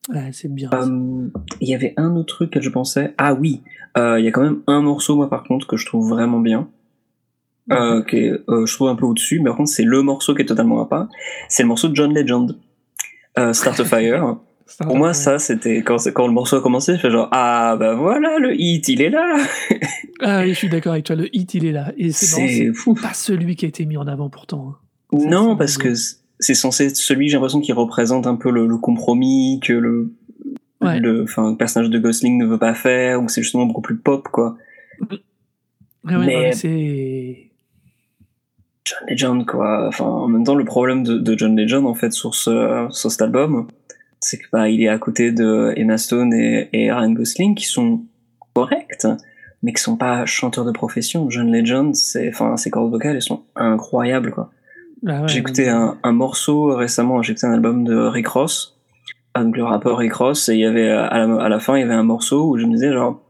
Ouais, 0.10 0.30
c'est 0.32 0.54
bien. 0.54 0.70
Euh, 0.74 1.28
Il 1.60 1.68
y 1.68 1.76
avait 1.76 1.94
un 1.98 2.16
autre 2.16 2.36
truc 2.36 2.52
que 2.52 2.62
je 2.62 2.70
pensais. 2.70 3.14
Ah 3.18 3.34
oui, 3.34 3.62
euh, 3.98 4.20
il 4.20 4.26
y 4.26 4.28
a 4.28 4.32
quand 4.32 4.44
même 4.44 4.62
un 4.68 4.82
morceau, 4.82 5.16
moi, 5.16 5.30
par 5.30 5.44
contre, 5.44 5.68
que 5.68 5.76
je 5.76 5.86
trouve 5.86 6.10
vraiment 6.10 6.40
bien. 6.40 6.70
Euh, 7.70 8.02
qui 8.04 8.16
est, 8.16 8.32
euh, 8.48 8.66
je 8.66 8.74
trouve 8.74 8.88
un 8.88 8.96
peu 8.96 9.06
au-dessus, 9.06 9.40
mais 9.40 9.50
par 9.50 9.58
contre, 9.58 9.70
c'est 9.70 9.84
le 9.84 10.02
morceau 10.02 10.34
qui 10.34 10.44
est 10.44 10.46
totalement 10.46 10.82
à 10.82 10.88
part. 10.88 11.10
C'est 11.50 11.64
le 11.64 11.68
morceau 11.68 11.90
de 11.90 11.96
John 11.96 12.14
Legend, 12.14 12.58
Start 13.52 13.82
a 13.82 13.86
Fire. 13.86 14.38
Pour 14.82 14.96
moi, 14.98 15.14
ça, 15.14 15.40
c'était 15.40 15.82
quand, 15.82 15.98
le 16.28 16.32
morceau 16.34 16.58
a 16.58 16.62
commencé, 16.62 16.96
je 16.96 17.00
fais 17.00 17.10
genre, 17.10 17.30
ah, 17.32 17.76
bah 17.80 17.96
voilà, 17.96 18.38
le 18.40 18.54
hit, 18.60 18.88
il 18.90 19.02
est 19.02 19.10
là. 19.10 19.38
Ah 20.20 20.42
oui, 20.42 20.50
je 20.50 20.54
suis 20.56 20.70
d'accord 20.70 20.94
avec 20.94 21.06
toi. 21.06 21.16
Le 21.16 21.30
hit, 21.36 21.54
il 21.54 21.64
est 21.66 21.72
là. 21.72 21.94
Et 21.96 22.12
c'est, 22.12 22.72
pas 23.00 23.14
celui 23.14 23.56
qui 23.56 23.66
a 23.66 23.68
été 23.68 23.86
mis 23.86 23.98
en 23.98 24.08
avant 24.08 24.32
pourtant. 24.32 24.74
hein. 25.14 25.18
Non, 25.30 25.56
parce 25.56 25.78
que 25.78 25.94
c'est 26.40 26.56
censé 26.56 26.88
être 26.88 26.96
celui, 26.96 27.28
j'ai 27.30 27.36
l'impression, 27.36 27.62
qui 27.62 27.72
représente 27.72 28.26
un 28.26 28.36
peu 28.36 28.50
le, 28.50 28.66
le 28.66 28.78
compromis 28.78 29.60
que 29.64 29.74
le, 29.74 30.12
Ouais. 30.82 31.00
le, 31.00 31.22
enfin, 31.24 31.52
le 31.52 31.56
personnage 31.58 31.90
de 31.92 32.00
Gosling 32.00 32.38
ne 32.40 32.46
veut 32.48 32.58
pas 32.58 32.74
faire, 32.74 33.22
ou 33.22 33.30
c'est 33.30 33.42
justement 33.44 33.66
beaucoup 33.68 33.82
plus 33.82 33.98
pop, 33.98 34.28
quoi. 34.32 34.58
Ouais, 36.04 36.18
mais- 36.26 36.52
c'est. 36.54 37.44
John 38.86 39.00
Legend, 39.10 39.46
quoi. 39.46 39.88
Enfin, 39.88 40.06
en 40.06 40.28
même 40.28 40.44
temps, 40.46 40.56
le 40.56 40.66
problème 40.66 41.04
de, 41.04 41.18
de 41.18 41.38
John 41.38 41.56
Legend, 41.56 41.86
en 41.86 41.94
fait, 41.94 42.12
sur 42.14 42.34
ce, 42.36 42.88
sur 42.92 43.12
cet 43.12 43.22
album, 43.22 43.68
c'est 44.20 44.38
que, 44.38 44.46
bah, 44.52 44.70
il 44.70 44.82
est 44.82 44.90
à 44.90 44.98
côté 44.98 45.32
de 45.32 45.74
Emma 45.76 45.98
Stone 45.98 46.34
et, 46.34 46.70
et 46.74 46.92
Ryan 46.92 47.12
Gosling, 47.12 47.56
qui 47.56 47.66
sont 47.66 48.04
corrects, 48.54 49.08
mais 49.64 49.74
qui 49.74 49.82
sont 49.82 49.98
pas 49.98 50.26
chanteurs 50.26 50.66
de 50.66 50.72
profession. 50.72 51.30
John 51.30 51.52
Legend, 51.52 51.96
c'est, 51.96 52.30
enfin, 52.30 52.58
ses 52.58 52.70
cordes 52.70 52.92
vocales, 52.92 53.16
elles 53.16 53.22
sont 53.22 53.44
incroyables, 53.56 54.32
quoi. 54.32 54.52
Ah 55.06 55.22
ouais, 55.22 55.28
j'ai 55.28 55.40
écouté 55.40 55.70
un, 55.70 55.98
un 56.02 56.12
morceau 56.12 56.76
récemment, 56.76 57.22
j'ai 57.22 57.34
écouté 57.34 57.46
un 57.46 57.54
album 57.54 57.84
de 57.84 57.96
Rick 57.96 58.30
Ross, 58.30 58.80
ah, 59.36 59.44
donc 59.44 59.56
le 59.56 59.64
rappeur 59.64 59.98
Rick 60.00 60.14
Ross, 60.14 60.50
et 60.50 60.56
il 60.56 60.60
y 60.60 60.66
avait, 60.66 60.90
à 60.90 61.28
la, 61.28 61.44
à 61.44 61.50
la 61.50 61.60
fin, 61.60 61.78
il 61.78 61.82
y 61.82 61.84
avait 61.84 61.94
un 61.94 62.04
morceau 62.04 62.50
où 62.50 62.58
je 62.58 62.66
me 62.66 62.74
disais, 62.74 62.92
genre, 62.92 63.22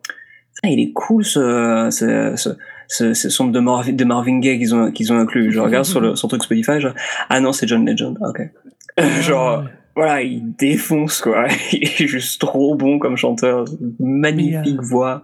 ah, 0.63 0.69
il 0.69 0.79
est 0.79 0.93
cool 0.93 1.25
ce, 1.25 1.89
ce, 1.91 2.33
ce, 2.37 2.49
ce, 2.87 3.13
ce 3.13 3.29
son 3.29 3.47
de 3.47 3.59
Marvin, 3.59 3.91
de 3.91 4.05
Marvin 4.05 4.39
Gaye 4.39 4.57
qu'ils 4.57 4.73
ont, 4.73 4.91
qu'ils 4.91 5.11
ont 5.11 5.19
inclus. 5.19 5.51
Je 5.51 5.59
regarde 5.59 5.85
sur 5.85 5.99
le, 5.99 6.15
sur 6.15 6.27
le 6.27 6.29
truc 6.29 6.43
Spotify, 6.43 6.79
genre, 6.79 6.93
ah 7.29 7.41
non, 7.41 7.51
c'est 7.51 7.67
John 7.67 7.85
Legend, 7.85 8.17
ok. 8.21 8.41
Genre. 9.21 9.65
Voilà, 9.97 10.21
il 10.21 10.55
défonce 10.55 11.21
quoi. 11.21 11.47
Il 11.71 11.83
est 11.83 12.07
juste 12.07 12.39
trop 12.39 12.75
bon 12.75 12.99
comme 12.99 13.17
chanteur, 13.17 13.65
magnifique 13.99 14.79
voix. 14.79 15.23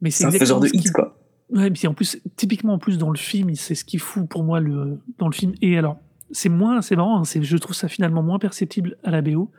Mais 0.00 0.10
c'est 0.10 0.24
un 0.24 0.32
faiseur 0.32 0.58
de 0.58 0.66
hits 0.66 0.90
quoi. 0.92 1.16
Ouais, 1.50 1.70
puis 1.70 1.86
en 1.86 1.94
plus, 1.94 2.20
typiquement 2.34 2.72
en 2.72 2.78
plus 2.78 2.98
dans 2.98 3.10
le 3.10 3.16
film, 3.16 3.54
c'est 3.54 3.76
ce 3.76 3.84
qui 3.84 3.98
fout 3.98 4.28
pour 4.28 4.42
moi 4.42 4.58
le 4.58 4.98
dans 5.18 5.28
le 5.28 5.32
film. 5.32 5.54
Et 5.62 5.78
alors, 5.78 5.96
c'est 6.32 6.48
moins, 6.48 6.82
c'est 6.82 6.96
marrant, 6.96 7.20
hein, 7.20 7.40
je 7.40 7.56
trouve 7.56 7.76
ça 7.76 7.86
finalement 7.86 8.20
moins 8.20 8.40
perceptible 8.40 8.96
à 9.04 9.12
la 9.12 9.22
BO, 9.22 9.52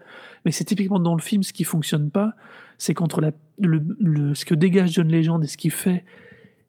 mais 0.43 0.51
c'est 0.51 0.65
typiquement 0.65 0.99
dans 0.99 1.15
le 1.15 1.21
film 1.21 1.43
ce 1.43 1.53
qui 1.53 1.63
fonctionne 1.63 2.11
pas, 2.11 2.33
c'est 2.77 2.93
la, 3.21 3.31
le, 3.57 4.35
ce 4.35 4.43
que 4.43 4.53
dégage 4.53 4.91
John 4.91 5.09
Legend 5.09 5.41
et 5.41 5.47
ce 5.47 5.55
qu'il 5.55 5.71
fait, 5.71 6.03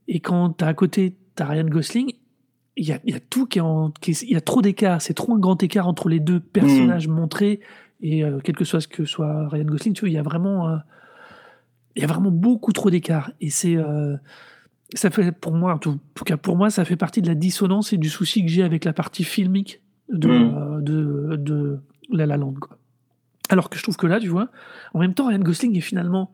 et 0.06 0.20
quand 0.20 0.50
t'as 0.50 0.68
à 0.68 0.74
côté 0.74 1.16
t'as 1.34 1.46
Ryan 1.46 1.64
Gosling, 1.64 2.12
il 2.78 2.86
y 2.86 2.92
a, 2.92 3.00
y 3.04 3.12
a, 3.12 3.20
tout 3.20 3.46
qui 3.46 3.58
est 3.58 3.62
en, 3.62 3.92
il 4.06 4.30
y 4.30 4.36
a 4.36 4.40
trop 4.40 4.62
d'écart, 4.62 5.02
c'est 5.02 5.12
trop 5.12 5.34
un 5.34 5.38
grand 5.38 5.60
écart 5.62 5.88
entre 5.88 6.08
les 6.08 6.20
deux 6.20 6.38
personnages 6.38 7.08
mm. 7.08 7.12
montrés 7.12 7.60
et 8.00 8.24
euh, 8.24 8.38
quel 8.42 8.56
que 8.56 8.64
soit 8.64 8.80
ce 8.80 8.86
que 8.86 9.04
soit 9.04 9.48
Ryan 9.48 9.64
Gosling, 9.64 9.94
tu 9.94 10.00
vois, 10.02 10.08
il 10.08 10.12
y 10.12 10.18
a 10.18 10.22
vraiment, 10.22 10.68
euh, 10.68 10.76
il 11.96 12.02
y 12.02 12.04
a 12.04 12.06
vraiment 12.06 12.30
beaucoup 12.30 12.72
trop 12.72 12.88
d'écart 12.88 13.32
et 13.40 13.50
c'est 13.50 13.76
euh, 13.76 14.16
ça 14.94 15.10
fait 15.10 15.32
pour 15.32 15.52
moi, 15.52 15.74
en 15.74 15.78
tout, 15.78 15.98
cas 16.24 16.36
pour 16.36 16.56
moi, 16.56 16.70
ça 16.70 16.84
fait 16.84 16.96
partie 16.96 17.20
de 17.20 17.26
la 17.26 17.34
dissonance 17.34 17.92
et 17.92 17.98
du 17.98 18.08
souci 18.08 18.44
que 18.44 18.50
j'ai 18.50 18.62
avec 18.62 18.84
la 18.84 18.92
partie 18.92 19.24
filmique 19.24 19.82
de, 20.08 20.28
mm. 20.28 20.84
de, 20.84 21.36
de, 21.36 21.80
La 22.10 22.26
La 22.26 22.36
Land. 22.36 22.54
Quoi. 22.54 22.78
Alors 23.48 23.70
que 23.70 23.76
je 23.76 23.82
trouve 23.82 23.96
que 23.96 24.06
là, 24.06 24.20
tu 24.20 24.28
vois, 24.28 24.50
en 24.94 25.00
même 25.00 25.14
temps, 25.14 25.26
Ryan 25.26 25.40
Gosling 25.40 25.76
est 25.76 25.82
finalement 25.82 26.32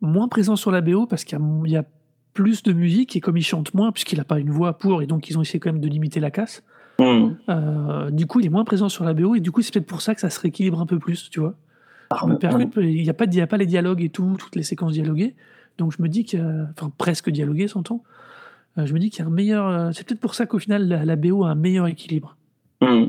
moins 0.00 0.28
présent 0.28 0.56
sur 0.56 0.70
la 0.70 0.80
BO 0.80 1.06
parce 1.06 1.24
qu'il 1.24 1.38
y, 1.66 1.70
y, 1.70 1.76
a 1.76 1.84
plus 2.36 2.62
de 2.62 2.72
musique 2.74 3.16
et 3.16 3.20
comme 3.20 3.38
il 3.38 3.42
chante 3.42 3.72
moins, 3.72 3.90
puisqu'il 3.90 4.18
n'a 4.18 4.24
pas 4.24 4.38
une 4.38 4.50
voix 4.50 4.76
pour, 4.76 5.00
et 5.00 5.06
donc 5.06 5.30
ils 5.30 5.38
ont 5.38 5.42
essayé 5.42 5.58
quand 5.58 5.72
même 5.72 5.80
de 5.80 5.88
limiter 5.88 6.20
la 6.20 6.30
casse, 6.30 6.62
mm. 6.98 7.28
euh, 7.48 8.10
du 8.10 8.26
coup, 8.26 8.40
il 8.40 8.46
est 8.46 8.50
moins 8.50 8.64
présent 8.64 8.90
sur 8.90 9.04
la 9.04 9.14
BO 9.14 9.34
et 9.34 9.40
du 9.40 9.50
coup, 9.50 9.62
c'est 9.62 9.72
peut-être 9.72 9.86
pour 9.86 10.02
ça 10.02 10.14
que 10.14 10.20
ça 10.20 10.28
se 10.28 10.38
rééquilibre 10.38 10.78
un 10.78 10.86
peu 10.86 10.98
plus, 10.98 11.30
tu 11.30 11.40
vois. 11.40 11.54
il 12.22 12.28
n'y 12.28 13.08
a, 13.08 13.14
pas, 13.14 13.24
a 13.24 13.46
pas 13.46 13.56
les 13.56 13.66
dialogues 13.66 14.02
et 14.02 14.10
tout, 14.10 14.36
toutes 14.38 14.54
les 14.54 14.62
séquences 14.62 14.92
dialoguées. 14.92 15.34
Donc 15.78 15.92
je 15.96 16.02
me 16.02 16.08
dis 16.08 16.24
que, 16.24 16.64
enfin 16.70 16.92
presque 16.96 17.30
dialogué, 17.30 17.68
s'entend. 17.68 18.02
Euh, 18.78 18.84
je 18.84 18.92
me 18.92 18.98
dis 18.98 19.10
qu'il 19.10 19.20
y 19.20 19.22
a 19.22 19.26
un 19.26 19.30
meilleur. 19.32 19.66
Euh, 19.66 19.90
c'est 19.92 20.06
peut-être 20.06 20.20
pour 20.20 20.34
ça 20.34 20.44
qu'au 20.46 20.58
final 20.58 20.86
la, 20.86 21.16
BO 21.16 21.44
a 21.44 21.50
un 21.50 21.54
meilleur 21.54 21.86
équilibre. 21.86 22.36
Hmm. 22.82 23.06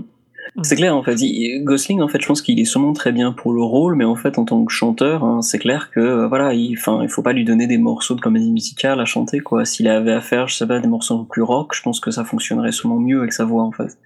C'est 0.61 0.75
clair 0.75 0.95
en 0.95 1.03
fait. 1.03 1.15
Gosling 1.63 2.01
en 2.01 2.07
fait, 2.07 2.21
je 2.21 2.27
pense 2.27 2.41
qu'il 2.41 2.59
est 2.59 2.65
sûrement 2.65 2.93
très 2.93 3.11
bien 3.11 3.31
pour 3.31 3.53
le 3.53 3.61
rôle, 3.61 3.95
mais 3.95 4.05
en 4.05 4.15
fait 4.15 4.37
en 4.37 4.45
tant 4.45 4.65
que 4.65 4.71
chanteur, 4.71 5.23
hein, 5.23 5.41
c'est 5.41 5.59
clair 5.59 5.91
que 5.91 5.99
euh, 5.99 6.27
voilà, 6.27 6.53
il, 6.53 6.77
enfin, 6.77 7.01
il 7.03 7.09
faut 7.09 7.21
pas 7.21 7.33
lui 7.33 7.45
donner 7.45 7.67
des 7.67 7.77
morceaux 7.77 8.15
de 8.15 8.21
comédie 8.21 8.51
musicale 8.51 8.99
à 8.99 9.05
chanter 9.05 9.39
quoi. 9.39 9.65
S'il 9.65 9.87
avait 9.87 10.13
à 10.13 10.21
faire, 10.21 10.47
je 10.47 10.55
sais 10.55 10.67
pas, 10.67 10.79
des 10.79 10.87
morceaux 10.87 11.23
plus 11.23 11.41
rock, 11.41 11.73
je 11.75 11.81
pense 11.81 11.99
que 11.99 12.11
ça 12.11 12.23
fonctionnerait 12.23 12.71
sûrement 12.71 12.99
mieux 12.99 13.19
avec 13.19 13.33
sa 13.33 13.45
voix 13.45 13.63
en 13.63 13.71
fait. 13.71 13.97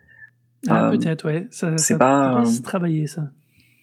Ah, 0.67 0.91
peut-être 0.91 1.25
ouais. 1.25 1.47
Ça, 1.49 1.77
c'est 1.77 1.97
pas 1.97 2.43
travailler 2.63 3.08
ça. 3.08 3.23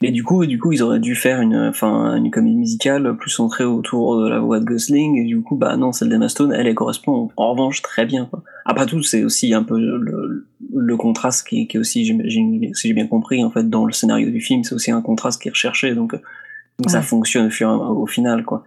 Et 0.01 0.12
du 0.12 0.23
coup, 0.23 0.47
du 0.47 0.61
coup, 0.61 0.71
ils 0.71 0.83
auraient 0.83 1.01
dû 1.01 1.16
faire 1.16 1.40
une, 1.40 1.57
enfin, 1.57 2.14
une 2.16 2.31
comédie 2.31 2.57
musicale 2.57 3.16
plus 3.16 3.31
centrée 3.31 3.64
autour 3.64 4.23
de 4.23 4.29
la 4.29 4.38
voix 4.38 4.61
de 4.61 4.64
Gosling. 4.64 5.16
Et 5.16 5.25
du 5.25 5.40
coup, 5.42 5.57
bah 5.57 5.77
non, 5.77 5.90
celle 5.90 6.09
d'Emma 6.09 6.29
Stone, 6.29 6.53
elle, 6.53 6.68
elle 6.68 6.75
correspond 6.75 7.31
en 7.37 7.51
revanche 7.51 7.83
très 7.83 8.07
bien. 8.07 8.27
Quoi. 8.27 8.44
Après 8.64 8.87
tout, 8.87 9.03
c'est 9.03 9.25
aussi 9.25 9.53
un 9.55 9.64
peu 9.64 9.77
le, 9.79 10.47
le 10.74 10.96
contraste 10.96 11.46
qui, 11.46 11.66
qui 11.66 11.76
est 11.76 11.81
aussi, 11.81 12.04
si 12.04 12.88
j'ai 12.88 12.94
bien 12.94 13.07
compris, 13.07 13.42
en 13.44 13.50
fait, 13.50 13.68
dans 13.68 13.87
le 13.87 13.92
scénario 13.92 14.31
du 14.31 14.40
film, 14.40 14.64
c'est 14.64 14.74
aussi 14.74 14.90
un 14.90 15.02
contraste 15.02 15.40
qui 15.40 15.48
est 15.48 15.52
recherché. 15.52 15.94
Donc, 15.94 16.12
donc 16.12 16.90
ça 16.90 17.02
fonctionne 17.02 17.50
au, 17.62 18.02
au 18.02 18.07
final, 18.07 18.44
quoi. 18.44 18.64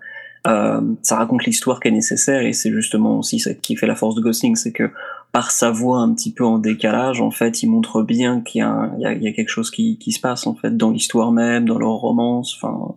Euh, 0.48 0.82
ça 1.04 1.18
raconte 1.18 1.46
l'histoire 1.46 1.80
qui 1.80 1.90
est 1.90 1.92
nécessaire 1.92 2.42
et 2.42 2.54
c'est 2.54 2.72
justement 2.72 3.20
aussi 3.20 3.40
ça 3.40 3.54
qui 3.54 3.76
fait 3.76 3.86
la 3.86 3.96
force 3.96 4.16
de 4.16 4.22
Gosling, 4.22 4.56
c'est 4.56 4.72
que 4.72 4.90
par 5.32 5.52
sa 5.52 5.70
voix 5.70 6.00
un 6.00 6.12
petit 6.14 6.34
peu 6.34 6.44
en 6.44 6.58
décalage, 6.58 7.22
en 7.22 7.30
fait, 7.30 7.62
il 7.62 7.70
montre 7.70 8.02
bien 8.02 8.42
qu'il 8.42 8.60
y, 8.62 9.02
y, 9.02 9.06
a, 9.06 9.14
y 9.14 9.28
a 9.28 9.32
quelque 9.34 9.50
chose 9.50 9.70
qui, 9.70 9.98
qui, 9.98 10.12
se 10.12 10.20
passe 10.20 10.48
en 10.48 10.56
fait 10.56 10.76
dans 10.76 10.90
l'histoire 10.90 11.32
même, 11.32 11.66
dans 11.66 11.78
leur 11.78 11.92
romance. 11.92 12.56
Enfin. 12.56 12.96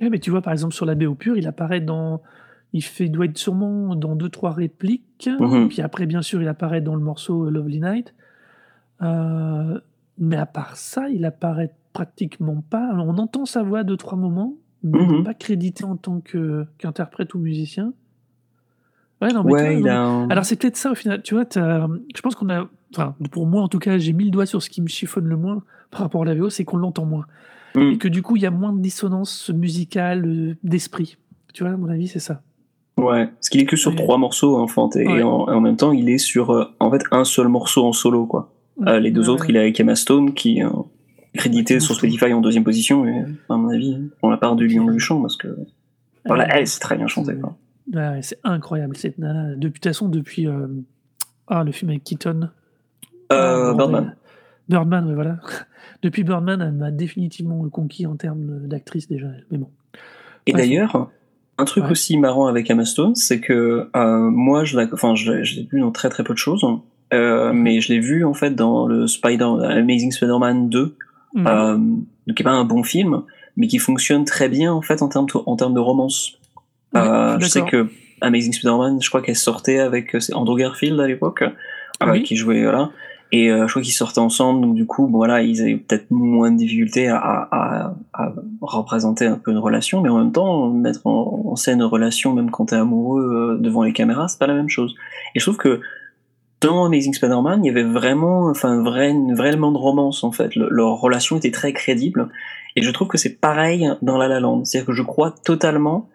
Ouais, 0.00 0.10
mais 0.10 0.20
tu 0.20 0.30
vois, 0.30 0.40
par 0.40 0.52
exemple, 0.52 0.74
sur 0.74 0.86
la 0.86 0.94
BO 0.94 1.14
pure, 1.16 1.36
il 1.36 1.46
apparaît 1.48 1.80
dans, 1.80 2.22
il 2.72 2.82
fait 2.82 3.08
doit 3.08 3.26
être 3.26 3.38
sûrement 3.38 3.94
dans 3.94 4.14
deux 4.14 4.28
trois 4.28 4.52
répliques. 4.52 5.28
Mm-hmm. 5.28 5.68
Puis 5.68 5.82
après, 5.82 6.06
bien 6.06 6.22
sûr, 6.22 6.42
il 6.42 6.48
apparaît 6.48 6.80
dans 6.80 6.94
le 6.94 7.02
morceau 7.02 7.48
Lovely 7.50 7.80
Night. 7.80 8.14
Euh, 9.02 9.80
mais 10.18 10.36
à 10.36 10.46
part 10.46 10.76
ça, 10.76 11.08
il 11.08 11.24
apparaît 11.24 11.74
pratiquement 11.92 12.62
pas. 12.68 12.90
on 12.94 13.18
entend 13.18 13.46
sa 13.46 13.62
voix 13.62 13.84
deux 13.84 13.96
trois 13.96 14.18
moments, 14.18 14.54
mais 14.82 14.98
mm-hmm. 14.98 15.22
pas 15.24 15.34
crédité 15.34 15.84
en 15.84 15.96
tant 15.96 16.20
qu'interprète 16.20 17.34
ou 17.34 17.38
musicien. 17.38 17.92
Ouais, 19.20 19.32
non, 19.32 19.42
mais 19.42 19.88
Alors 20.30 20.44
c'est 20.44 20.56
peut-être 20.56 20.76
ça 20.76 20.92
au 20.92 20.94
final. 20.94 21.22
Tu 21.22 21.34
vois, 21.34 21.44
je 21.52 22.20
pense 22.22 22.34
qu'on 22.34 22.50
a, 22.50 22.68
enfin 22.94 23.16
pour 23.30 23.46
moi 23.46 23.62
en 23.62 23.68
tout 23.68 23.80
cas, 23.80 23.98
j'ai 23.98 24.12
mis 24.12 24.24
le 24.24 24.30
doigt 24.30 24.46
sur 24.46 24.62
ce 24.62 24.70
qui 24.70 24.80
me 24.80 24.88
chiffonne 24.88 25.26
le 25.26 25.36
moins 25.36 25.62
par 25.90 26.00
rapport 26.00 26.22
à 26.22 26.24
la 26.26 26.34
VO, 26.34 26.50
c'est 26.50 26.64
qu'on 26.64 26.76
l'entend 26.76 27.06
moins. 27.06 27.26
Mm. 27.74 27.92
Et 27.92 27.98
que 27.98 28.08
du 28.08 28.22
coup, 28.22 28.36
il 28.36 28.42
y 28.42 28.46
a 28.46 28.50
moins 28.50 28.72
de 28.72 28.80
dissonance 28.80 29.50
musicale, 29.50 30.26
euh, 30.26 30.56
d'esprit. 30.62 31.16
Tu 31.52 31.64
vois, 31.64 31.72
à 31.72 31.76
mon 31.76 31.88
avis, 31.88 32.08
c'est 32.08 32.18
ça. 32.18 32.42
Ouais, 32.98 33.26
parce 33.26 33.48
qu'il 33.48 33.60
est 33.60 33.66
que 33.66 33.76
sur 33.76 33.94
trois 33.94 34.18
morceaux, 34.18 34.56
en 34.56 34.66
fait, 34.66 35.00
et, 35.00 35.22
en, 35.22 35.60
même 35.60 35.76
temps, 35.76 35.92
il 35.92 36.10
est 36.10 36.18
sur 36.18 36.50
euh, 36.50 36.64
en 36.80 36.90
fait 36.90 37.02
un 37.10 37.24
seul 37.24 37.48
morceau 37.48 37.84
en 37.86 37.92
solo, 37.92 38.26
quoi. 38.26 38.52
Euh, 38.86 39.00
les 39.00 39.10
deux 39.10 39.28
autres, 39.28 39.48
il 39.48 39.56
est 39.56 39.60
avec 39.60 39.80
Emma 39.80 39.96
Stone, 39.96 40.34
qui 40.34 40.58
est 40.58 40.64
crédité 41.34 41.80
sur 41.80 41.94
Spotify 41.94 42.32
en 42.32 42.40
deuxième 42.40 42.64
position, 42.64 43.06
et 43.06 43.24
à 43.48 43.56
mon 43.56 43.68
avis, 43.68 43.98
on 44.22 44.30
la 44.30 44.36
part 44.36 44.56
du 44.56 44.68
Lion 44.68 44.84
du 44.90 45.00
chant, 45.00 45.20
parce 45.20 45.36
que 45.36 45.48
voilà, 46.26 46.46
elle, 46.56 46.66
c'est 46.66 46.80
très 46.80 46.96
bien 46.96 47.06
chanté, 47.06 47.34
quoi 47.34 47.56
c'est 48.22 48.38
incroyable 48.44 48.96
cette 48.96 49.18
nana. 49.18 49.54
Depuis, 49.54 49.60
de 49.60 49.68
toute 49.68 49.84
façon, 49.84 50.08
depuis 50.08 50.46
euh, 50.46 50.66
ah, 51.46 51.64
le 51.64 51.72
film 51.72 51.90
avec 51.90 52.04
Keaton. 52.04 52.50
Euh, 53.32 53.70
ah, 53.70 53.74
Birdman. 53.74 54.16
Birdman, 54.68 55.06
oui, 55.06 55.14
voilà. 55.14 55.38
depuis 56.02 56.24
Birdman, 56.24 56.60
elle 56.60 56.72
m'a 56.72 56.90
définitivement 56.90 57.68
conquis 57.68 58.06
en 58.06 58.16
termes 58.16 58.66
d'actrice 58.66 59.08
déjà. 59.08 59.28
Mais 59.50 59.58
bon. 59.58 59.70
Et 60.46 60.52
d'ailleurs, 60.52 61.10
un 61.58 61.64
truc 61.64 61.90
aussi 61.90 62.16
marrant 62.16 62.46
avec 62.46 62.70
Emma 62.70 62.84
Stone, 62.84 63.14
c'est 63.16 63.40
que 63.40 63.88
euh, 63.94 64.30
moi, 64.30 64.64
je 64.64 64.78
l'ai 64.78 64.86
enfin, 64.92 65.14
je, 65.14 65.32
vu 65.70 65.80
dans 65.80 65.90
très 65.90 66.08
très 66.08 66.22
peu 66.22 66.32
de 66.32 66.38
choses, 66.38 66.64
euh, 67.12 67.52
mais 67.52 67.80
je 67.80 67.92
l'ai 67.92 67.98
vu 67.98 68.24
en 68.24 68.34
fait 68.34 68.54
dans 68.54 68.86
le 68.86 69.06
Spider, 69.06 69.44
Amazing 69.44 70.12
Spider-Man 70.12 70.68
2, 70.68 70.96
mm. 71.34 71.46
euh, 71.46 71.78
qui 72.34 72.42
est 72.42 72.44
pas 72.44 72.52
un 72.52 72.64
bon 72.64 72.84
film, 72.84 73.22
mais 73.56 73.66
qui 73.66 73.78
fonctionne 73.78 74.24
très 74.24 74.48
bien 74.48 74.72
en 74.72 74.82
fait 74.82 75.02
en 75.02 75.08
termes 75.08 75.26
en 75.46 75.56
termes 75.56 75.74
de 75.74 75.80
romance. 75.80 76.38
Je 76.94 77.46
sais 77.46 77.62
que 77.62 77.88
Amazing 78.20 78.52
Spider-Man, 78.52 79.02
je 79.02 79.08
crois 79.08 79.20
qu'elle 79.20 79.36
sortait 79.36 79.80
avec 79.80 80.16
Andrew 80.32 80.56
Garfield 80.56 80.98
à 81.00 81.08
l'époque, 81.08 81.42
euh, 82.02 82.20
qui 82.20 82.36
jouait 82.36 82.62
là. 82.62 82.90
Et 83.30 83.48
je 83.48 83.66
crois 83.66 83.82
qu'ils 83.82 83.92
sortaient 83.92 84.20
ensemble, 84.20 84.62
donc 84.62 84.74
du 84.74 84.86
coup, 84.86 85.06
voilà, 85.06 85.42
ils 85.42 85.60
avaient 85.60 85.76
peut-être 85.76 86.10
moins 86.10 86.50
de 86.50 86.56
difficultés 86.56 87.08
à, 87.08 87.18
à, 87.18 87.94
à, 88.14 88.32
représenter 88.62 89.26
un 89.26 89.36
peu 89.36 89.50
une 89.50 89.58
relation, 89.58 90.00
mais 90.00 90.08
en 90.08 90.18
même 90.18 90.32
temps, 90.32 90.70
mettre 90.70 91.06
en, 91.06 91.54
scène 91.54 91.80
une 91.80 91.84
relation, 91.84 92.32
même 92.32 92.50
quand 92.50 92.66
t'es 92.66 92.76
amoureux 92.76 93.58
devant 93.60 93.82
les 93.82 93.92
caméras, 93.92 94.28
c'est 94.28 94.38
pas 94.38 94.46
la 94.46 94.54
même 94.54 94.70
chose. 94.70 94.94
Et 95.34 95.40
je 95.40 95.44
trouve 95.44 95.58
que 95.58 95.80
dans 96.60 96.86
Amazing 96.86 97.12
Spider-Man, 97.12 97.64
il 97.64 97.68
y 97.68 97.70
avait 97.70 97.84
vraiment, 97.84 98.46
enfin, 98.48 98.82
vrai, 98.82 99.10
un 99.10 99.34
vrai 99.34 99.48
élément 99.48 99.72
de 99.72 99.78
romance 99.78 100.24
en 100.24 100.32
fait. 100.32 100.56
leur 100.56 101.00
relation 101.00 101.36
était 101.36 101.50
très 101.50 101.72
crédible, 101.72 102.30
et 102.76 102.82
je 102.82 102.90
trouve 102.90 103.08
que 103.08 103.18
c'est 103.18 103.40
pareil 103.40 103.90
dans 104.02 104.18
La 104.18 104.28
La 104.28 104.40
Land. 104.40 104.64
C'est-à-dire 104.64 104.86
que 104.86 104.92
je 104.92 105.02
crois 105.02 105.34
totalement 105.44 106.08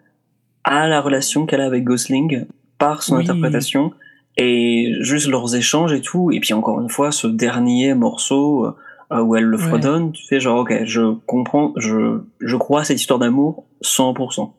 à 0.64 0.88
la 0.88 1.00
relation 1.00 1.46
qu'elle 1.46 1.60
a 1.60 1.66
avec 1.66 1.84
Gosling 1.84 2.46
par 2.78 3.02
son 3.02 3.16
interprétation 3.16 3.92
et 4.36 4.94
juste 5.00 5.28
leurs 5.28 5.54
échanges 5.54 5.92
et 5.92 6.00
tout. 6.00 6.30
Et 6.32 6.40
puis 6.40 6.54
encore 6.54 6.80
une 6.80 6.88
fois, 6.88 7.12
ce 7.12 7.26
dernier 7.26 7.94
morceau 7.94 8.74
euh, 9.12 9.20
où 9.20 9.36
elle 9.36 9.44
le 9.44 9.58
fredonne, 9.58 10.12
tu 10.12 10.26
fais 10.26 10.40
genre, 10.40 10.60
ok, 10.60 10.84
je 10.84 11.14
comprends, 11.26 11.72
je, 11.76 12.20
je 12.40 12.56
crois 12.56 12.80
à 12.80 12.84
cette 12.84 13.00
histoire 13.00 13.18
d'amour 13.18 13.66
100%. 13.82 14.52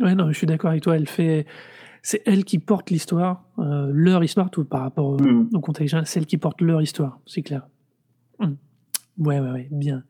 Ouais, 0.00 0.14
non, 0.14 0.28
je 0.28 0.36
suis 0.36 0.46
d'accord 0.46 0.70
avec 0.70 0.82
toi. 0.82 0.96
Elle 0.96 1.08
fait, 1.08 1.46
c'est 2.02 2.22
elle 2.26 2.44
qui 2.44 2.58
porte 2.58 2.90
l'histoire, 2.90 3.44
euh, 3.58 3.90
leur 3.92 4.22
histoire, 4.24 4.50
tout 4.50 4.64
par 4.64 4.82
rapport 4.82 5.06
au, 5.06 5.18
mm. 5.18 5.50
au 5.54 5.60
contexte. 5.60 5.96
C'est 6.04 6.20
elle 6.20 6.26
qui 6.26 6.38
porte 6.38 6.60
leur 6.60 6.80
histoire, 6.80 7.18
c'est 7.26 7.42
clair. 7.42 7.66
Mm. 8.38 8.52
Ouais, 9.18 9.40
ouais, 9.40 9.50
ouais, 9.50 9.68
bien. 9.70 10.02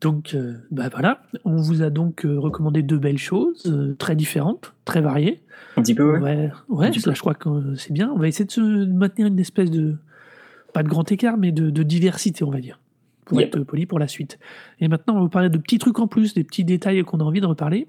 Donc, 0.00 0.34
euh, 0.34 0.54
bah 0.70 0.88
voilà, 0.90 1.22
on 1.44 1.56
vous 1.56 1.82
a 1.82 1.90
donc 1.90 2.24
euh, 2.24 2.38
recommandé 2.38 2.82
deux 2.82 2.98
belles 2.98 3.18
choses, 3.18 3.64
euh, 3.66 3.96
très 3.98 4.14
différentes, 4.14 4.74
très 4.84 5.00
variées. 5.00 5.42
Un 5.76 5.82
petit 5.82 5.94
peu, 5.94 6.18
ouais. 6.18 6.50
Ouais, 6.68 6.92
je 6.92 7.20
crois 7.20 7.34
que 7.34 7.74
c'est 7.74 7.92
bien. 7.92 8.10
On 8.14 8.18
va 8.18 8.28
essayer 8.28 8.44
de 8.44 8.50
se 8.50 8.60
maintenir 8.60 9.26
une 9.26 9.40
espèce 9.40 9.70
de, 9.70 9.96
pas 10.72 10.84
de 10.84 10.88
grand 10.88 11.10
écart, 11.10 11.36
mais 11.36 11.50
de, 11.50 11.82
diversité, 11.82 12.44
on 12.44 12.50
va 12.50 12.60
dire, 12.60 12.78
pour 13.24 13.40
être 13.40 13.58
poli 13.64 13.86
pour 13.86 13.98
la 13.98 14.06
suite. 14.06 14.38
Et 14.80 14.86
maintenant, 14.86 15.14
on 15.14 15.16
va 15.16 15.22
vous 15.22 15.28
parler 15.28 15.50
de 15.50 15.58
petits 15.58 15.78
trucs 15.78 15.98
en 15.98 16.06
plus, 16.06 16.32
des 16.32 16.44
petits 16.44 16.64
détails 16.64 17.02
qu'on 17.02 17.18
a 17.18 17.24
envie 17.24 17.40
de 17.40 17.46
reparler. 17.46 17.88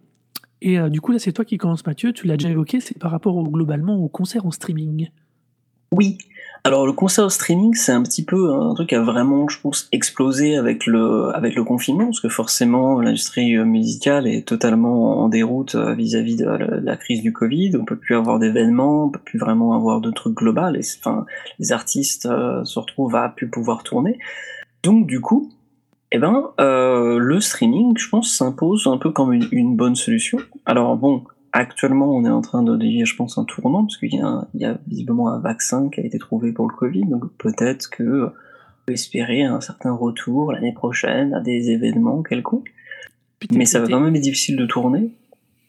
Et 0.61 0.77
du 0.89 0.99
coup, 1.01 1.11
là, 1.11 1.19
c'est 1.19 1.31
toi 1.31 1.45
qui 1.45 1.57
commences, 1.57 1.85
Mathieu. 1.85 2.11
Tu 2.11 2.27
l'as 2.27 2.37
déjà 2.37 2.49
évoqué, 2.49 2.79
c'est 2.79 2.97
par 2.97 3.11
rapport 3.11 3.41
globalement 3.43 3.97
au 3.97 4.09
concert 4.09 4.45
en 4.45 4.51
streaming. 4.51 5.09
Oui, 5.91 6.17
alors 6.65 6.85
le 6.85 6.91
concert 6.91 7.25
au 7.25 7.29
streaming, 7.29 7.73
c'est 7.73 7.93
un 7.93 8.03
petit 8.03 8.23
peu 8.23 8.51
un 8.51 8.73
truc 8.73 8.89
qui 8.89 8.95
a 8.95 9.01
vraiment, 9.01 9.47
je 9.47 9.59
pense, 9.61 9.87
explosé 9.93 10.57
avec 10.57 10.85
le 10.85 11.33
avec 11.33 11.55
le 11.55 11.63
confinement, 11.63 12.05
parce 12.05 12.19
que 12.19 12.27
forcément 12.27 12.99
l'industrie 12.99 13.55
euh, 13.55 13.63
musicale 13.63 14.27
est 14.27 14.45
totalement 14.45 15.23
en 15.23 15.29
déroute 15.29 15.75
euh, 15.75 15.93
vis-à-vis 15.93 16.35
de, 16.35 16.45
la 16.45 16.97
crise 16.97 17.21
du 17.21 17.31
Covid. 17.31 17.77
On 17.77 17.85
peut 17.85 17.95
plus 17.95 18.15
avoir 18.15 18.39
d'événements, 18.39 19.05
on 19.05 19.09
peut 19.09 19.21
plus 19.23 19.39
vraiment 19.39 19.73
avoir 19.73 20.01
de 20.01 20.11
trucs 20.11 20.35
global. 20.35 20.75
Et 20.75 20.81
enfin, 20.99 21.25
les 21.59 21.71
artistes 21.71 22.25
euh, 22.25 22.63
se 22.65 22.77
retrouvent 22.77 23.15
à 23.15 23.29
plus 23.29 23.47
pouvoir 23.47 23.83
tourner. 23.83 24.19
Donc 24.83 25.07
du 25.07 25.21
coup, 25.21 25.49
Eh 26.11 26.17
ben, 26.19 26.51
le 26.57 27.39
streaming, 27.39 27.97
je 27.97 28.09
pense, 28.09 28.35
s'impose 28.35 28.87
un 28.87 28.97
peu 28.97 29.11
comme 29.11 29.31
une, 29.33 29.47
une, 29.51 29.75
bonne 29.75 29.95
solution. 29.95 30.39
Alors 30.65 30.97
bon, 30.97 31.23
actuellement, 31.53 32.15
on 32.15 32.25
est 32.25 32.29
en 32.29 32.41
train 32.41 32.63
de 32.63 32.75
vivre, 32.77 33.05
je 33.05 33.15
pense, 33.15 33.37
un 33.37 33.45
tournant, 33.45 33.83
parce 33.83 33.97
qu'il 33.97 34.13
y, 34.13 34.21
y, 34.57 34.65
a 34.65 34.77
visiblement 34.87 35.29
un 35.29 35.39
vaccin 35.39 35.89
qui 35.89 36.01
a 36.01 36.05
été 36.05 36.17
trouvé 36.19 36.51
pour 36.51 36.69
le 36.69 36.75
Covid, 36.75 37.05
donc 37.05 37.31
peut-être 37.37 37.89
que 37.89 38.25
on 38.25 38.31
peut 38.85 38.93
espérer 38.93 39.43
un 39.43 39.61
certain 39.61 39.91
retour 39.91 40.51
l'année 40.51 40.73
prochaine 40.73 41.33
à 41.33 41.39
des 41.39 41.71
événements 41.71 42.23
quelconques. 42.23 42.73
Mais 43.51 43.65
ça 43.65 43.79
va 43.79 43.87
quand 43.87 43.99
même 43.99 44.15
être 44.15 44.21
difficile 44.21 44.57
de 44.57 44.65
tourner. 44.65 45.11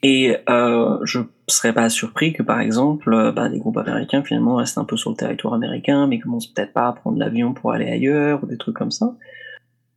Et 0.03 0.35
euh, 0.49 0.97
je 1.03 1.19
serais 1.47 1.73
pas 1.73 1.89
surpris 1.89 2.33
que, 2.33 2.41
par 2.41 2.59
exemple, 2.59 3.31
bah, 3.35 3.49
des 3.49 3.59
groupes 3.59 3.77
américains 3.77 4.23
finalement 4.23 4.55
restent 4.55 4.79
un 4.79 4.83
peu 4.83 4.97
sur 4.97 5.11
le 5.11 5.15
territoire 5.15 5.53
américain, 5.53 6.07
mais 6.07 6.19
commencent 6.19 6.47
peut-être 6.47 6.73
pas 6.73 6.87
à 6.87 6.93
prendre 6.93 7.19
l'avion 7.19 7.53
pour 7.53 7.71
aller 7.71 7.87
ailleurs 7.87 8.43
ou 8.43 8.47
des 8.47 8.57
trucs 8.57 8.75
comme 8.75 8.91
ça. 8.91 9.15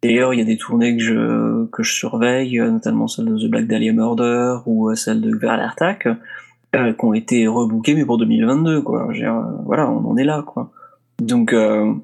D'ailleurs, 0.05 0.35
il 0.35 0.39
y 0.39 0.43
a 0.43 0.45
des 0.45 0.59
tournées 0.59 0.97
que 0.97 1.03
je 1.03 1.65
que 1.67 1.83
je 1.83 1.93
surveille, 1.93 2.59
notamment 2.61 3.09
celle 3.09 3.25
de 3.25 3.39
The 3.39 3.51
Black 3.51 3.67
Dahlia 3.67 3.93
Murder 3.93 4.59
ou 4.67 4.95
celle 4.95 5.23
de 5.23 5.35
Vers 5.35 5.57
l'Attack, 5.57 6.07
euh, 6.77 6.93
qui 6.93 7.05
ont 7.05 7.15
été 7.15 7.47
rebookées 7.49 7.95
mais 7.95 8.05
pour 8.05 8.19
2022 8.19 8.83
quoi. 8.83 9.09
Dire, 9.13 9.35
voilà, 9.65 9.91
on 9.91 10.07
en 10.07 10.17
est 10.19 10.25
là 10.25 10.45
quoi. 10.47 10.71
Donc 11.21 11.55
euh, 11.55 11.95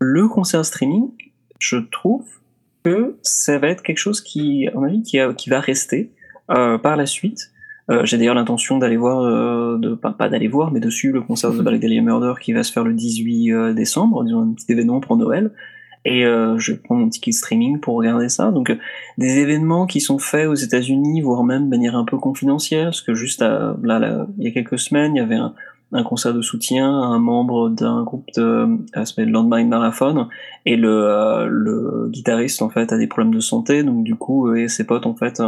le 0.00 0.28
concert 0.28 0.64
streaming, 0.64 1.10
je 1.60 1.76
trouve 1.76 2.24
que 2.84 3.16
ça 3.22 3.58
va 3.58 3.68
être 3.68 3.82
quelque 3.82 3.98
chose 3.98 4.20
qui, 4.20 4.68
à 4.68 4.74
mon 4.74 4.84
avis, 4.84 5.02
qui, 5.02 5.50
va 5.50 5.60
rester 5.60 6.12
euh, 6.50 6.78
par 6.78 6.96
la 6.96 7.06
suite. 7.06 7.52
Euh, 7.90 8.04
J'ai 8.04 8.18
d'ailleurs 8.18 8.34
l'intention 8.34 8.78
d'aller 8.78 8.96
voir, 8.96 9.22
euh, 9.22 9.96
pas, 9.96 10.28
d'aller 10.28 10.48
voir, 10.48 10.72
mais 10.72 10.80
de 10.80 10.90
suivre 10.90 11.14
le 11.14 11.22
concert 11.22 11.52
de 11.52 11.58
The 11.58 11.62
Black 11.62 11.80
Dahlia 11.80 12.02
Murder 12.02 12.34
qui 12.40 12.52
va 12.52 12.62
se 12.62 12.72
faire 12.72 12.84
le 12.84 12.92
18 12.92 13.74
décembre, 13.74 14.24
disons 14.24 14.42
un 14.42 14.52
petit 14.52 14.70
événement 14.72 15.00
pour 15.00 15.16
Noël 15.16 15.52
et 16.08 16.24
euh, 16.24 16.58
je 16.58 16.72
prends 16.72 16.94
mon 16.94 17.08
ticket 17.08 17.32
streaming 17.32 17.80
pour 17.80 17.94
regarder 17.96 18.30
ça. 18.30 18.50
Donc 18.50 18.70
euh, 18.70 18.76
des 19.18 19.38
événements 19.38 19.86
qui 19.86 20.00
sont 20.00 20.18
faits 20.18 20.48
aux 20.48 20.54
États-Unis, 20.54 21.20
voire 21.20 21.44
même 21.44 21.64
de 21.64 21.68
manière 21.68 21.96
un 21.96 22.04
peu 22.04 22.16
confidentielle, 22.16 22.86
parce 22.86 23.02
que 23.02 23.14
juste 23.14 23.42
là, 23.42 23.76
là, 23.82 24.26
il 24.38 24.44
y 24.44 24.48
a 24.48 24.50
quelques 24.50 24.78
semaines, 24.78 25.14
il 25.14 25.18
y 25.18 25.22
avait 25.22 25.36
un, 25.36 25.52
un 25.92 26.02
concert 26.02 26.32
de 26.32 26.40
soutien 26.40 26.88
à 26.88 27.04
un 27.04 27.18
membre 27.18 27.68
d'un 27.68 28.04
groupe 28.04 28.26
de 28.36 28.42
euh, 28.42 29.04
s'appelle 29.04 29.30
Landmine 29.30 29.68
Marathon 29.68 30.28
et 30.64 30.76
le, 30.76 30.88
euh, 30.88 31.46
le 31.46 32.08
guitariste 32.08 32.62
en 32.62 32.70
fait 32.70 32.90
a 32.90 32.96
des 32.96 33.06
problèmes 33.06 33.34
de 33.34 33.40
santé 33.40 33.82
donc 33.82 34.04
du 34.04 34.14
coup 34.14 34.54
et 34.54 34.68
ses 34.68 34.84
potes 34.84 35.06
en 35.06 35.14
fait 35.14 35.42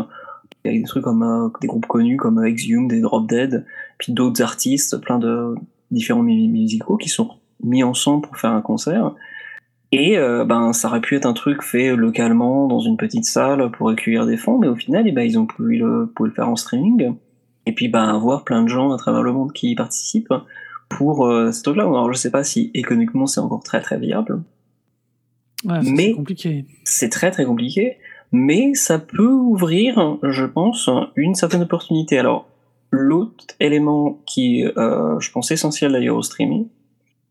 il 0.65 0.73
y 0.73 0.77
a 0.77 0.79
des 0.79 0.87
trucs 0.87 1.05
comme 1.05 1.53
des 1.63 1.67
groupes 1.67 1.87
connus 1.87 2.19
comme 2.19 2.45
Exhumed, 2.45 2.91
des 2.91 3.01
Drop 3.01 3.27
Dead, 3.27 3.65
puis 3.99 4.13
d'autres 4.13 4.43
artistes, 4.43 5.01
plein 5.01 5.19
de 5.19 5.55
différents 5.91 6.23
musicaux 6.23 6.99
qui 6.99 7.09
sont 7.09 7.31
mis 7.63 7.83
ensemble 7.83 8.27
pour 8.27 8.37
faire 8.37 8.53
un 8.53 8.61
concert. 8.61 9.15
Et 9.93 10.17
euh, 10.19 10.45
ben 10.45 10.73
ça 10.73 10.89
aurait 10.89 11.01
pu 11.01 11.17
être 11.17 11.27
un 11.27 11.33
truc 11.33 11.63
fait 11.63 11.97
localement 11.97 12.69
dans 12.69 12.79
une 12.79 12.97
petite 12.97 13.25
salle 13.25 13.71
pour 13.73 13.89
accueillir 13.91 14.25
des 14.25 14.37
fonds, 14.37 14.59
mais 14.59 14.69
au 14.69 14.77
final, 14.77 15.07
eh 15.07 15.13
ben, 15.13 15.23
ils 15.23 15.39
ont 15.39 15.47
pu 15.47 15.77
le, 15.77 16.13
pu 16.15 16.25
le 16.25 16.31
faire 16.31 16.49
en 16.49 16.57
streaming. 16.57 17.15
Et 17.67 17.73
puis 17.73 17.89
ben 17.89 18.05
avoir 18.05 18.45
plein 18.45 18.63
de 18.63 18.69
gens 18.69 18.93
à 18.93 18.97
travers 18.97 19.23
le 19.23 19.33
monde 19.33 19.53
qui 19.53 19.71
y 19.71 19.75
participent 19.75 20.33
pour 20.89 21.27
euh, 21.27 21.53
ce 21.53 21.63
truc-là. 21.63 21.85
Alors 21.85 22.13
je 22.13 22.19
sais 22.19 22.31
pas 22.31 22.45
si 22.45 22.71
économiquement 22.75 23.27
c'est 23.27 23.41
encore 23.41 23.63
très 23.63 23.81
très 23.81 23.99
viable. 23.99 24.43
Ouais, 25.65 25.81
mais 25.83 26.15
compliqué. 26.15 26.65
C'est 26.85 27.11
très 27.11 27.31
très 27.31 27.45
compliqué. 27.45 27.99
Mais 28.33 28.75
ça 28.75 28.99
peut 29.01 29.33
ouvrir, 29.33 30.19
je 30.23 30.45
pense, 30.45 30.89
une 31.17 31.35
certaine 31.35 31.63
opportunité. 31.63 32.19
Alors 32.19 32.47
l'autre 32.91 33.55
élément 33.59 34.21
qui, 34.27 34.65
euh, 34.65 35.19
je 35.21 35.31
pense, 35.31 35.51
essentiel 35.51 35.93
d'ailleurs 35.93 36.17
au 36.17 36.23
streaming, 36.23 36.67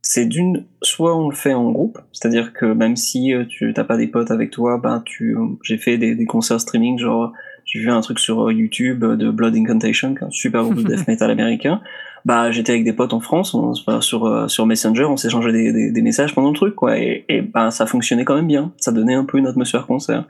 c'est 0.09 0.25
d'une 0.25 0.65
soit 0.81 1.15
on 1.15 1.29
le 1.29 1.35
fait 1.35 1.53
en 1.53 1.69
groupe, 1.69 1.99
c'est-à-dire 2.13 2.51
que 2.51 2.65
même 2.65 2.95
si 2.95 3.31
euh, 3.31 3.45
tu 3.47 3.71
t'as 3.75 3.83
pas 3.83 3.95
des 3.95 4.07
potes 4.07 4.31
avec 4.31 4.49
toi, 4.49 4.79
ben 4.81 5.03
tu 5.05 5.37
j'ai 5.61 5.77
fait 5.77 5.99
des, 5.99 6.15
des, 6.15 6.25
concerts 6.25 6.61
streaming 6.61 6.97
genre 6.97 7.31
j'ai 7.63 7.77
vu 7.77 7.91
un 7.91 8.01
truc 8.01 8.17
sur 8.17 8.47
euh, 8.47 8.51
YouTube 8.51 9.05
de 9.05 9.29
Blood 9.29 9.55
Incantation, 9.55 10.15
un 10.19 10.31
super 10.31 10.63
groupe 10.63 10.77
de 10.77 10.95
death 10.95 11.07
metal 11.07 11.29
américain. 11.29 11.79
Bah 12.25 12.49
j'étais 12.49 12.71
avec 12.71 12.85
des 12.85 12.93
potes 12.93 13.13
en 13.13 13.19
France, 13.19 13.53
on, 13.53 13.75
sur 14.01 14.25
euh, 14.25 14.47
sur 14.47 14.65
Messenger, 14.65 15.05
on 15.05 15.15
s'échangeait 15.15 15.51
des, 15.51 15.71
des, 15.71 15.91
des, 15.91 16.01
messages 16.01 16.33
pendant 16.33 16.49
le 16.49 16.55
truc 16.55 16.73
quoi, 16.73 16.97
et, 16.97 17.25
et 17.29 17.43
ben 17.43 17.69
ça 17.69 17.85
fonctionnait 17.85 18.25
quand 18.25 18.35
même 18.35 18.47
bien, 18.47 18.73
ça 18.77 18.91
donnait 18.91 19.13
un 19.13 19.25
peu 19.25 19.37
une 19.37 19.45
atmosphère 19.45 19.85
concert. 19.85 20.25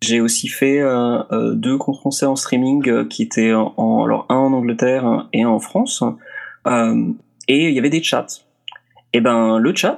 J'ai 0.00 0.22
aussi 0.22 0.48
fait 0.48 0.80
euh, 0.80 1.52
deux 1.52 1.76
concerts 1.76 2.30
en 2.30 2.36
streaming 2.36 3.08
qui 3.08 3.24
étaient 3.24 3.52
en, 3.52 3.74
en, 3.76 4.04
alors 4.06 4.24
un 4.30 4.36
en 4.36 4.54
Angleterre 4.54 5.28
et 5.34 5.42
un 5.42 5.50
en 5.50 5.60
France, 5.60 6.02
et 6.66 7.68
il 7.68 7.74
y 7.74 7.78
avait 7.78 7.90
des 7.90 8.02
chats 8.02 8.45
et 9.16 9.20
eh 9.20 9.22
ben 9.22 9.58
le 9.58 9.74
chat, 9.74 9.96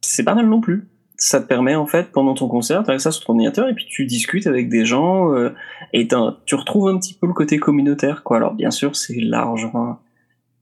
c'est 0.00 0.24
pas 0.24 0.34
mal 0.34 0.48
non 0.48 0.60
plus. 0.60 0.88
Ça 1.16 1.40
te 1.40 1.46
permet 1.46 1.76
en 1.76 1.86
fait 1.86 2.10
pendant 2.10 2.34
ton 2.34 2.48
concert, 2.48 2.82
tu 2.82 2.98
ça 2.98 3.12
sur 3.12 3.24
ton 3.24 3.34
ordinateur 3.34 3.68
et 3.68 3.74
puis 3.74 3.86
tu 3.88 4.04
discutes 4.04 4.48
avec 4.48 4.68
des 4.68 4.84
gens 4.84 5.32
euh, 5.32 5.54
et 5.92 6.08
tu 6.08 6.54
retrouves 6.56 6.88
un 6.88 6.98
petit 6.98 7.14
peu 7.14 7.28
le 7.28 7.34
côté 7.34 7.58
communautaire 7.58 8.24
quoi. 8.24 8.38
Alors 8.38 8.54
bien 8.54 8.72
sûr 8.72 8.96
c'est 8.96 9.20
large, 9.20 9.70
hein. 9.74 9.98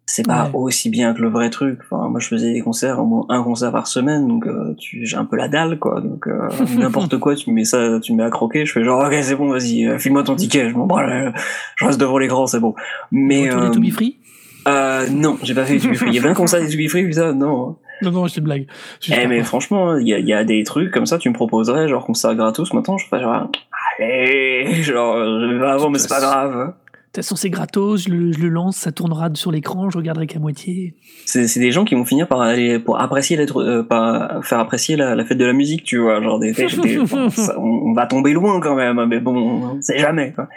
c'est 0.05 0.27
pas 0.27 0.45
ouais. 0.45 0.51
aussi 0.53 0.91
bien 0.91 1.15
que 1.15 1.23
le 1.23 1.31
vrai 1.31 1.49
truc. 1.49 1.79
Enfin, 1.85 2.11
moi 2.11 2.21
je 2.21 2.29
faisais 2.29 2.53
des 2.53 2.61
concerts, 2.61 3.01
au 3.01 3.07
moins 3.07 3.25
un 3.31 3.43
concert 3.43 3.73
par 3.73 3.87
semaine, 3.87 4.29
donc 4.29 4.47
euh, 4.47 4.77
j'ai 4.79 5.17
un 5.17 5.25
peu 5.25 5.37
la 5.37 5.49
dalle 5.49 5.79
quoi. 5.79 6.03
Donc 6.03 6.29
euh, 6.29 6.51
n'importe 6.77 7.17
quoi, 7.17 7.35
tu 7.35 7.51
mets 7.51 7.65
ça, 7.65 7.99
tu 8.01 8.13
mets 8.13 8.25
à 8.25 8.31
croquer, 8.31 8.67
je 8.67 8.73
fais 8.73 8.85
genre 8.85 9.03
ok 9.07 9.15
c'est 9.23 9.37
bon 9.37 9.49
vas-y, 9.49 9.87
euh, 9.87 9.99
file-moi 9.99 10.23
ton 10.23 10.37
ticket, 10.37 10.69
je 10.69 10.77
m'en 10.77 10.87
branle, 10.87 11.33
je 11.77 11.87
reste 11.87 11.99
devant 11.99 12.19
l'écran 12.19 12.47
c'est 12.47 12.61
bon. 12.61 12.75
Mais 13.11 13.51
euh, 13.51 13.71
to 13.71 13.81
be 13.81 13.91
free? 13.91 14.19
euh, 14.67 15.07
non, 15.09 15.39
j'ai 15.43 15.55
pas 15.55 15.65
fait 15.65 15.77
du 15.77 15.95
free. 15.95 16.09
Il 16.09 16.15
y 16.15 16.19
avait 16.19 16.29
un 16.29 16.35
concert 16.35 16.61
des 16.61 16.69
to 16.69 16.77
be 16.77 16.89
free, 16.89 17.07
putain, 17.07 17.33
non. 17.33 17.77
Non, 18.03 18.11
non, 18.11 18.29
c'est 18.29 18.39
une 18.39 18.45
blague. 18.45 18.67
Eh, 19.09 19.27
mais 19.27 19.43
franchement, 19.43 19.97
il 19.97 20.09
y 20.09 20.15
a, 20.15 20.19
y 20.19 20.33
a, 20.33 20.45
des 20.45 20.63
trucs 20.65 20.91
comme 20.93 21.07
ça, 21.07 21.19
tu 21.19 21.29
me 21.29 21.35
proposerais, 21.35 21.89
genre 21.89 22.05
concert 22.05 22.35
gratos, 22.35 22.73
maintenant, 22.73 22.99
je 22.99 23.07
ferais 23.07 23.23
genre, 23.23 23.51
allez, 23.99 24.83
genre, 24.83 25.17
je 25.17 25.59
vais 25.59 25.67
avant, 25.67 25.91
mais 25.91 25.99
c'est 25.99 26.09
pas 26.09 26.21
grave. 26.21 26.75
De 27.17 27.23
toute 27.23 27.25
façon, 27.25 27.37
c'est 27.37 27.49
gratos, 27.49 28.05
je 28.05 28.11
le, 28.11 28.33
je 28.33 28.41
le, 28.41 28.51
lance, 28.51 28.77
ça 28.77 28.93
tournera 28.93 29.31
sur 29.33 29.51
l'écran, 29.51 29.89
je 29.89 29.97
regarderai 29.97 30.27
qu'à 30.27 30.39
moitié. 30.39 30.95
C'est 31.25 31.59
des 31.59 31.73
gens 31.73 31.87
qui 31.87 31.95
vont 31.95 32.05
finir 32.05 32.29
par 32.29 32.43
aller, 32.43 32.79
pour 32.79 33.01
apprécier 33.01 33.39
l'être, 33.39 33.63
euh, 33.63 33.83
par 33.83 34.45
faire 34.45 34.59
apprécier 34.59 34.97
la, 34.97 35.15
la, 35.15 35.25
fête 35.25 35.39
de 35.39 35.47
la 35.47 35.55
musique, 35.55 35.85
tu 35.85 35.97
vois, 35.97 36.21
genre 36.21 36.39
des, 36.39 36.53
des, 36.53 36.67
des 36.67 36.99
bon, 37.11 37.31
ça, 37.31 37.59
on, 37.59 37.63
on, 37.63 37.93
va 37.95 38.07
tomber 38.07 38.35
loin 38.35 38.61
quand 38.61 38.75
même, 38.75 39.03
mais 39.07 39.21
bon, 39.21 39.81
c'est 39.81 39.99
jamais, 39.99 40.33
quoi. 40.33 40.49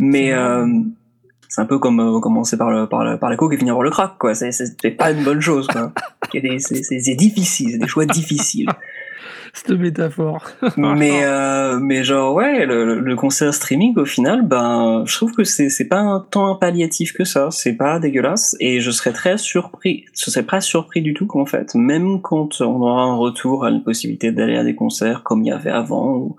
Mais, 0.00 0.32
euh, 0.32 0.66
c'est 1.48 1.62
un 1.62 1.66
peu 1.66 1.78
comme 1.78 1.98
euh, 2.00 2.20
commencer 2.20 2.56
par 2.56 2.70
le 2.70 2.86
par 2.86 3.04
le 3.04 3.18
par 3.18 3.30
la 3.30 3.36
coke 3.36 3.54
et 3.54 3.56
finir 3.56 3.74
par 3.74 3.82
le 3.82 3.90
crack 3.90 4.18
quoi. 4.18 4.34
C'est 4.34 4.52
c'est 4.52 4.90
pas 4.90 5.10
une 5.10 5.24
bonne 5.24 5.40
chose 5.40 5.66
quoi. 5.66 5.92
C'est 6.30 7.14
difficile 7.14 7.70
c'est 7.70 7.78
des 7.78 7.88
choix 7.88 8.06
difficiles. 8.06 8.68
Cette 9.54 9.70
métaphore. 9.70 10.44
Mais 10.76 11.24
euh, 11.24 11.78
mais 11.80 12.04
genre 12.04 12.34
ouais 12.34 12.66
le, 12.66 13.00
le, 13.00 13.16
concert 13.16 13.52
streaming 13.54 13.96
au 13.96 14.04
final 14.04 14.42
ben 14.46 15.04
je 15.06 15.16
trouve 15.16 15.32
que 15.32 15.42
c'est 15.42 15.70
c'est 15.70 15.88
pas 15.88 16.00
un 16.00 16.20
temps 16.20 16.54
palliatif 16.56 17.14
que 17.14 17.24
ça. 17.24 17.48
C'est 17.50 17.72
pas 17.72 17.98
dégueulasse. 17.98 18.54
Et 18.60 18.80
je 18.80 18.90
serais 18.90 19.12
très 19.12 19.38
surpris 19.38 20.04
je 20.14 20.30
serais 20.30 20.44
pas 20.44 20.60
surpris 20.60 21.00
du 21.00 21.14
tout 21.14 21.26
qu'en 21.26 21.46
fait 21.46 21.74
même 21.74 22.20
quand 22.20 22.60
on 22.60 22.82
aura 22.82 23.02
un 23.04 23.16
retour 23.16 23.64
à 23.64 23.70
une 23.70 23.82
possibilité 23.82 24.32
d'aller 24.32 24.56
à 24.56 24.64
des 24.64 24.74
concerts 24.74 25.22
comme 25.22 25.42
il 25.42 25.48
y 25.48 25.52
avait 25.52 25.70
avant 25.70 26.14
où 26.14 26.36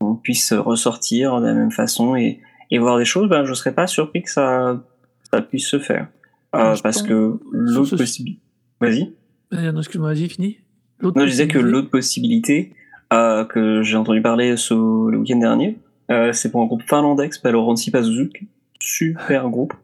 on 0.00 0.14
puisse 0.14 0.54
ressortir 0.54 1.40
de 1.40 1.46
la 1.46 1.54
même 1.54 1.70
façon 1.70 2.16
et 2.16 2.40
et 2.70 2.78
voir 2.78 2.98
des 2.98 3.04
choses, 3.04 3.28
ben, 3.28 3.44
je 3.44 3.54
serais 3.54 3.74
pas 3.74 3.86
surpris 3.86 4.22
que 4.22 4.30
ça, 4.30 4.82
ça 5.30 5.42
puisse 5.42 5.68
se 5.68 5.78
faire. 5.78 6.08
Euh, 6.54 6.76
parce 6.82 7.02
que 7.02 7.38
l'autre 7.50 7.96
possibilité. 7.96 8.40
Vas-y. 8.80 9.12
Non, 9.50 9.78
excuse-moi, 9.78 10.14
vas-y, 10.14 10.28
fini. 10.28 10.58
Non, 11.02 11.12
je 11.16 11.24
disais 11.24 11.48
que 11.48 11.58
l'autre 11.58 11.90
possibilité 11.90 12.72
euh, 13.12 13.44
que 13.44 13.82
j'ai 13.82 13.96
entendu 13.96 14.22
parler 14.22 14.56
ce, 14.56 14.74
le 14.74 15.18
week-end 15.18 15.36
dernier, 15.36 15.78
euh, 16.10 16.32
c'est 16.32 16.50
pour 16.50 16.62
un 16.62 16.66
groupe 16.66 16.82
finlandais 16.82 17.28
qui 17.28 17.34
s'appelle 17.34 17.56
Oransi 17.56 17.90
Pazuzuk. 17.90 18.42
Super 18.80 19.48
groupe. 19.48 19.74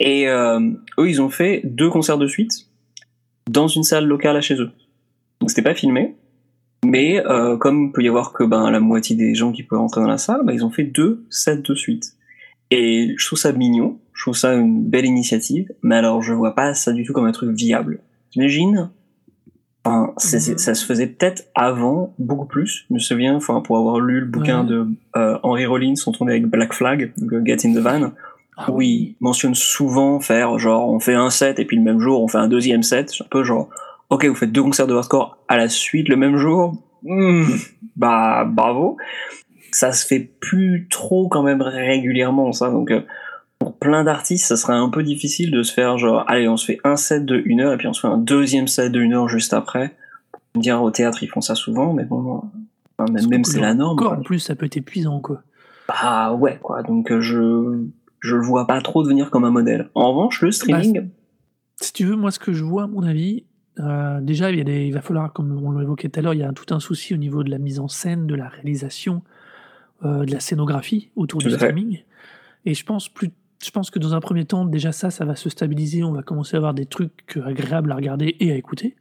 Et 0.00 0.28
euh, 0.28 0.60
eux, 0.98 1.08
ils 1.08 1.20
ont 1.22 1.28
fait 1.28 1.60
deux 1.64 1.90
concerts 1.90 2.18
de 2.18 2.26
suite 2.26 2.66
dans 3.50 3.68
une 3.68 3.82
salle 3.82 4.06
locale 4.06 4.36
à 4.36 4.40
chez 4.40 4.54
eux. 4.54 4.70
Donc 5.40 5.50
c'était 5.50 5.62
pas 5.62 5.74
filmé, 5.74 6.16
mais 6.84 7.24
euh, 7.26 7.56
comme 7.56 7.86
il 7.86 7.92
peut 7.92 8.02
y 8.02 8.08
avoir 8.08 8.32
que 8.32 8.44
ben 8.44 8.70
la 8.70 8.80
moitié 8.80 9.16
des 9.16 9.34
gens 9.34 9.52
qui 9.52 9.62
peuvent 9.62 9.80
entrer 9.80 10.00
dans 10.00 10.08
la 10.08 10.18
salle, 10.18 10.40
ben, 10.44 10.52
ils 10.52 10.64
ont 10.64 10.70
fait 10.70 10.84
deux 10.84 11.24
sets 11.30 11.58
de 11.58 11.74
suite. 11.74 12.14
Et 12.70 13.14
je 13.16 13.26
trouve 13.26 13.38
ça 13.38 13.52
mignon, 13.52 13.98
je 14.14 14.24
trouve 14.24 14.36
ça 14.36 14.54
une 14.54 14.84
belle 14.84 15.04
initiative, 15.04 15.72
mais 15.82 15.96
alors 15.96 16.22
je 16.22 16.32
vois 16.32 16.54
pas 16.54 16.74
ça 16.74 16.92
du 16.92 17.04
tout 17.04 17.12
comme 17.12 17.26
un 17.26 17.32
truc 17.32 17.50
viable. 17.50 18.00
T'imagines? 18.30 18.90
Enfin, 19.84 20.12
c 20.16 20.36
est, 20.36 20.58
ça 20.58 20.74
se 20.74 20.86
faisait 20.86 21.08
peut-être 21.08 21.44
avant 21.54 22.14
beaucoup 22.18 22.46
plus. 22.46 22.86
Je 22.88 22.94
me 22.94 22.98
souviens, 22.98 23.34
enfin 23.36 23.60
pour 23.60 23.78
avoir 23.78 24.00
lu 24.00 24.20
le 24.20 24.26
bouquin 24.26 24.62
ouais. 24.62 24.68
de 24.68 24.86
euh, 25.16 25.38
Henry 25.42 25.66
Rollins, 25.66 25.96
son 25.96 26.12
tourné 26.12 26.32
avec 26.32 26.46
Black 26.46 26.72
Flag, 26.72 27.12
Get 27.44 27.66
in 27.66 27.74
the 27.74 27.78
Van, 27.78 28.12
ah, 28.56 28.70
oui, 28.70 29.16
il 29.20 29.24
mentionne 29.24 29.54
souvent 29.54 30.20
faire 30.20 30.58
genre 30.58 30.88
on 30.88 31.00
fait 31.00 31.14
un 31.14 31.30
set 31.30 31.58
et 31.58 31.64
puis 31.64 31.76
le 31.76 31.82
même 31.82 32.00
jour 32.00 32.22
on 32.22 32.28
fait 32.28 32.38
un 32.38 32.48
deuxième 32.48 32.82
set. 32.82 33.10
C'est 33.10 33.24
un 33.24 33.28
peu 33.30 33.44
genre 33.44 33.68
ok, 34.12 34.26
vous 34.26 34.34
faites 34.34 34.52
deux 34.52 34.62
concerts 34.62 34.86
de 34.86 34.94
hardcore 34.94 35.38
à 35.48 35.56
la 35.56 35.68
suite 35.68 36.08
le 36.08 36.16
même 36.16 36.36
jour, 36.36 36.74
mmh, 37.02 37.44
bah 37.96 38.44
bravo. 38.44 38.96
Ça 39.72 39.92
se 39.92 40.06
fait 40.06 40.20
plus 40.20 40.86
trop 40.90 41.28
quand 41.28 41.42
même 41.42 41.62
régulièrement 41.62 42.52
ça, 42.52 42.70
donc 42.70 42.90
euh, 42.90 43.00
pour 43.58 43.78
plein 43.78 44.04
d'artistes, 44.04 44.46
ça 44.46 44.56
serait 44.56 44.74
un 44.74 44.90
peu 44.90 45.02
difficile 45.02 45.50
de 45.50 45.62
se 45.62 45.72
faire 45.72 45.96
genre, 45.96 46.24
allez, 46.28 46.46
on 46.46 46.56
se 46.56 46.66
fait 46.66 46.78
un 46.84 46.96
set 46.96 47.24
de 47.24 47.40
une 47.46 47.60
heure 47.60 47.72
et 47.72 47.76
puis 47.78 47.86
on 47.86 47.92
se 47.92 48.00
fait 48.00 48.08
un 48.08 48.18
deuxième 48.18 48.68
set 48.68 48.92
de 48.92 49.00
une 49.00 49.14
heure 49.14 49.28
juste 49.28 49.54
après. 49.54 49.96
Dire 50.54 50.82
au 50.82 50.90
théâtre, 50.90 51.22
ils 51.22 51.28
font 51.28 51.40
ça 51.40 51.54
souvent, 51.54 51.94
mais 51.94 52.04
bon, 52.04 52.42
même, 52.98 53.28
même 53.28 53.44
c'est 53.44 53.60
la 53.60 53.72
norme. 53.72 53.98
Encore 53.98 54.12
en 54.12 54.22
plus, 54.22 54.40
ça 54.40 54.54
peut 54.54 54.66
être 54.66 54.76
épuisant, 54.76 55.20
quoi. 55.20 55.42
Bah 55.88 56.34
ouais, 56.34 56.58
quoi. 56.62 56.82
Donc 56.82 57.10
euh, 57.10 57.20
je 57.22 57.86
je 58.20 58.36
le 58.36 58.42
vois 58.42 58.66
pas 58.66 58.80
trop 58.82 59.02
devenir 59.02 59.30
comme 59.30 59.44
un 59.44 59.50
modèle. 59.50 59.88
En 59.94 60.12
revanche, 60.12 60.42
le 60.42 60.50
streaming. 60.50 61.00
Bah, 61.00 61.06
si 61.80 61.92
tu 61.92 62.04
veux, 62.04 62.16
moi, 62.16 62.30
ce 62.30 62.38
que 62.38 62.52
je 62.52 62.62
vois, 62.62 62.84
à 62.84 62.86
mon 62.86 63.02
avis, 63.02 63.44
euh, 63.78 64.20
déjà, 64.20 64.50
il, 64.50 64.58
y 64.58 64.60
a 64.60 64.64
des, 64.64 64.86
il 64.86 64.92
va 64.92 65.00
falloir, 65.00 65.32
comme 65.32 65.52
on 65.64 65.72
l'évoquait 65.72 66.08
tout 66.08 66.20
à 66.20 66.22
l'heure, 66.22 66.34
il 66.34 66.40
y 66.40 66.44
a 66.44 66.52
tout 66.52 66.74
un 66.74 66.80
souci 66.80 67.14
au 67.14 67.16
niveau 67.16 67.42
de 67.42 67.50
la 67.50 67.58
mise 67.58 67.80
en 67.80 67.88
scène, 67.88 68.26
de 68.26 68.34
la 68.34 68.48
réalisation, 68.48 69.22
euh, 70.04 70.24
de 70.24 70.32
la 70.32 70.40
scénographie 70.40 71.10
autour 71.16 71.40
du 71.40 71.50
streaming. 71.50 72.02
Et 72.64 72.74
je 72.74 72.84
pense 72.84 73.08
plus 73.08 73.30
je 73.64 73.70
pense 73.70 73.92
que 73.92 74.00
dans 74.00 74.12
un 74.12 74.18
premier 74.18 74.44
temps, 74.44 74.64
déjà 74.64 74.90
ça, 74.90 75.12
ça 75.12 75.24
va 75.24 75.36
se 75.36 75.48
stabiliser. 75.48 76.02
On 76.02 76.10
va 76.10 76.24
commencer 76.24 76.56
à 76.56 76.58
avoir 76.58 76.74
des 76.74 76.84
trucs 76.84 77.40
agréables 77.44 77.92
à 77.92 77.94
regarder 77.94 78.34
et 78.40 78.50
à 78.50 78.56
écouter, 78.56 78.96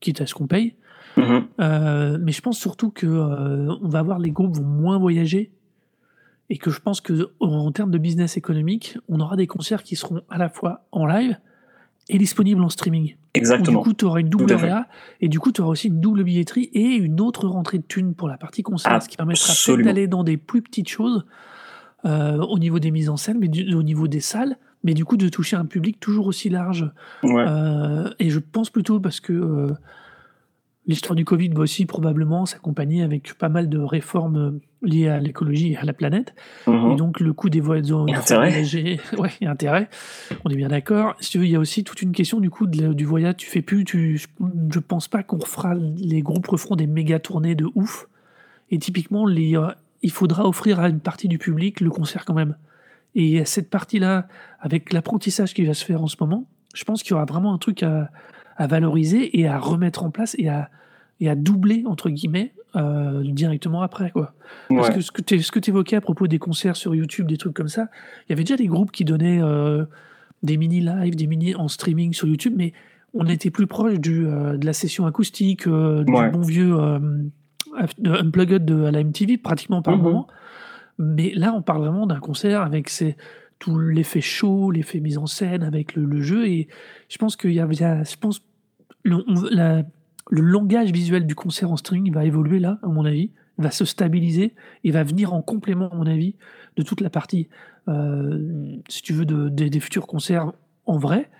quitte 0.00 0.20
à 0.20 0.26
ce 0.26 0.34
qu'on 0.34 0.48
paye. 0.48 0.74
Mm-hmm. 1.16 1.44
Euh, 1.60 2.18
mais 2.20 2.32
je 2.32 2.40
pense 2.40 2.58
surtout 2.58 2.90
que 2.90 3.06
on 3.06 3.88
va 3.88 4.02
voir 4.02 4.18
les 4.18 4.32
groupes 4.32 4.56
vont 4.56 4.64
moins 4.64 4.98
voyager 4.98 5.52
et 6.50 6.58
que 6.58 6.72
je 6.72 6.80
pense 6.80 7.00
que 7.00 7.30
en 7.38 7.70
termes 7.70 7.92
de 7.92 7.98
business 7.98 8.36
économique, 8.36 8.98
on 9.08 9.20
aura 9.20 9.36
des 9.36 9.46
concerts 9.46 9.84
qui 9.84 9.94
seront 9.94 10.22
à 10.28 10.36
la 10.36 10.48
fois 10.48 10.84
en 10.90 11.06
live 11.06 11.36
et 12.08 12.18
disponibles 12.18 12.62
en 12.62 12.68
streaming. 12.68 13.16
Exactement. 13.34 13.80
du 13.80 13.84
coup, 13.84 13.94
tu 13.94 14.04
auras 14.04 14.20
une 14.20 14.28
double 14.28 14.52
réa 14.52 14.86
et 15.20 15.28
du 15.28 15.38
coup, 15.38 15.52
tu 15.52 15.60
auras 15.60 15.70
aussi 15.70 15.88
une 15.88 16.00
double 16.00 16.24
billetterie 16.24 16.70
et 16.74 16.96
une 16.96 17.20
autre 17.20 17.48
rentrée 17.48 17.78
de 17.78 17.84
thunes 17.84 18.14
pour 18.14 18.28
la 18.28 18.36
partie 18.36 18.62
concert, 18.62 19.02
ce 19.02 19.08
qui 19.08 19.16
permettra 19.16 19.52
peut-être 19.52 19.82
d'aller 19.82 20.06
dans 20.06 20.24
des 20.24 20.36
plus 20.36 20.62
petites 20.62 20.88
choses 20.88 21.24
euh, 22.04 22.38
au 22.38 22.58
niveau 22.58 22.78
des 22.78 22.90
mises 22.90 23.08
en 23.08 23.16
scène, 23.16 23.38
mais 23.38 23.74
au 23.74 23.82
niveau 23.82 24.08
des 24.08 24.20
salles, 24.20 24.56
mais 24.84 24.92
du 24.92 25.04
coup 25.04 25.16
de 25.16 25.28
toucher 25.28 25.56
un 25.56 25.64
public 25.64 26.00
toujours 26.00 26.26
aussi 26.26 26.48
large. 26.50 26.90
Euh, 27.24 28.10
et 28.18 28.28
je 28.28 28.38
pense 28.40 28.70
plutôt 28.70 29.00
parce 29.00 29.20
que 29.20 29.32
euh, 29.32 29.70
l'histoire 30.86 31.14
du 31.14 31.24
Covid 31.24 31.50
va 31.50 31.60
aussi 31.60 31.86
probablement 31.86 32.44
s'accompagner 32.44 33.02
avec 33.02 33.34
pas 33.34 33.48
mal 33.48 33.68
de 33.68 33.78
réformes 33.78 34.60
liées 34.82 35.08
à 35.08 35.18
l'écologie 35.18 35.72
et 35.72 35.76
à 35.76 35.84
la 35.84 35.92
planète. 35.92 36.34
Mhm. 36.66 36.92
Et 36.92 36.96
donc 36.96 37.20
le 37.20 37.32
coût 37.32 37.50
des 37.50 37.60
voyages... 37.60 37.92
Intérêt. 37.92 38.62
Ouais, 39.18 39.30
y 39.40 39.46
a 39.46 39.50
intérêt. 39.50 39.88
On 40.44 40.50
est 40.50 40.56
bien 40.56 40.68
d'accord. 40.68 41.14
Si 41.20 41.30
tu 41.30 41.38
veux, 41.38 41.44
il 41.44 41.50
y 41.50 41.56
a 41.56 41.60
aussi 41.60 41.84
toute 41.84 42.02
une 42.02 42.12
question 42.12 42.40
du 42.40 42.50
coup 42.50 42.66
du 42.66 43.04
voyage. 43.04 43.36
Tu 43.38 43.46
fais 43.46 43.62
plus, 43.62 43.84
tu, 43.84 44.18
je 44.18 44.78
pense 44.78 45.08
pas 45.08 45.22
qu'on 45.22 45.38
refera, 45.38 45.74
les 45.74 46.22
groupes 46.22 46.46
referont 46.46 46.76
des 46.76 46.86
méga 46.86 47.18
tournées 47.18 47.54
de 47.54 47.66
ouf. 47.74 48.08
Et 48.70 48.78
typiquement, 48.78 49.26
les, 49.26 49.56
il 50.02 50.10
faudra 50.10 50.46
offrir 50.46 50.80
à 50.80 50.88
une 50.88 51.00
partie 51.00 51.28
du 51.28 51.38
public 51.38 51.80
le 51.80 51.90
concert 51.90 52.24
quand 52.24 52.34
même. 52.34 52.56
Et 53.14 53.44
cette 53.44 53.70
partie-là, 53.70 54.26
avec 54.60 54.92
l'apprentissage 54.92 55.54
qui 55.54 55.64
va 55.64 55.74
se 55.74 55.84
faire 55.84 56.02
en 56.02 56.08
ce 56.08 56.16
moment, 56.20 56.46
je 56.74 56.84
pense 56.84 57.02
qu'il 57.02 57.10
y 57.10 57.14
aura 57.14 57.24
vraiment 57.24 57.52
un 57.52 57.58
truc 57.58 57.82
à, 57.82 58.10
valoriser 58.58 59.40
et 59.40 59.48
à 59.48 59.58
remettre 59.58 60.04
en 60.04 60.10
place 60.10 60.36
et 60.38 60.48
à, 60.48 60.70
et 61.18 61.28
à 61.28 61.34
doubler, 61.34 61.82
entre 61.86 62.10
guillemets, 62.10 62.54
euh, 62.74 63.22
directement 63.22 63.82
après. 63.82 64.10
Quoi. 64.10 64.34
Parce 64.70 64.90
que 64.90 65.00
ce 65.02 65.10
que 65.52 65.58
tu 65.58 65.70
évoquais 65.70 65.96
à 65.96 66.00
propos 66.00 66.26
des 66.26 66.38
concerts 66.38 66.76
sur 66.76 66.94
YouTube, 66.94 67.26
des 67.26 67.36
trucs 67.36 67.54
comme 67.54 67.68
ça, 67.68 67.88
il 68.26 68.30
y 68.30 68.32
avait 68.32 68.44
déjà 68.44 68.56
des 68.56 68.66
groupes 68.66 68.90
qui 68.92 69.04
donnaient 69.04 69.42
euh, 69.42 69.84
des 70.42 70.56
mini-lives, 70.56 71.14
des 71.14 71.26
mini 71.26 71.54
en 71.54 71.68
streaming 71.68 72.14
sur 72.14 72.28
YouTube, 72.28 72.54
mais 72.56 72.72
on 73.12 73.26
était 73.26 73.50
plus 73.50 73.66
proche 73.66 74.00
du, 74.00 74.26
euh, 74.26 74.56
de 74.56 74.64
la 74.64 74.72
session 74.72 75.04
acoustique, 75.04 75.64
du 75.64 76.04
bon 76.04 76.40
vieux 76.40 76.74
unplugged 78.04 78.64
de, 78.64 78.84
à 78.84 78.90
la 78.90 79.04
MTV 79.04 79.36
pratiquement 79.36 79.82
par 79.82 79.96
mhm. 79.96 80.02
moment. 80.02 80.26
Mais 80.98 81.32
là, 81.34 81.52
on 81.54 81.62
parle 81.62 81.80
vraiment 81.80 82.06
d'un 82.06 82.20
concert 82.20 82.62
avec 82.62 82.90
tout 83.58 83.78
l'effet 83.78 84.20
chaud, 84.20 84.70
l'effet 84.70 85.00
mise 85.00 85.18
en 85.18 85.26
scène 85.26 85.62
avec 85.62 85.94
le, 85.94 86.20
jeu. 86.22 86.46
Et 86.46 86.68
je 87.08 87.18
pense 87.18 87.36
qu'il 87.36 87.52
y 87.52 87.60
a, 87.60 87.66
je 87.70 88.16
pense, 88.16 88.42
le, 89.04 89.84
le 90.30 90.40
langage 90.40 90.92
visuel 90.92 91.26
du 91.26 91.34
concert 91.34 91.70
en 91.70 91.76
streaming 91.76 92.12
va 92.12 92.24
évoluer 92.24 92.58
là, 92.58 92.78
à 92.82 92.88
mon 92.88 93.04
avis, 93.04 93.30
va 93.58 93.70
se 93.70 93.84
stabiliser 93.84 94.54
et 94.84 94.90
va 94.90 95.02
venir 95.02 95.34
en 95.34 95.42
complément, 95.42 95.90
à 95.90 95.94
mon 95.94 96.06
avis, 96.06 96.36
de 96.76 96.82
toute 96.82 97.00
la 97.00 97.10
partie, 97.10 97.48
euh, 97.88 98.78
si 98.88 99.02
tu 99.02 99.12
veux, 99.12 99.24
de, 99.24 99.48
des 99.48 99.80
futurs 99.80 100.06
concerts 100.06 100.52
en 100.86 100.98
vrai. 100.98 101.30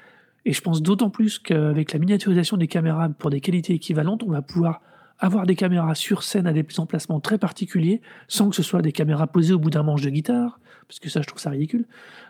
Et 0.45 0.53
je 0.53 0.61
pense 0.61 0.83
d'autant 0.83 1.11
plus 1.11 1.39
qu'avec 1.39 1.93
la 1.93 1.99
miniaturisation 1.99 2.57
des 2.57 2.67
caméras 2.67 3.09
pour 3.09 3.31
des 3.31 3.41
qualités 3.41 3.75
équivalentes, 3.75 4.23
on 4.25 4.31
va 4.31 4.43
pouvoir 4.43 4.81
avoir 5.19 5.47
des 5.47 5.55
caméras 5.55 5.95
sur 5.95 6.25
scène 6.25 6.49
à 6.49 6.53
des 6.53 6.67
emplacements 6.79 7.21
très 7.21 7.39
particuliers, 7.39 8.01
sans 8.27 8.51
que 8.51 8.57
ce 8.57 8.63
soit 8.63 8.83
des 8.83 8.91
caméras 8.91 9.29
posées 9.29 9.55
au 9.55 9.59
bout 9.59 9.71
d'un 9.71 9.85
manche 9.85 10.03
de 10.03 10.11
guitare, 10.11 10.59
parce 10.89 10.99
que 10.99 11.09
ça, 11.09 11.23
je 11.23 11.29
trouve 11.29 11.41
ça 11.41 11.51
ridicule. 11.51 11.87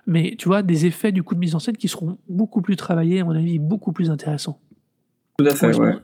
Mais 0.07 0.37
tu 0.39 0.47
vois, 0.47 0.63
des 0.63 0.85
effets 0.85 1.11
du 1.11 1.23
coup 1.23 1.35
de 1.35 1.41
mise 1.41 1.55
en 1.55 1.59
scène 1.59 1.77
qui 1.77 1.89
seront 1.89 2.19
beaucoup 2.29 2.61
plus 2.61 2.77
travaillés, 2.77 3.21
à 3.21 3.25
mon 3.25 3.35
avis, 3.35 3.59
beaucoup 3.59 3.93
plus 3.93 4.11
intéressants. 4.11 4.61
Tout 5.39 5.47
à 5.47 5.55
fait, 5.55 5.75
ouais. 5.75 5.95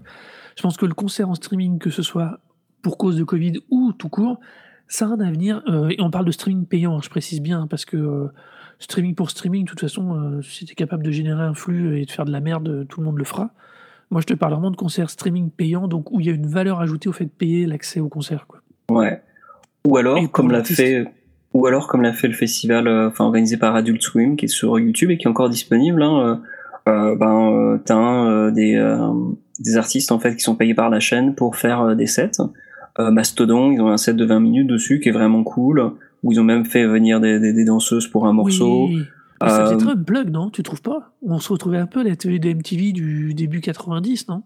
Je, 0.58 0.62
pense, 0.64 0.76
que 0.76 0.86
le 0.86 0.94
concert 0.94 1.30
en 1.30 1.36
streaming, 1.36 1.78
que 1.78 1.88
ce 1.88 2.02
soit 2.02 2.40
pour 2.82 2.98
cause 2.98 3.16
de 3.16 3.22
Covid 3.22 3.60
ou 3.70 3.92
tout 3.92 4.08
court, 4.08 4.40
ça 4.88 5.04
a 5.04 5.08
un 5.10 5.20
avenir. 5.20 5.62
Euh, 5.68 5.90
et 5.90 6.00
on 6.00 6.10
parle 6.10 6.24
de 6.24 6.32
streaming 6.32 6.66
payant, 6.66 6.96
hein, 6.96 7.00
je 7.00 7.08
précise 7.08 7.40
bien, 7.40 7.68
parce 7.68 7.84
que 7.84 7.96
euh, 7.96 8.26
streaming 8.80 9.14
pour 9.14 9.30
streaming, 9.30 9.66
de 9.66 9.70
toute 9.70 9.78
façon, 9.78 10.16
euh, 10.16 10.42
si 10.42 10.64
tu 10.64 10.72
es 10.72 10.74
capable 10.74 11.04
de 11.04 11.12
générer 11.12 11.44
un 11.44 11.54
flux 11.54 12.00
et 12.00 12.04
de 12.04 12.10
faire 12.10 12.24
de 12.24 12.32
la 12.32 12.40
merde, 12.40 12.88
tout 12.88 12.98
le 12.98 13.06
monde 13.06 13.18
le 13.18 13.24
fera. 13.24 13.50
Moi, 14.10 14.20
je 14.20 14.26
te 14.26 14.34
parle 14.34 14.54
vraiment 14.54 14.72
de 14.72 14.76
concerts 14.76 15.10
streaming 15.10 15.48
payants, 15.50 15.86
donc 15.86 16.10
où 16.10 16.18
il 16.18 16.26
y 16.26 16.28
a 16.28 16.32
une 16.32 16.48
valeur 16.48 16.80
ajoutée 16.80 17.08
au 17.08 17.12
fait 17.12 17.26
de 17.26 17.30
payer 17.30 17.64
l'accès 17.64 18.00
au 18.00 18.08
concert. 18.08 18.48
Quoi. 18.48 18.60
Ouais. 18.90 19.22
Ou 19.86 19.96
alors, 19.96 20.18
comme 20.32 20.50
l'a 20.50 20.64
fait, 20.64 21.06
ou 21.54 21.66
alors 21.66 21.86
comme 21.86 22.02
l'a 22.02 22.12
fait 22.12 22.26
le 22.26 22.34
festival, 22.34 22.88
enfin 22.88 23.26
organisé 23.26 23.58
par 23.58 23.76
Adult 23.76 24.02
Swim, 24.02 24.34
qui 24.34 24.46
est 24.46 24.48
sur 24.48 24.76
YouTube 24.80 25.12
et 25.12 25.18
qui 25.18 25.26
est 25.26 25.30
encore 25.30 25.50
disponible. 25.50 26.02
Hein, 26.02 26.42
euh, 26.88 27.12
euh 27.12 27.16
ben, 27.16 27.52
euh, 27.52 27.78
t'as 27.84 28.50
des 28.50 28.98
des 29.60 29.76
artistes 29.76 30.12
en 30.12 30.18
fait 30.18 30.36
qui 30.36 30.42
sont 30.42 30.54
payés 30.54 30.74
par 30.74 30.88
la 30.90 31.00
chaîne 31.00 31.34
pour 31.34 31.56
faire 31.56 31.96
des 31.96 32.06
sets. 32.06 32.42
Mastodon, 32.98 33.70
ils 33.70 33.80
ont 33.80 33.88
un 33.88 33.96
set 33.96 34.16
de 34.16 34.24
20 34.24 34.40
minutes 34.40 34.66
dessus 34.66 34.98
qui 35.00 35.08
est 35.08 35.12
vraiment 35.12 35.44
cool. 35.44 35.92
Où 36.24 36.32
ils 36.32 36.40
ont 36.40 36.44
même 36.44 36.64
fait 36.64 36.84
venir 36.84 37.20
des, 37.20 37.38
des, 37.38 37.52
des 37.52 37.64
danseuses 37.64 38.08
pour 38.08 38.26
un 38.26 38.32
morceau. 38.32 38.88
Oui 38.88 39.04
ça 39.40 39.64
faisait 39.64 39.74
euh, 39.74 39.78
très 39.78 39.92
unplug, 39.92 40.30
non? 40.30 40.50
Tu 40.50 40.62
trouves 40.62 40.82
pas? 40.82 41.12
On 41.22 41.38
se 41.38 41.52
retrouvait 41.52 41.78
un 41.78 41.86
peu 41.86 42.00
à 42.00 42.04
la 42.04 42.16
télé 42.16 42.38
de 42.38 42.52
MTV 42.52 42.92
du 42.92 43.34
début 43.34 43.60
90, 43.60 44.28
non? 44.28 44.42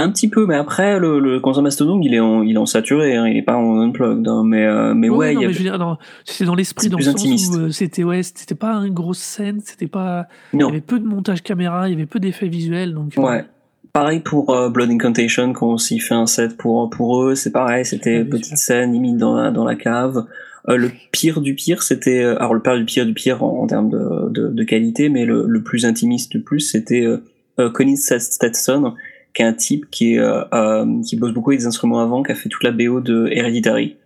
Un 0.00 0.10
petit 0.10 0.28
peu, 0.28 0.46
mais 0.46 0.56
après, 0.56 0.98
le, 0.98 1.18
le 1.18 1.40
Mastodon, 1.62 2.00
il 2.02 2.14
est 2.14 2.20
en, 2.20 2.42
il 2.42 2.54
est 2.54 2.58
en 2.58 2.66
saturé, 2.66 3.16
hein, 3.16 3.26
il 3.26 3.36
est 3.36 3.42
pas 3.42 3.56
en 3.56 3.80
unplugged, 3.80 4.26
hein, 4.26 4.42
mais, 4.44 4.64
euh, 4.64 4.94
mais 4.94 5.08
ouais. 5.08 5.34
Dire, 5.34 5.96
c'est 6.24 6.44
dans 6.44 6.54
l'esprit, 6.54 6.88
dans 6.88 6.98
le 6.98 7.04
sens 7.04 7.24
où 7.24 7.58
euh, 7.58 7.70
c'était, 7.70 8.04
ouais, 8.04 8.22
c'était 8.22 8.54
pas 8.54 8.74
une 8.76 8.94
grosse 8.94 9.18
scène, 9.18 9.60
c'était 9.64 9.86
pas, 9.86 10.26
il 10.52 10.60
y 10.60 10.62
avait 10.62 10.80
peu 10.80 10.98
de 10.98 11.06
montage 11.06 11.42
caméra, 11.42 11.88
il 11.88 11.92
y 11.92 11.94
avait 11.94 12.06
peu 12.06 12.20
d'effets 12.20 12.48
visuels, 12.48 12.94
donc. 12.94 13.12
Ouais. 13.16 13.44
Pareil 13.92 14.20
pour 14.20 14.70
Blood 14.70 14.88
Incantation, 14.88 15.52
quand 15.52 15.72
on 15.72 15.76
s'y 15.76 15.98
fait 15.98 16.14
un 16.14 16.26
set 16.26 16.56
pour, 16.56 16.88
pour 16.90 17.24
eux, 17.24 17.34
c'est 17.34 17.50
pareil, 17.50 17.84
c'était 17.84 18.24
petite 18.24 18.56
scène, 18.56 18.92
limite 18.92 19.16
dans 19.16 19.34
la, 19.34 19.50
dans 19.50 19.64
la 19.64 19.74
cave. 19.74 20.26
Euh, 20.68 20.76
le 20.76 20.90
pire 21.10 21.40
du 21.40 21.54
pire, 21.54 21.82
c'était 21.82 22.22
euh, 22.22 22.36
alors 22.38 22.54
le 22.54 22.60
pire 22.60 22.76
du 22.76 22.84
pire 22.84 23.06
du 23.06 23.14
pire 23.14 23.42
en, 23.42 23.66
termes 23.66 23.88
de, 23.88 24.28
de, 24.28 24.48
de, 24.48 24.64
qualité, 24.64 25.08
mais 25.08 25.24
le, 25.24 25.46
le, 25.46 25.62
plus 25.62 25.86
intimiste 25.86 26.30
du 26.30 26.42
plus, 26.42 26.60
c'était 26.60 27.04
euh, 27.04 27.70
Colin 27.70 27.96
Stetson, 27.96 28.94
qui 29.34 29.42
est 29.42 29.46
un 29.46 29.52
type 29.52 29.90
qui 29.90 30.14
est 30.14 31.02
qui 31.06 31.16
bosse 31.16 31.32
beaucoup 31.32 31.50
avec 31.50 31.60
des 31.60 31.66
instruments 31.66 32.00
avant, 32.00 32.22
qui 32.22 32.32
a 32.32 32.34
fait 32.34 32.48
toute 32.48 32.64
la 32.64 32.72
BO 32.72 33.00
de 33.00 33.28
Hereditary. 33.32 33.96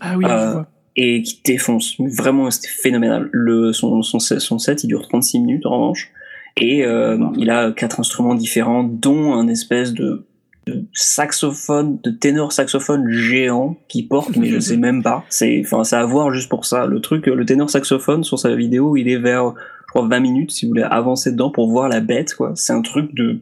Ah 0.00 0.16
oui, 0.16 0.24
je 0.26 0.52
vois. 0.52 0.66
Et 0.96 1.22
qui 1.22 1.40
défonce. 1.44 1.96
Vraiment, 2.00 2.50
c'était 2.50 2.68
phénoménal. 2.68 3.28
Le, 3.32 3.72
son, 3.72 4.02
son, 4.02 4.18
son 4.18 4.58
set, 4.58 4.82
il 4.82 4.88
dure 4.88 5.06
36 5.06 5.40
minutes 5.40 5.66
en 5.66 5.70
revanche. 5.70 6.10
Et 6.56 6.84
euh, 6.84 7.16
il 7.38 7.48
a 7.50 7.70
quatre 7.70 8.00
instruments 8.00 8.34
différents, 8.34 8.82
dont 8.82 9.34
un 9.34 9.46
espèce 9.46 9.94
de 9.94 10.26
de 10.66 10.84
saxophone, 10.92 11.98
de 12.02 12.10
ténor 12.10 12.52
saxophone 12.52 13.08
géant 13.10 13.76
qui 13.88 14.02
porte, 14.02 14.36
mais 14.36 14.48
je 14.48 14.58
sais 14.60 14.76
même 14.76 15.02
pas. 15.02 15.24
C'est, 15.28 15.62
enfin, 15.64 15.84
c'est 15.84 15.96
à 15.96 16.04
voir 16.04 16.32
juste 16.32 16.48
pour 16.48 16.64
ça. 16.64 16.86
Le 16.86 17.00
truc, 17.00 17.26
le 17.26 17.44
ténor 17.44 17.70
saxophone 17.70 18.24
sur 18.24 18.38
sa 18.38 18.54
vidéo, 18.54 18.96
il 18.96 19.08
est 19.08 19.18
vers, 19.18 19.54
je 19.54 19.86
crois, 19.88 20.06
20 20.06 20.20
minutes 20.20 20.50
si 20.50 20.66
vous 20.66 20.70
voulez 20.70 20.82
avancer 20.82 21.32
dedans 21.32 21.50
pour 21.50 21.70
voir 21.70 21.88
la 21.88 22.00
bête, 22.00 22.34
quoi. 22.34 22.52
C'est 22.56 22.72
un 22.72 22.82
truc 22.82 23.14
de, 23.14 23.40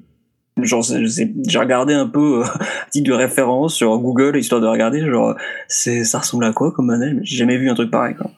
genre, 0.64 0.82
j'ai 0.82 1.58
regardé 1.58 1.94
un 1.94 2.06
peu, 2.06 2.42
euh, 2.42 2.44
titre 2.90 3.08
de 3.08 3.14
référence 3.14 3.74
sur 3.74 3.98
Google, 3.98 4.36
histoire 4.36 4.60
de 4.60 4.66
regarder, 4.66 5.04
genre, 5.04 5.34
c'est, 5.68 6.04
ça 6.04 6.18
ressemble 6.18 6.44
à 6.44 6.52
quoi 6.52 6.72
comme 6.72 6.86
modèle? 6.86 7.20
J'ai 7.22 7.36
jamais 7.36 7.56
vu 7.56 7.68
un 7.70 7.74
truc 7.74 7.90
pareil, 7.90 8.14
quoi. 8.14 8.30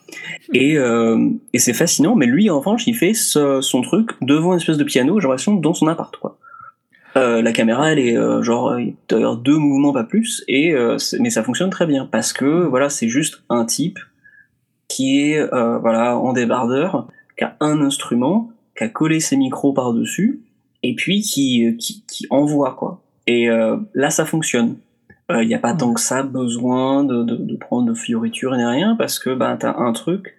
Et, 0.55 0.77
euh, 0.77 1.31
et 1.53 1.59
c'est 1.59 1.73
fascinant, 1.73 2.17
mais 2.17 2.27
lui, 2.27 2.51
en 2.51 2.59
revanche, 2.59 2.87
il 2.87 2.95
fait 2.95 3.15
son 3.15 3.83
truc 3.83 4.11
devant 4.23 4.53
une 4.53 4.59
espèce 4.59 4.79
de 4.79 4.85
piano, 4.85 5.21
j'ai 5.21 5.29
l'impression, 5.29 5.55
dans 5.55 5.75
son 5.75 5.87
appart, 5.87 6.15
quoi. 6.17 6.39
Euh, 7.17 7.43
la 7.43 7.51
caméra, 7.51 7.91
elle 7.91 7.99
est 7.99 8.17
euh, 8.17 8.41
genre 8.41 8.77
d'ailleurs 9.09 9.37
deux 9.37 9.57
mouvements 9.57 9.93
pas 9.93 10.05
plus, 10.05 10.45
et 10.47 10.73
mais 11.19 11.31
ça 11.31 11.43
fonctionne 11.43 11.71
très 11.71 11.87
bien 11.87 12.07
parce 12.07 12.33
que 12.33 12.45
voilà, 12.67 12.89
c'est 12.89 13.09
juste 13.09 13.43
un 13.49 13.65
type 13.65 13.99
qui 14.87 15.21
est 15.21 15.45
voilà 15.51 16.17
en 16.17 16.33
débardeur, 16.33 17.09
qui 17.37 17.45
a 17.45 17.57
un 17.59 17.81
instrument, 17.81 18.53
qui 18.77 18.85
a 18.85 18.89
collé 18.89 19.19
ses 19.19 19.37
micros 19.37 19.73
par 19.73 19.93
dessus, 19.93 20.41
et 20.83 20.95
puis 20.95 21.23
qui 21.23 21.77
qui, 21.79 22.05
qui 22.07 22.27
envoie 22.31 22.75
quoi. 22.75 23.03
Et 23.27 23.49
là, 23.95 24.11
ça 24.11 24.25
fonctionne. 24.25 24.77
Il 25.31 25.47
n'y 25.47 25.55
a 25.55 25.59
pas 25.61 25.75
tant 25.75 25.95
que 25.95 26.01
ça 26.01 26.25
besoin 26.25 27.05
de, 27.05 27.23
de, 27.23 27.37
de 27.37 27.57
prendre 27.57 27.89
de 27.89 27.95
fioritures 27.95 28.57
ni 28.57 28.65
rien 28.65 28.97
parce 28.97 29.21
que 29.21 29.33
ben 29.33 29.57
t'as 29.57 29.77
un 29.77 29.93
truc 29.93 30.35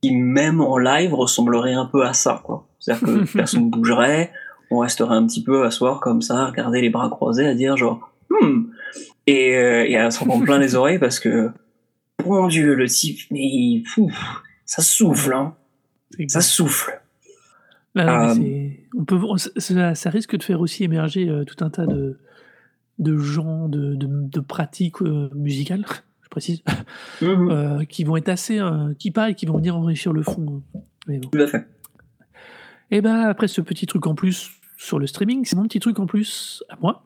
qui 0.00 0.12
même 0.12 0.62
en 0.62 0.78
live 0.78 1.12
ressemblerait 1.12 1.74
un 1.74 1.84
peu 1.84 2.06
à 2.06 2.14
ça 2.14 2.40
quoi. 2.42 2.66
C'est-à-dire 2.80 3.06
que 3.06 3.32
personne 3.36 3.68
bougerait 3.68 4.30
on 4.70 4.78
resterait 4.78 5.14
un 5.14 5.26
petit 5.26 5.42
peu 5.42 5.64
à 5.64 5.70
soir 5.70 6.00
comme 6.00 6.22
ça, 6.22 6.46
regarder 6.46 6.80
les 6.80 6.90
bras 6.90 7.08
croisés, 7.08 7.46
à 7.46 7.54
dire 7.54 7.76
genre, 7.76 8.12
hmm. 8.30 8.64
Et, 9.26 9.56
euh, 9.56 9.84
et 9.84 9.92
elle 9.92 10.12
s'en 10.12 10.26
prend 10.26 10.40
plein 10.40 10.58
les 10.58 10.74
oreilles 10.76 10.98
parce 10.98 11.18
que, 11.18 11.50
bon 12.24 12.46
Dieu, 12.46 12.74
le 12.74 12.86
type, 12.86 13.18
mais 13.30 13.82
ça 14.64 14.82
souffle, 14.82 15.32
hein. 15.32 15.54
Ça 16.28 16.40
souffle. 16.40 17.00
Bah 17.96 18.30
euh, 18.30 18.68
on 18.94 19.06
peut, 19.06 19.18
ça, 19.56 20.10
risque 20.10 20.36
de 20.36 20.42
faire 20.42 20.60
aussi 20.60 20.84
émerger 20.84 21.30
euh, 21.30 21.44
tout 21.44 21.64
un 21.64 21.70
tas 21.70 21.86
de, 21.86 22.18
de 22.98 23.16
gens, 23.16 23.70
de, 23.70 23.94
de, 23.96 24.40
pratiques 24.40 25.00
musicales, 25.00 25.86
je 26.22 26.28
précise, 26.28 26.62
mhm. 27.22 27.86
qui 27.88 28.04
vont 28.04 28.18
être 28.18 28.28
assez, 28.28 28.60
qui 28.98 29.10
pareil, 29.10 29.34
qui 29.34 29.46
vont 29.46 29.56
venir 29.56 29.78
enrichir 29.78 30.12
le 30.12 30.22
fond. 30.22 30.62
Hein. 31.08 31.20
Tout 31.32 31.38
à 31.38 31.46
fait. 31.46 31.66
Et 32.90 33.00
ben 33.00 33.22
après 33.22 33.48
ce 33.48 33.62
petit 33.62 33.86
truc 33.86 34.06
en 34.06 34.14
plus 34.14 34.50
sur 34.76 34.98
le 34.98 35.06
streaming, 35.06 35.46
c'est 35.46 35.56
mon 35.56 35.64
petit 35.64 35.80
truc 35.80 35.98
en 35.98 36.04
plus 36.06 36.62
à 36.68 36.76
moi. 36.76 37.02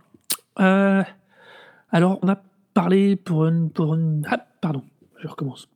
alors 0.56 2.18
on 2.22 2.28
a 2.28 2.42
parlé 2.74 3.14
pour 3.14 3.46
une, 3.46 3.70
pour 3.70 3.94
une, 3.94 4.26
ah, 4.28 4.44
pardon, 4.60 4.82
je 5.22 5.28
recommence. 5.28 5.68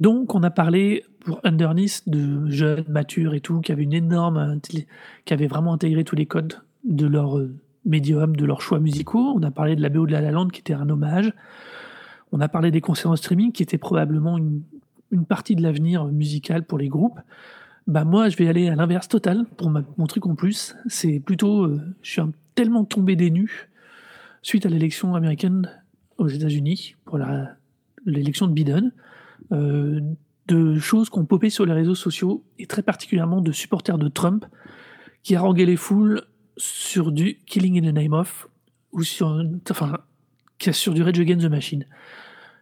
Donc, 0.00 0.34
on 0.34 0.42
a 0.42 0.50
parlé 0.50 1.04
pour 1.20 1.40
Underneath 1.44 2.08
de 2.08 2.48
jeunes, 2.50 2.84
matures 2.88 3.34
et 3.34 3.40
tout, 3.40 3.60
qui 3.60 3.72
avaient 3.72 5.46
vraiment 5.46 5.74
intégré 5.74 6.04
tous 6.04 6.16
les 6.16 6.26
codes 6.26 6.54
de 6.84 7.06
leur 7.06 7.38
euh, 7.38 7.54
médium, 7.84 8.34
de 8.34 8.44
leurs 8.46 8.62
choix 8.62 8.80
musicaux. 8.80 9.34
On 9.36 9.42
a 9.42 9.50
parlé 9.50 9.76
de 9.76 9.82
la 9.82 9.90
BO 9.90 10.06
de 10.06 10.12
La 10.12 10.22
La 10.22 10.30
Land 10.30 10.48
qui 10.48 10.60
était 10.60 10.72
un 10.72 10.88
hommage. 10.88 11.32
On 12.32 12.40
a 12.40 12.48
parlé 12.48 12.70
des 12.70 12.80
concerts 12.80 13.10
en 13.10 13.16
streaming 13.16 13.52
qui 13.52 13.62
étaient 13.62 13.78
probablement 13.78 14.38
une, 14.38 14.62
partie 15.28 15.56
de 15.56 15.62
l'avenir 15.62 16.06
musical 16.06 16.64
pour 16.64 16.78
les 16.78 16.88
groupes. 16.88 17.18
Bah 17.86 18.04
moi, 18.04 18.28
je 18.28 18.36
vais 18.36 18.48
aller 18.48 18.68
à 18.68 18.76
l'inverse 18.76 19.08
total 19.08 19.44
pour 19.56 19.70
mon 19.70 20.06
truc 20.06 20.26
en 20.26 20.36
plus. 20.36 20.76
C'est 20.86 21.18
plutôt, 21.18 21.64
euh, 21.64 21.80
je 22.02 22.12
suis 22.12 22.22
tellement 22.54 22.84
tombé 22.84 23.16
des 23.16 23.30
nues 23.30 23.68
suite 24.42 24.64
à 24.64 24.68
l'élection 24.68 25.14
américaine 25.14 25.68
aux 26.16 26.28
États-Unis 26.28 26.94
pour 27.04 27.18
l'élection 28.06 28.46
de 28.46 28.52
Biden. 28.52 28.92
Euh, 29.52 30.00
de 30.50 30.78
choses 30.78 31.10
qui 31.10 31.18
ont 31.18 31.24
popé 31.24 31.48
sur 31.48 31.64
les 31.64 31.72
réseaux 31.72 31.94
sociaux, 31.94 32.44
et 32.58 32.66
très 32.66 32.82
particulièrement 32.82 33.40
de 33.40 33.52
supporters 33.52 33.98
de 33.98 34.08
Trump, 34.08 34.44
qui 35.22 35.36
haranguaient 35.36 35.66
les 35.66 35.76
foules 35.76 36.22
sur 36.56 37.12
du 37.12 37.36
Killing 37.46 37.78
in 37.78 37.90
the 37.90 37.94
Name 37.94 38.12
of, 38.12 38.48
ou 38.92 39.02
sur, 39.02 39.44
enfin, 39.70 39.98
sur 40.72 40.92
du 40.92 41.02
Rage 41.02 41.20
Against 41.20 41.46
the 41.46 41.50
Machine. 41.50 41.86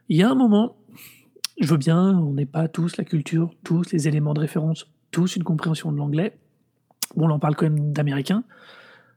Il 0.09 0.17
y 0.17 0.23
a 0.23 0.31
un 0.31 0.35
moment, 0.35 0.77
je 1.61 1.67
veux 1.67 1.79
bien, 1.79 2.19
on 2.19 2.35
n'est 2.35 2.47
pas 2.47 2.69
tous 2.69 2.97
la 2.97 3.05
culture, 3.05 3.55
tous 3.65 3.91
les 3.93 4.07
éléments 4.07 4.35
de 4.35 4.41
référence, 4.41 4.87
tous 5.11 5.37
une 5.37 5.45
compréhension 5.45 5.91
de 5.91 5.97
l'anglais. 5.97 6.39
Bon, 7.17 7.27
on 7.27 7.31
en 7.31 7.39
parle 7.39 7.57
quand 7.57 7.71
même 7.71 7.93
d'américain, 7.93 8.45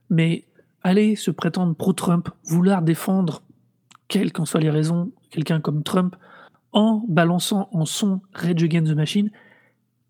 mais 0.08 0.46
aller 0.82 1.14
se 1.14 1.30
prétendre 1.30 1.74
pro-Trump, 1.74 2.30
vouloir 2.44 2.82
défendre, 2.82 3.42
quelles 4.08 4.32
qu'en 4.32 4.44
soient 4.44 4.60
les 4.60 4.70
raisons, 4.70 5.12
quelqu'un 5.30 5.60
comme 5.60 5.82
Trump, 5.82 6.16
en 6.72 7.04
balançant 7.08 7.68
en 7.72 7.84
son 7.84 8.20
Rage 8.32 8.62
Against 8.62 8.92
the 8.92 8.96
Machine, 8.96 9.30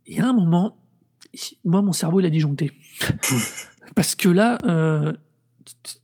il 0.07 0.17
y 0.17 0.21
a 0.21 0.29
un 0.29 0.33
moment, 0.33 0.77
moi, 1.65 1.83
mon 1.83 1.93
cerveau, 1.93 2.21
il 2.21 2.27
a 2.27 2.31
disjoncté. 2.31 2.73
Parce 3.95 4.15
que 4.15 4.29
là, 4.29 4.59
euh, 4.65 5.13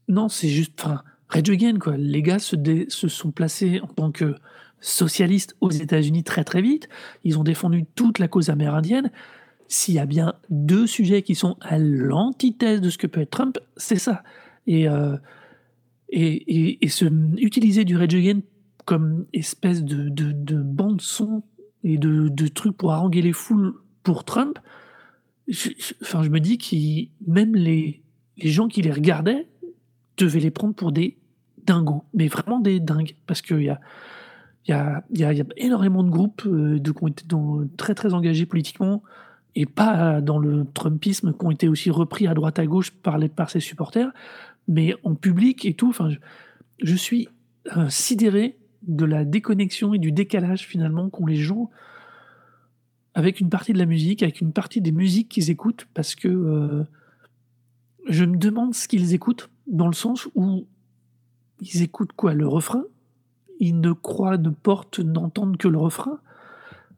non, 0.09 0.29
c'est 0.29 0.49
juste, 0.49 0.81
enfin, 0.81 1.03
Rage 1.29 1.51
quoi. 1.81 1.97
Les 1.97 2.23
gars 2.23 2.39
se, 2.39 2.57
se 2.89 3.09
sont 3.09 3.31
placés 3.31 3.81
en 3.81 3.87
tant 3.87 4.11
que 4.11 4.35
socialistes 4.81 5.57
aux 5.61 5.71
États-Unis 5.71 6.25
très 6.25 6.45
très 6.45 6.63
vite. 6.63 6.89
Ils 7.25 7.39
ont 7.39 7.45
défendu 7.45 7.85
toute 7.95 8.19
la 8.19 8.29
cause 8.29 8.51
amérindienne. 8.51 9.11
S'il 9.69 9.95
y 9.95 9.99
a 9.99 10.07
bien 10.07 10.35
deux 10.49 10.87
sujets 10.87 11.23
qui 11.23 11.35
sont 11.35 11.57
à 11.61 11.79
l'antithèse 11.79 12.81
de 12.81 12.89
ce 12.89 12.97
que 12.97 13.07
peut 13.07 13.21
être 13.21 13.31
Trump, 13.31 13.59
c'est 13.77 13.99
ça. 13.99 14.23
Et, 14.67 14.89
euh, 14.89 15.17
et, 16.09 16.85
et, 16.85 16.89
se 16.89 17.05
utiliser 17.37 17.85
du 17.85 17.97
Rage 17.97 18.15
comme 18.89 19.27
espèce 19.35 19.85
de, 19.85 20.09
de, 20.09 20.63
bande 20.63 21.03
son 21.03 21.43
et 21.85 21.99
de, 21.99 22.29
de, 22.31 22.49
trucs 22.49 22.75
pour 22.75 22.93
haranguer 22.93 23.21
les 23.21 23.35
foules 23.35 23.75
pour 24.03 24.25
Trump, 24.25 24.59
je, 25.47 25.69
enfin, 26.01 26.23
je 26.23 26.31
me 26.31 26.41
dis 26.41 26.57
que 26.57 27.31
même 27.31 27.55
les, 27.55 28.03
les 28.39 28.49
gens 28.49 28.67
qui 28.67 28.81
les 28.81 28.91
regardaient 28.91 29.47
devaient 30.17 30.41
les 30.41 30.51
prendre 30.51 30.75
pour 30.75 30.91
des 30.91 31.19
dingos, 31.67 32.05
mais 32.15 32.29
vraiment 32.29 32.61
des 32.61 32.81
dingues, 32.81 33.15
parce 33.27 33.43
qu'il 33.43 33.61
y 33.61 33.69
a, 33.69 33.79
y, 34.67 34.73
a, 34.73 35.05
y, 35.15 35.19
y 35.19 35.41
a 35.43 35.45
énormément 35.59 36.03
de 36.03 36.09
groupes 36.09 36.47
euh, 36.47 36.79
de, 36.79 36.91
qui 36.91 37.05
ont 37.05 37.09
été 37.09 37.27
très 37.77 37.95
très 37.95 38.15
engagés 38.15 38.47
politiquement, 38.47 39.03
et 39.55 39.67
pas 39.67 40.23
dans 40.23 40.39
le 40.39 40.65
Trumpisme, 40.73 41.35
qui 41.35 41.45
ont 41.45 41.51
été 41.51 41.69
aussi 41.69 41.91
repris 41.91 42.27
à 42.27 42.33
droite 42.33 42.59
à 42.59 42.65
gauche 42.65 42.91
par, 42.91 43.19
les, 43.19 43.29
par 43.29 43.51
ses 43.51 43.61
supporters, 43.61 44.11
mais 44.67 44.95
en 45.05 45.15
public 45.15 45.67
et 45.67 45.75
tout. 45.75 45.91
Enfin, 45.91 46.09
je, 46.09 46.17
je 46.83 46.95
suis 46.95 47.29
euh, 47.77 47.91
sidéré 47.91 48.58
de 48.83 49.05
la 49.05 49.25
déconnexion 49.25 49.95
et 49.95 49.99
du 49.99 50.13
décalage 50.13 50.67
finalement 50.67 51.11
qu'ont 51.11 51.27
les 51.27 51.37
gens 51.37 51.71
avec 53.15 53.41
une 53.41 53.51
partie 53.51 53.73
de 53.73 53.79
la 53.79 53.87
musique, 53.87 54.23
avec 54.23 54.41
une 54.41 54.53
partie 54.53 54.81
des 54.81 54.93
musiques 54.93 55.29
qu'ils 55.29 55.51
écoutent, 55.51 55.89
parce 55.93 56.15
que 56.15 56.29
euh, 56.29 56.85
je 58.09 58.25
me 58.25 58.37
demande 58.37 58.75
ce 58.75 58.87
qu'ils 58.87 59.13
écoutent, 59.13 59.51
dans 59.67 59.89
le 59.89 59.93
sens 59.93 60.29
où 60.37 60.67
ils 61.61 61.83
écoutent 61.83 62.13
quoi 62.13 62.33
Le 62.33 62.47
refrain? 62.47 62.85
Ils 63.59 63.81
ne 63.81 63.93
croient, 63.93 64.39
ne 64.39 64.51
portent, 64.51 65.01
n'entendent 65.01 65.57
que 65.57 65.67
le 65.67 65.79
refrain? 65.79 66.21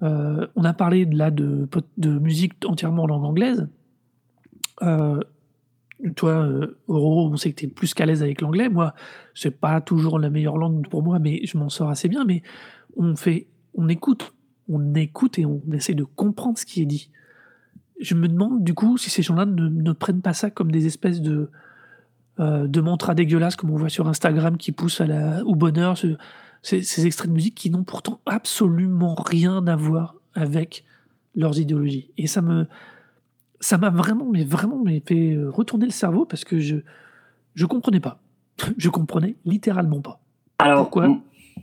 Euh, 0.02 0.46
on 0.56 0.64
a 0.64 0.74
parlé 0.74 1.06
là 1.06 1.30
de, 1.30 1.66
de 1.96 2.18
musique 2.18 2.52
entièrement 2.66 3.04
en 3.04 3.06
langue 3.06 3.24
anglaise. 3.24 3.68
Euh, 4.82 5.20
toi, 6.16 6.44
euh, 6.44 6.78
on 6.88 7.36
sait 7.36 7.52
que 7.52 7.60
tu 7.60 7.66
es 7.66 7.68
plus 7.68 7.94
qu'à 7.94 8.06
l'aise 8.06 8.22
avec 8.22 8.40
l'anglais. 8.40 8.68
Moi, 8.68 8.94
c'est 9.34 9.50
pas 9.50 9.80
toujours 9.80 10.18
la 10.18 10.30
meilleure 10.30 10.58
langue 10.58 10.88
pour 10.88 11.02
moi, 11.02 11.18
mais 11.18 11.40
je 11.44 11.58
m'en 11.58 11.68
sors 11.68 11.90
assez 11.90 12.08
bien. 12.08 12.24
Mais 12.24 12.42
on 12.96 13.16
fait, 13.16 13.46
on 13.74 13.88
écoute, 13.88 14.34
on 14.68 14.94
écoute 14.94 15.38
et 15.38 15.46
on 15.46 15.60
essaie 15.72 15.94
de 15.94 16.04
comprendre 16.04 16.58
ce 16.58 16.66
qui 16.66 16.82
est 16.82 16.86
dit. 16.86 17.10
Je 18.00 18.14
me 18.14 18.28
demande 18.28 18.64
du 18.64 18.72
coup 18.72 18.96
si 18.96 19.10
ces 19.10 19.22
gens-là 19.22 19.44
ne, 19.44 19.92
prennent 19.92 20.22
pas 20.22 20.32
ça 20.32 20.50
comme 20.50 20.72
des 20.72 20.86
espèces 20.86 21.20
de 21.20 21.50
euh, 22.38 22.66
de 22.66 22.80
mantras 22.80 23.14
dégueulasses 23.14 23.56
comme 23.56 23.70
on 23.70 23.76
voit 23.76 23.90
sur 23.90 24.08
Instagram 24.08 24.56
qui 24.56 24.72
poussent 24.72 25.02
à 25.02 25.06
la, 25.06 25.44
au 25.44 25.54
bonheur, 25.54 25.98
ces, 25.98 26.82
ces 26.82 27.06
extraits 27.06 27.28
de 27.28 27.34
musique 27.34 27.54
qui 27.54 27.68
n'ont 27.68 27.84
pourtant 27.84 28.20
absolument 28.24 29.14
rien 29.14 29.66
à 29.66 29.76
voir 29.76 30.14
avec 30.34 30.84
leurs 31.34 31.58
idéologies. 31.58 32.10
Et 32.16 32.26
ça 32.26 32.40
me, 32.40 32.66
ça 33.60 33.78
m'a 33.78 33.90
vraiment, 33.90 34.26
mais 34.30 34.44
vraiment, 34.44 34.80
mais 34.82 35.02
fait 35.06 35.34
euh, 35.34 35.50
retourner 35.50 35.86
le 35.86 35.92
cerveau 35.92 36.24
parce 36.24 36.44
que 36.44 36.58
je, 36.58 36.76
je 37.54 37.66
comprenais 37.66 38.00
pas. 38.00 38.20
je 38.76 38.88
comprenais 38.88 39.36
littéralement 39.44 40.00
pas. 40.00 40.20
Alors, 40.58 40.84
Pourquoi 40.84 41.16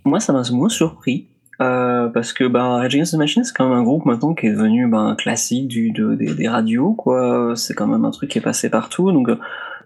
moi, 0.05 0.19
ça 0.19 0.31
m'a 0.31 0.43
moins 0.51 0.69
surpris. 0.69 1.27
Euh, 1.59 2.07
parce 2.09 2.33
que 2.33 2.43
bah, 2.43 2.79
Against 2.81 3.13
the 3.13 3.17
Machine, 3.17 3.43
c'est 3.43 3.53
quand 3.53 3.67
même 3.67 3.79
un 3.79 3.83
groupe 3.83 4.05
maintenant 4.05 4.35
qui 4.35 4.45
est 4.45 4.51
devenu 4.51 4.87
bah, 4.87 4.99
un 4.99 5.15
classique 5.15 5.67
du, 5.67 5.91
de, 5.91 6.13
des, 6.13 6.47
radios, 6.47 6.93
quoi. 6.93 7.53
C'est 7.55 7.73
quand 7.73 7.87
même 7.87 8.05
un 8.05 8.11
truc 8.11 8.29
qui 8.29 8.37
est 8.37 8.41
passé 8.41 8.69
partout. 8.69 9.11
Donc, 9.11 9.27
euh, 9.27 9.37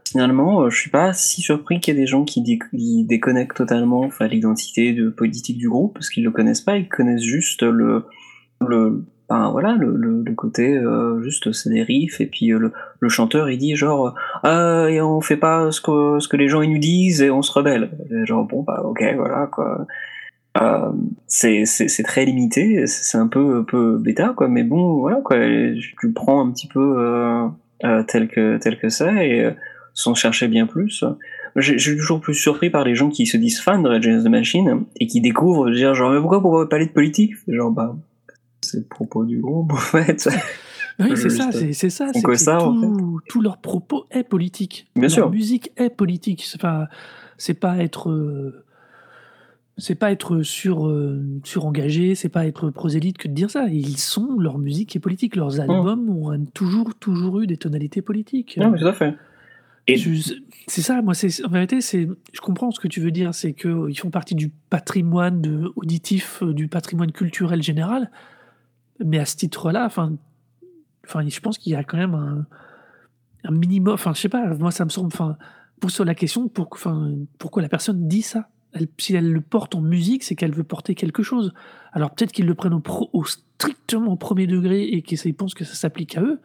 finalement, 0.05 0.70
je 0.70 0.78
suis 0.78 0.89
pas 0.89 1.14
si 1.14 1.41
surpris 1.41 1.80
qu'il 1.80 1.93
y 1.93 1.97
ait 1.97 2.01
des 2.01 2.07
gens 2.07 2.26
qui, 2.26 2.41
déconnectent 3.05 3.55
totalement 3.55 4.01
enfin, 4.01 4.28
l'identité 4.28 4.91
de 4.91 5.09
politique 5.09 5.57
du 5.57 5.70
groupe, 5.70 5.93
parce 5.93 6.09
qu'ils 6.09 6.26
le 6.26 6.32
connaissent 6.32 6.62
pas, 6.62 6.76
ils 6.76 6.89
connaissent 6.89 7.24
juste 7.24 7.64
le, 7.64 8.05
le, 8.59 9.05
voilà, 9.51 9.75
le, 9.75 9.95
le, 9.95 10.34
côté 10.36 10.75
euh, 10.75 11.21
juste 11.21 11.51
c'est 11.51 11.69
des 11.69 11.84
riffs 11.84 12.21
et 12.21 12.25
puis 12.25 12.51
euh, 12.51 12.59
le, 12.59 12.73
le, 12.99 13.09
chanteur 13.09 13.49
il 13.49 13.57
dit 13.57 13.75
genre 13.75 14.15
ah 14.43 14.88
et 14.89 15.01
on 15.01 15.21
fait 15.21 15.38
pas 15.38 15.71
ce 15.71 15.82
que 15.82 16.19
ce 16.19 16.27
que 16.27 16.38
les 16.38 16.47
gens 16.47 16.61
ils 16.61 16.71
nous 16.71 16.79
disent 16.79 17.21
et 17.21 17.29
on 17.29 17.41
se 17.41 17.51
rebelle. 17.51 17.91
genre 18.23 18.45
bon 18.45 18.63
bah 18.63 18.82
ok 18.84 19.03
voilà 19.15 19.47
quoi. 19.47 19.86
Euh, 20.61 20.91
c'est 21.27 22.03
très 22.03 22.25
limité, 22.25 22.86
c'est 22.88 23.17
un 23.17 23.27
peu 23.27 23.63
peu 23.65 23.97
bêta 23.97 24.34
quoi, 24.36 24.47
mais 24.49 24.63
bon 24.63 24.99
voilà 24.99 25.21
quoi, 25.21 25.38
tu 25.38 26.11
prends 26.13 26.45
un 26.45 26.51
petit 26.51 26.67
peu 26.67 27.49
euh, 27.86 28.03
tel 28.07 28.27
que 28.27 28.57
tel 28.57 28.77
que 28.77 28.89
c'est 28.89 29.29
et 29.29 29.49
sans 29.93 30.13
chercher 30.13 30.47
bien 30.47 30.65
plus. 30.65 31.05
J'ai 31.55 31.97
toujours 31.97 32.21
plus 32.21 32.34
surpris 32.34 32.69
par 32.69 32.84
les 32.84 32.95
gens 32.95 33.09
qui 33.09 33.25
se 33.25 33.38
disent 33.38 33.61
fans 33.61 33.82
de 33.82 33.88
Rage 33.88 34.07
Against 34.07 34.25
the 34.25 34.29
Machine 34.29 34.86
et 34.99 35.07
qui 35.07 35.21
découvrent 35.21 35.69
dire 35.69 35.93
genre 35.93 36.11
mais 36.11 36.19
pourquoi 36.19 36.41
pourquoi 36.41 36.67
parler 36.67 36.86
de 36.86 36.91
politique? 36.91 37.34
Genre 37.47 37.71
bah 37.71 37.95
c'est 38.62 38.78
le 38.78 38.86
propos 38.86 39.26
du 39.26 39.39
groupe, 39.39 39.72
en 39.74 39.78
fait. 39.78 40.28
Oui, 40.99 41.12
c'est 41.16 41.30
ça, 41.30 41.51
c'est 41.51 41.89
ça. 41.89 42.12
C'est 42.14 42.22
que 42.22 42.36
ça, 42.36 42.57
tout, 42.57 42.66
en 42.66 43.18
fait. 43.18 43.26
tout, 43.30 43.41
leur 43.41 43.57
propos 43.57 44.05
est 44.12 44.24
politique. 44.24 44.88
Bien 44.95 45.03
leur 45.03 45.12
sûr. 45.12 45.32
musique 45.32 45.72
est 45.78 45.89
politique. 45.89 46.43
C'est 46.45 46.62
pas, 46.62 46.89
c'est 47.38 47.53
pas 47.53 47.78
être, 47.78 48.09
euh, 48.09 48.64
c'est 49.78 49.95
pas 49.95 50.12
être 50.12 50.43
sur, 50.43 50.88
euh, 50.88 51.24
surengagé, 51.43 52.14
c'est 52.14 52.30
pas 52.30 52.45
être 52.45 52.70
prosélyte 52.70 53.18
que 53.18 53.28
de 53.28 53.34
dire 53.34 53.49
ça. 53.49 53.68
Ils 53.68 53.97
sont, 53.97 54.38
leur 54.38 54.59
musique 54.59 54.95
est 54.95 54.99
politique. 54.99 55.36
Leurs 55.36 55.55
mmh. 55.55 55.62
albums 55.62 56.09
ont 56.09 56.45
toujours, 56.53 56.93
toujours 56.95 57.39
eu 57.39 57.47
des 57.47 57.57
tonalités 57.57 58.01
politiques. 58.01 58.57
Non, 58.57 58.70
mais 58.70 58.80
tout 58.80 58.88
à 58.88 58.93
fait. 58.93 59.16
Et 59.88 59.97
c'est 60.68 60.82
ça, 60.82 61.01
moi, 61.01 61.14
c'est 61.14 61.43
en 61.43 61.49
vérité, 61.49 61.82
c'est, 61.82 62.07
je 62.34 62.41
comprends 62.41 62.72
ce 62.72 62.80
que 62.80 62.88
tu 62.88 63.01
veux 63.01 63.12
dire, 63.12 63.34
c'est 63.34 63.53
qu'ils 63.53 63.97
font 63.97 64.12
partie 64.12 64.36
du 64.36 64.49
patrimoine 64.70 65.41
de, 65.41 65.72
auditif, 65.76 66.43
euh, 66.43 66.53
du 66.53 66.68
patrimoine 66.68 67.12
culturel 67.12 67.64
général. 67.64 68.12
Mais 69.06 69.20
à 69.20 69.26
ce 69.26 69.36
titre-là, 69.36 69.86
enfin, 69.86 70.14
enfin, 71.06 71.28
je 71.28 71.39
pense 71.39 71.58
qu'il 71.58 71.74
y 71.74 71.76
a 71.76 71.84
quand 71.84 71.97
même 71.97 72.16
un, 73.43 73.52
minimum. 73.52 73.93
Enfin, 73.93 74.14
je 74.14 74.22
sais 74.22 74.30
pas. 74.30 74.54
Moi, 74.56 74.72
ça 74.72 74.86
me 74.86 74.89
semble. 74.89 75.08
Enfin, 75.08 75.38
pose 75.80 75.99
la 75.99 76.16
question 76.16 76.47
pour, 76.47 76.70
enfin, 76.72 77.12
pourquoi 77.39 77.62
la 77.62 77.70
personne 77.70 78.08
dit 78.08 78.22
ça? 78.22 78.47
si 78.97 79.16
elle 79.16 79.32
le 79.32 79.41
porte 79.41 79.76
en 79.76 79.82
musique, 79.82 80.24
c'est 80.24 80.36
qu'elle 80.36 80.54
veut 80.54 80.64
porter 80.64 80.95
quelque 80.95 81.24
chose. 81.24 81.54
Alors 81.91 82.12
peut-être 82.12 82.32
qu'ils 82.32 82.45
le 82.45 82.56
prennent 82.56 82.74
au, 82.74 82.82
au 83.12 83.26
strictement 83.26 84.16
premier 84.16 84.47
degré 84.47 84.84
et 84.84 85.02
qu'ils 85.02 85.36
pensent 85.36 85.54
que 85.54 85.66
ça 85.66 85.74
s'applique 85.74 86.18
à 86.18 86.22
eux. 86.22 86.39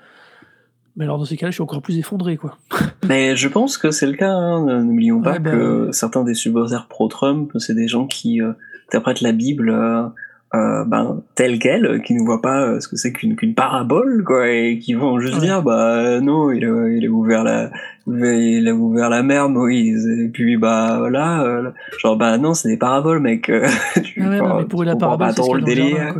Mais 0.97 1.05
alors 1.05 1.19
dans 1.19 1.25
ces 1.25 1.37
cas-là, 1.37 1.51
je 1.51 1.57
suis 1.57 1.63
encore 1.63 1.83
plus 1.83 1.99
effondré, 1.99 2.37
quoi. 2.37 2.57
Mais 3.07 3.37
je 3.37 3.49
pense 3.49 3.77
que 3.77 3.91
c'est 3.91 4.07
le 4.07 4.15
cas. 4.15 4.33
Hein. 4.33 4.83
N'oublions 4.83 5.21
pas 5.21 5.39
bah 5.39 5.51
que 5.51 5.91
certains 5.93 6.25
des 6.25 6.35
supporters 6.35 6.89
pro-Trump, 6.89 7.53
c'est 7.59 7.75
des 7.75 7.87
gens 7.87 8.07
qui 8.07 8.41
euh, 8.41 8.53
interprètent 8.89 9.21
la 9.21 9.33
Bible 9.33 9.69
euh, 9.69 10.09
euh, 10.55 10.85
ben, 10.85 11.23
telle 11.35 11.59
qu'elle, 11.59 12.03
qui 12.03 12.15
ne 12.15 12.25
voient 12.25 12.41
pas 12.41 12.81
ce 12.81 12.89
que 12.89 12.97
c'est 12.97 13.13
qu'une 13.13 13.37
qu'une 13.37 13.55
parabole, 13.55 14.25
quoi, 14.25 14.49
et 14.49 14.79
qui 14.79 14.95
vont 14.95 15.19
juste 15.19 15.41
dire, 15.41 15.63
bah 15.63 16.21
non, 16.21 16.51
il 16.51 16.65
a, 16.65 16.89
il 16.89 17.07
a 17.07 17.09
ouvert 17.09 17.45
la, 17.45 17.71
il 18.07 18.69
a 18.69 18.75
ouvert 18.75 19.11
la 19.11 19.23
mer, 19.23 19.49
Moïse, 19.49 20.07
et 20.07 20.29
puis 20.29 20.57
bah 20.57 20.97
voilà, 20.99 21.73
genre 21.99 22.17
bah 22.17 22.39
non, 22.39 22.55
c'est 22.55 22.69
des 22.69 22.77
paraboles, 22.77 23.21
mec. 23.21 23.43
tu, 24.05 24.23
ah 24.23 24.29
ouais, 24.29 24.41
mais 24.59 24.65
pour 24.65 24.85
la 24.85 24.97
parabole, 24.97 25.33
c'est 25.33 25.53
le 25.53 25.63
délire. 25.63 26.15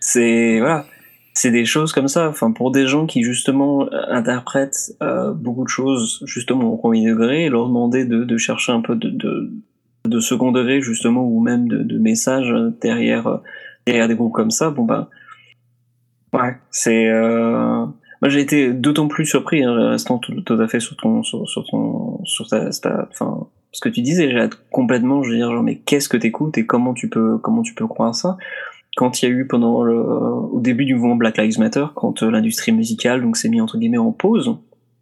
C'est 0.00 0.58
voilà 0.58 0.84
c'est 1.38 1.52
des 1.52 1.64
choses 1.64 1.92
comme 1.92 2.08
ça. 2.08 2.28
Enfin, 2.28 2.50
pour 2.50 2.72
des 2.72 2.88
gens 2.88 3.06
qui 3.06 3.22
justement 3.22 3.84
euh, 3.84 4.02
interprètent 4.08 4.92
euh, 5.02 5.32
beaucoup 5.32 5.62
de 5.62 5.68
choses 5.68 6.22
justement 6.26 6.72
au 6.72 6.76
premier 6.76 7.06
degré, 7.06 7.44
et 7.44 7.48
leur 7.48 7.68
demander 7.68 8.04
de, 8.04 8.24
de 8.24 8.36
chercher 8.36 8.72
un 8.72 8.80
peu 8.80 8.96
de, 8.96 9.08
de, 9.08 9.52
de, 10.04 10.20
second 10.20 10.52
degré 10.52 10.80
justement 10.80 11.24
ou 11.24 11.40
même 11.40 11.68
de, 11.68 11.82
de 11.82 11.98
messages 11.98 12.52
derrière 12.80 13.26
euh, 13.26 13.36
derrière 13.86 14.08
des 14.08 14.14
groupes 14.14 14.32
comme 14.32 14.50
ça, 14.50 14.70
bon 14.70 14.84
ben 14.84 15.08
ouais, 16.32 16.56
c'est 16.70 17.08
euh... 17.08 17.86
moi 18.22 18.28
j'ai 18.28 18.40
été 18.40 18.72
d'autant 18.72 19.08
plus 19.08 19.26
surpris 19.26 19.64
hein, 19.64 19.90
restant 19.90 20.18
tout, 20.18 20.60
à 20.60 20.68
fait 20.68 20.80
sur 20.80 20.96
ton 20.96 21.22
sur, 21.22 21.44
ton 21.70 22.20
sur 22.24 22.46
ta, 22.48 22.70
ta 22.70 23.08
enfin 23.10 23.46
ce 23.72 23.80
que 23.80 23.88
tu 23.88 24.00
disais, 24.00 24.30
j'ai 24.30 24.48
complètement, 24.70 25.22
je 25.22 25.30
veux 25.30 25.36
dire, 25.36 25.52
genre, 25.52 25.62
mais 25.62 25.76
qu'est-ce 25.76 26.08
que 26.08 26.16
t'écoutes 26.16 26.56
et 26.58 26.66
comment 26.66 26.94
tu 26.94 27.08
peux, 27.08 27.38
comment 27.38 27.62
tu 27.62 27.74
peux 27.74 27.86
croire 27.86 28.14
ça? 28.14 28.36
Quand 28.96 29.22
il 29.22 29.28
y 29.28 29.28
a 29.28 29.30
eu 29.30 29.46
pendant 29.46 29.84
le, 29.84 29.94
au 29.94 30.60
début 30.60 30.84
du 30.84 30.94
mouvement 30.94 31.16
Black 31.16 31.36
Lives 31.38 31.58
Matter, 31.58 31.84
quand 31.94 32.22
euh, 32.22 32.30
l'industrie 32.30 32.72
musicale 32.72 33.22
donc 33.22 33.36
s'est 33.36 33.48
mis 33.48 33.60
entre 33.60 33.78
guillemets 33.78 33.98
en 33.98 34.10
pause 34.10 34.56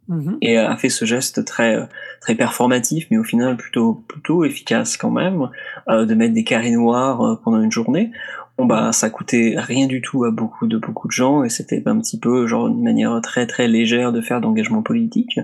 mhm. 0.07 0.37
et 0.41 0.57
a 0.57 0.75
fait 0.77 0.89
ce 0.89 1.05
geste 1.05 1.45
très 1.45 1.87
très 2.21 2.35
performatif, 2.35 3.07
mais 3.11 3.17
au 3.17 3.23
final 3.23 3.57
plutôt 3.57 4.03
plutôt 4.07 4.43
efficace 4.43 4.97
quand 4.97 5.11
même, 5.11 5.49
euh, 5.89 6.05
de 6.05 6.13
mettre 6.15 6.33
des 6.33 6.43
carrés 6.43 6.71
noirs 6.71 7.21
euh, 7.21 7.35
pendant 7.43 7.61
une 7.61 7.71
journée. 7.71 8.11
Bon 8.57 8.65
bah 8.65 8.91
ça 8.91 9.09
coûtait 9.09 9.55
rien 9.57 9.87
du 9.87 10.01
tout 10.01 10.23
à 10.25 10.31
beaucoup 10.31 10.67
de 10.67 10.77
beaucoup 10.77 11.07
de 11.07 11.13
gens 11.13 11.43
et 11.43 11.49
c'était 11.49 11.83
un 11.85 11.99
petit 11.99 12.19
peu 12.19 12.47
genre 12.47 12.67
une 12.67 12.81
manière 12.81 13.19
très 13.21 13.45
très 13.45 13.67
légère 13.67 14.11
de 14.11 14.21
faire 14.21 14.41
d'engagement 14.41 14.81
politique. 14.81 15.39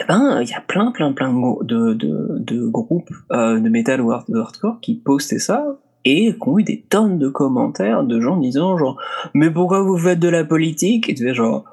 Eh 0.00 0.04
ben 0.06 0.40
il 0.42 0.48
y 0.48 0.54
a 0.54 0.60
plein 0.60 0.92
plein 0.92 1.12
plein 1.12 1.32
de 1.32 1.94
de, 1.94 2.36
de 2.38 2.66
groupes 2.66 3.10
euh, 3.32 3.58
de 3.58 3.68
metal 3.70 4.02
ou 4.02 4.12
de 4.28 4.38
hardcore 4.38 4.80
qui 4.80 4.96
postaient 4.96 5.38
ça 5.38 5.64
et 6.04 6.36
qu'on 6.36 6.58
eu 6.58 6.62
des 6.62 6.82
tonnes 6.82 7.18
de 7.18 7.28
commentaires 7.28 8.04
de 8.04 8.20
gens 8.20 8.36
disant 8.36 8.76
genre 8.76 9.00
mais 9.32 9.50
pourquoi 9.50 9.80
vous 9.80 9.96
faites 9.96 10.20
de 10.20 10.28
la 10.28 10.44
politique? 10.44 11.08
Et 11.08 11.14
tu 11.14 11.24
fais 11.24 11.34
genre 11.34 11.64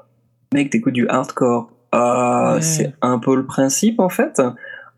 mec 0.54 0.70
t'écoutes 0.70 0.94
du 0.94 1.06
hardcore 1.08 1.73
euh, 1.94 2.60
c'est 2.60 2.94
un 3.02 3.18
peu 3.18 3.36
le 3.36 3.46
principe 3.46 4.00
en 4.00 4.08
fait. 4.08 4.40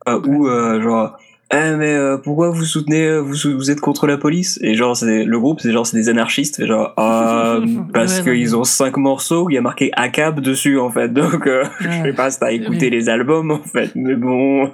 Euh, 0.09 0.21
ou 0.27 0.49
euh, 0.49 0.81
genre 0.81 1.19
eh 1.53 1.77
mais 1.77 1.95
euh, 1.95 2.19
pourquoi 2.19 2.51
vous 2.51 2.65
soutenez 2.65 3.07
euh, 3.07 3.21
vous, 3.21 3.35
vous 3.57 3.71
êtes 3.71 3.81
contre 3.81 4.07
la 4.07 4.19
police? 4.19 4.59
Et 4.63 4.75
genre 4.75 4.97
c'est 4.97 5.25
le 5.25 5.39
groupe 5.39 5.61
c'est 5.61 5.73
genre 5.73 5.87
c'est 5.87 5.97
des 5.97 6.09
anarchistes. 6.09 6.61
Et 6.61 6.67
genre 6.67 6.93
ah, 6.97 7.59
parce 7.93 8.21
qu'ils 8.21 8.57
ont 8.57 8.65
cinq 8.65 8.97
morceaux 8.97 9.45
où 9.45 9.51
il 9.51 9.55
y 9.55 9.59
a 9.59 9.63
marqué 9.63 9.91
ACAB 9.95 10.41
dessus 10.41 10.79
en 10.79 10.91
fait. 10.91 11.13
Donc 11.13 11.49
je 11.81 11.91
sais 11.91 12.13
pas 12.13 12.31
si 12.31 12.41
t'as 12.41 12.53
écouté 12.53 12.91
les 12.91 13.09
albums 13.09 13.51
en 13.51 13.63
fait 13.63 13.93
mais 13.95 14.15
bon. 14.15 14.73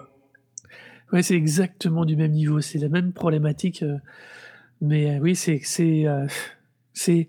Ouais 1.12 1.22
c'est 1.22 1.34
exactement 1.34 2.04
du 2.04 2.16
même 2.16 2.32
niveau. 2.32 2.60
C'est 2.60 2.78
la 2.78 2.88
même 2.88 3.12
problématique 3.12 3.84
mais 4.82 5.16
euh, 5.16 5.18
oui, 5.20 5.34
c'est. 5.36 5.60
c'est, 5.62 6.06
euh, 6.06 6.26
c'est 6.92 7.28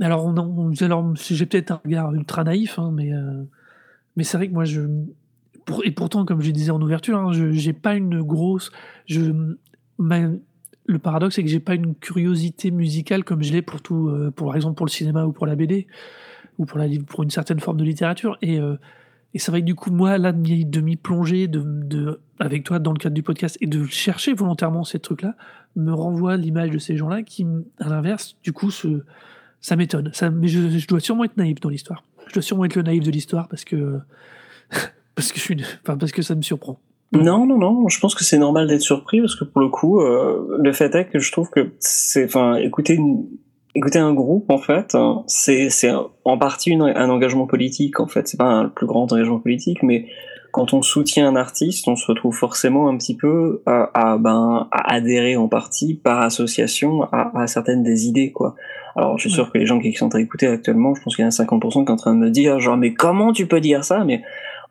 alors, 0.00 0.26
on, 0.26 0.72
alors 0.80 1.14
j'ai 1.16 1.46
peut-être 1.46 1.70
un 1.70 1.80
regard 1.84 2.12
ultra 2.12 2.42
naïf, 2.42 2.80
hein, 2.80 2.90
mais, 2.92 3.12
euh, 3.12 3.44
mais 4.16 4.24
c'est 4.24 4.36
vrai 4.36 4.48
que 4.48 4.54
moi, 4.54 4.64
je. 4.64 4.82
Et 5.84 5.92
pourtant, 5.92 6.24
comme 6.24 6.42
je 6.42 6.50
disais 6.50 6.70
en 6.70 6.80
ouverture, 6.80 7.18
hein, 7.18 7.32
je 7.32 7.52
j'ai 7.52 7.72
pas 7.72 7.94
une 7.94 8.22
grosse. 8.22 8.70
Le 10.86 10.98
paradoxe, 10.98 11.36
c'est 11.36 11.42
que 11.42 11.48
j'ai 11.48 11.60
pas 11.60 11.74
une 11.74 11.94
curiosité 11.94 12.70
musicale 12.70 13.24
comme 13.24 13.42
je 13.42 13.52
l'ai 13.52 13.62
pour 13.62 13.80
tout, 13.80 14.12
pour 14.36 14.48
par 14.48 14.56
exemple 14.56 14.76
pour 14.76 14.84
le 14.84 14.90
cinéma 14.90 15.24
ou 15.24 15.32
pour 15.32 15.46
la 15.46 15.56
BD 15.56 15.86
ou 16.58 16.66
pour 16.66 16.78
la 16.78 16.86
pour 17.06 17.22
une 17.22 17.30
certaine 17.30 17.58
forme 17.58 17.78
de 17.78 17.84
littérature. 17.84 18.36
Et 18.42 18.60
et 19.34 19.40
c'est 19.40 19.50
vrai 19.50 19.60
que 19.60 19.66
du 19.66 19.74
coup, 19.74 19.90
moi, 19.90 20.16
là, 20.16 20.32
de 20.32 20.80
m'y 20.80 20.96
plonger 20.96 21.48
de, 21.48 21.60
de, 21.60 22.20
avec 22.38 22.62
toi 22.62 22.78
dans 22.78 22.92
le 22.92 22.98
cadre 22.98 23.14
du 23.14 23.24
podcast 23.24 23.58
et 23.60 23.66
de 23.66 23.84
chercher 23.84 24.32
volontairement 24.32 24.84
ces 24.84 25.00
trucs-là, 25.00 25.34
me 25.74 25.92
renvoie 25.92 26.36
l'image 26.36 26.70
de 26.70 26.78
ces 26.78 26.96
gens-là 26.96 27.22
qui, 27.22 27.44
à 27.80 27.88
l'inverse, 27.88 28.36
du 28.44 28.52
coup, 28.52 28.70
ça 29.60 29.76
m'étonne. 29.76 30.10
Ça, 30.12 30.30
mais 30.30 30.46
je, 30.46 30.86
dois 30.86 31.00
sûrement 31.00 31.24
être 31.24 31.36
naïf 31.36 31.58
dans 31.58 31.68
l'histoire. 31.68 32.04
Je 32.28 32.34
dois 32.34 32.42
sûrement 32.42 32.64
être 32.64 32.76
le 32.76 32.82
naïf 32.82 33.02
de 33.02 33.10
l'histoire 33.10 33.48
parce 33.48 33.64
que, 33.64 33.98
parce 35.14 35.32
que 35.32 35.38
je 35.38 35.44
suis, 35.44 35.64
parce 35.84 36.12
que 36.12 36.22
ça 36.22 36.34
me 36.34 36.42
surprend. 36.42 36.78
Non, 37.12 37.46
non, 37.46 37.58
non. 37.58 37.88
Je 37.88 38.00
pense 38.00 38.14
que 38.14 38.24
c'est 38.24 38.38
normal 38.38 38.66
d'être 38.66 38.80
surpris 38.80 39.20
parce 39.20 39.36
que 39.36 39.44
pour 39.44 39.60
le 39.60 39.68
coup, 39.68 40.00
euh, 40.00 40.58
le 40.60 40.72
fait 40.72 40.94
est 40.94 41.06
que 41.06 41.18
je 41.18 41.30
trouve 41.30 41.50
que 41.50 41.72
c'est, 41.78 42.24
enfin, 42.24 42.56
écouter 42.56 42.94
une, 42.94 43.26
un 43.94 44.14
groupe, 44.14 44.50
en 44.50 44.58
fait, 44.58 44.96
c'est 45.26 45.68
c'est 45.70 45.92
en 46.24 46.38
partie 46.38 46.74
un 46.74 47.10
engagement 47.10 47.46
politique. 47.46 48.00
En 48.00 48.06
fait, 48.06 48.28
c'est 48.28 48.36
pas 48.36 48.44
un, 48.44 48.64
le 48.64 48.70
plus 48.70 48.86
grand 48.86 49.10
engagement 49.12 49.38
politique, 49.38 49.82
mais 49.82 50.06
quand 50.52 50.72
on 50.72 50.82
soutient 50.82 51.28
un 51.28 51.36
artiste, 51.36 51.88
on 51.88 51.96
se 51.96 52.06
retrouve 52.06 52.34
forcément 52.34 52.88
un 52.88 52.96
petit 52.96 53.16
peu 53.16 53.62
à, 53.66 53.90
à 53.94 54.18
ben 54.18 54.68
à 54.70 54.94
adhérer 54.94 55.36
en 55.36 55.48
partie 55.48 55.94
par 55.94 56.20
association 56.20 57.02
à, 57.12 57.32
à, 57.36 57.46
certaines 57.46 57.82
des 57.82 58.06
idées, 58.06 58.30
quoi. 58.30 58.54
Alors, 58.96 59.18
je 59.18 59.28
suis 59.28 59.30
sûr 59.30 59.50
que 59.50 59.58
les 59.58 59.66
gens 59.66 59.80
qui 59.80 59.92
sont 59.92 60.14
à 60.14 60.20
écouter 60.20 60.46
actuellement, 60.46 60.94
je 60.94 61.02
pense 61.02 61.16
qu'il 61.16 61.24
y 61.24 61.26
en 61.26 61.28
a 61.28 61.32
50% 61.32 61.60
qui 61.60 61.72
sont 61.72 61.90
en 61.90 61.96
train 61.96 62.14
de 62.14 62.20
me 62.20 62.30
dire 62.30 62.60
genre 62.60 62.76
mais 62.76 62.94
comment 62.94 63.32
tu 63.32 63.46
peux 63.46 63.60
dire 63.60 63.84
ça? 63.84 64.04
Mais 64.04 64.22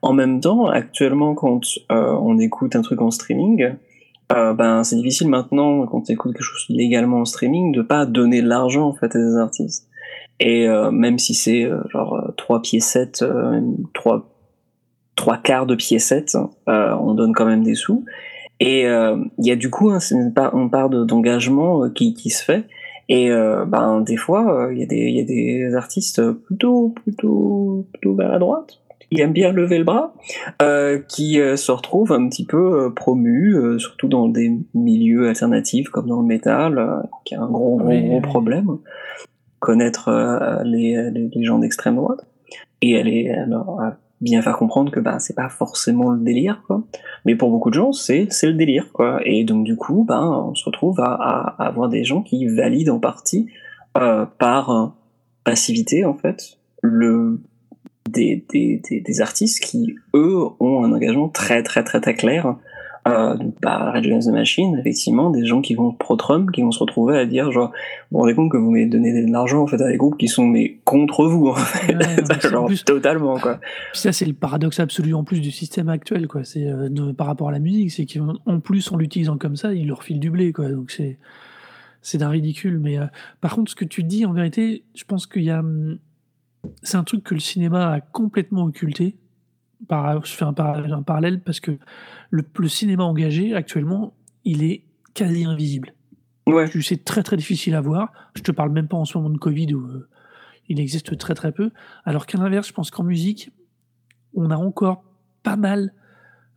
en 0.01 0.13
même 0.13 0.39
temps, 0.39 0.67
actuellement, 0.67 1.33
quand 1.33 1.61
euh, 1.91 2.17
on 2.21 2.39
écoute 2.39 2.75
un 2.75 2.81
truc 2.81 3.01
en 3.01 3.11
streaming, 3.11 3.73
euh, 4.31 4.53
ben 4.53 4.83
c'est 4.83 4.95
difficile 4.95 5.27
maintenant 5.27 5.85
quand 5.85 6.01
tu 6.01 6.13
écoutes 6.13 6.33
quelque 6.33 6.43
chose 6.43 6.65
légalement 6.69 7.19
en 7.19 7.25
streaming 7.25 7.71
de 7.71 7.81
pas 7.81 8.05
donner 8.05 8.41
de 8.41 8.47
l'argent 8.47 8.87
en 8.87 8.93
fait 8.93 9.15
à 9.15 9.19
des 9.19 9.35
artistes. 9.37 9.87
Et 10.39 10.67
euh, 10.67 10.91
même 10.91 11.19
si 11.19 11.33
c'est 11.35 11.65
euh, 11.65 11.81
genre 11.89 12.31
trois 12.37 12.61
piécettes, 12.61 13.23
trois 13.93 14.29
trois 15.15 15.37
quarts 15.37 15.67
de 15.67 15.75
piécettes, 15.75 16.37
on 16.67 17.13
donne 17.13 17.33
quand 17.33 17.45
même 17.45 17.63
des 17.63 17.75
sous. 17.75 18.05
Et 18.59 18.83
il 18.83 19.45
y 19.45 19.51
a 19.51 19.55
du 19.55 19.69
coup 19.69 19.89
hein, 19.89 19.99
une, 19.99 20.33
part, 20.33 20.55
une 20.55 20.71
part 20.71 20.89
d'engagement 20.89 21.89
qui, 21.89 22.13
qui 22.13 22.29
se 22.29 22.43
fait. 22.43 22.65
Et 23.09 23.29
ben 23.29 24.01
des 24.01 24.15
fois, 24.15 24.69
il 24.71 24.79
y 24.79 24.83
a 24.83 24.85
des 24.85 24.95
il 24.95 25.17
y 25.17 25.19
a 25.19 25.23
des 25.23 25.75
artistes 25.75 26.21
plutôt 26.31 26.89
plutôt 26.89 27.85
plutôt 27.91 28.15
vers 28.15 28.29
la 28.29 28.39
droite 28.39 28.79
qui 29.13 29.21
aime 29.21 29.33
bien 29.33 29.51
lever 29.51 29.77
le 29.77 29.83
bras, 29.83 30.13
euh, 30.61 30.99
qui 30.99 31.39
euh, 31.39 31.55
se 31.55 31.71
retrouve 31.71 32.11
un 32.11 32.27
petit 32.29 32.45
peu 32.45 32.85
euh, 32.85 32.89
promu, 32.89 33.55
euh, 33.55 33.77
surtout 33.79 34.07
dans 34.07 34.27
des 34.27 34.51
milieux 34.73 35.27
alternatifs 35.27 35.89
comme 35.89 36.07
dans 36.07 36.21
le 36.21 36.27
métal, 36.27 37.03
qui 37.25 37.35
a 37.35 37.41
un 37.41 37.49
gros 37.49 37.77
gros, 37.77 37.99
gros 37.99 38.21
problème. 38.21 38.77
Connaître 39.59 40.61
les, 40.65 41.09
les, 41.11 41.43
gens 41.43 41.57
d'extrême 41.57 41.95
droite 41.95 42.27
et 42.81 42.99
aller 42.99 43.29
alors 43.29 43.79
bien 44.23 44.41
faire 44.41 44.57
comprendre 44.57 44.91
que 44.91 44.99
bah 44.99 45.19
c'est 45.19 45.35
pas 45.35 45.49
forcément 45.49 46.11
le 46.11 46.19
délire 46.19 46.63
quoi 46.65 46.83
mais 47.25 47.35
pour 47.35 47.51
beaucoup 47.51 47.69
de 47.69 47.75
gens 47.75 47.91
c'est 47.91 48.27
c'est 48.29 48.47
le 48.47 48.53
délire 48.53 48.91
quoi 48.93 49.19
et 49.25 49.43
donc 49.43 49.65
du 49.65 49.75
coup 49.75 50.05
ben 50.07 50.47
on 50.49 50.55
se 50.55 50.65
retrouve 50.65 50.99
à, 50.99 51.13
à, 51.13 51.67
avoir 51.67 51.89
des 51.89 52.03
gens 52.03 52.21
qui 52.21 52.47
valident 52.47 52.89
en 52.89 52.99
partie 52.99 53.49
euh, 53.97 54.25
par 54.39 54.93
passivité 55.43 56.05
en 56.05 56.13
fait 56.13 56.57
le 56.81 57.39
des, 58.09 58.45
des, 58.49 58.81
des, 59.01 59.21
artistes 59.21 59.63
qui, 59.63 59.95
eux, 60.13 60.37
ont 60.59 60.83
un 60.83 60.91
engagement 60.91 61.29
très 61.29 61.63
très 61.63 61.83
très 61.83 62.01
très 62.01 62.13
clair. 62.13 62.55
Euh, 63.05 63.35
bah, 63.61 63.91
Red 63.91 64.05
Against 64.05 64.29
the 64.29 64.31
Machine, 64.31 64.77
effectivement, 64.77 65.29
des 65.29 65.45
gens 65.45 65.61
qui 65.61 65.75
vont 65.75 65.91
pro-Trump, 65.91 66.51
qui 66.51 66.61
vont 66.61 66.71
se 66.71 66.79
retrouver 66.79 67.17
à 67.17 67.25
dire 67.25 67.51
genre, 67.51 67.67
vous 67.69 68.17
vous 68.17 68.19
rendez 68.19 68.33
compte 68.33 68.49
que 68.49 68.55
vous 68.55 68.71
m'avez 68.71 68.85
donné 68.85 69.25
de 69.25 69.29
l'argent 69.29 69.61
en 69.61 69.67
fait 69.67 69.81
à 69.81 69.89
des 69.89 69.97
groupes 69.97 70.17
qui 70.17 70.29
sont 70.29 70.45
mais 70.45 70.79
contre 70.85 71.25
vous 71.25 71.47
en 71.47 71.55
fait, 71.55 71.97
genre 72.49 72.69
totalement 72.85 73.37
quoi. 73.39 73.59
ça 73.91 74.13
c'est 74.13 74.25
le 74.25 74.33
paradoxe 74.33 74.79
absolu 74.79 75.13
en 75.13 75.25
plus 75.25 75.41
du 75.41 75.51
système 75.51 75.89
actuel 75.89 76.27
quoi. 76.27 76.45
C'est 76.45 76.65
euh, 76.65 77.11
par 77.11 77.27
rapport 77.27 77.49
à 77.49 77.51
la 77.51 77.59
musique, 77.59 77.91
c'est 77.91 78.05
qu'en 78.05 78.59
plus 78.61 78.89
en 78.91 78.95
l'utilisant 78.95 79.37
comme 79.37 79.57
ça, 79.57 79.73
ils 79.73 79.87
leur 79.87 80.03
filent 80.03 80.19
du 80.19 80.31
blé 80.31 80.53
quoi. 80.53 80.69
Donc 80.69 80.91
c'est 80.91 81.17
c'est 82.01 82.19
d'un 82.19 82.29
ridicule. 82.29 82.79
Mais 82.79 82.99
euh, 82.99 83.05
par 83.41 83.55
contre, 83.55 83.71
ce 83.71 83.75
que 83.75 83.85
tu 83.85 84.03
dis 84.03 84.25
en 84.25 84.33
vérité, 84.33 84.83
je 84.93 85.03
pense 85.05 85.25
qu'il 85.25 85.43
y 85.43 85.49
a 85.49 85.59
hum, 85.59 85.97
c'est 86.83 86.97
un 86.97 87.03
truc 87.03 87.23
que 87.23 87.33
le 87.33 87.39
cinéma 87.39 87.91
a 87.91 87.99
complètement 88.01 88.63
occulté. 88.63 89.17
Par, 89.87 90.25
je 90.25 90.33
fais 90.33 90.45
un, 90.45 90.53
parallèle 90.53 91.41
parce 91.41 91.59
que 91.59 91.77
le, 92.29 92.43
cinéma 92.67 93.03
engagé 93.03 93.53
actuellement, 93.53 94.13
il 94.45 94.63
est 94.63 94.83
quasi 95.13 95.45
invisible. 95.45 95.93
Ouais. 96.47 96.69
C'est 96.81 97.03
très 97.03 97.23
très 97.23 97.37
difficile 97.37 97.75
à 97.75 97.81
voir. 97.81 98.11
Je 98.35 98.41
te 98.41 98.51
parle 98.51 98.71
même 98.71 98.87
pas 98.87 98.97
en 98.97 99.05
ce 99.05 99.17
moment 99.17 99.29
de 99.29 99.37
Covid 99.37 99.73
où 99.73 99.85
euh, 99.85 100.09
il 100.69 100.79
existe 100.79 101.17
très 101.17 101.33
très 101.35 101.51
peu. 101.51 101.71
Alors 102.05 102.25
qu'à 102.25 102.37
l'inverse, 102.37 102.67
je 102.67 102.73
pense 102.73 102.91
qu'en 102.91 103.03
musique, 103.03 103.51
on 104.33 104.51
a 104.51 104.57
encore 104.57 105.03
pas 105.43 105.55
mal 105.55 105.93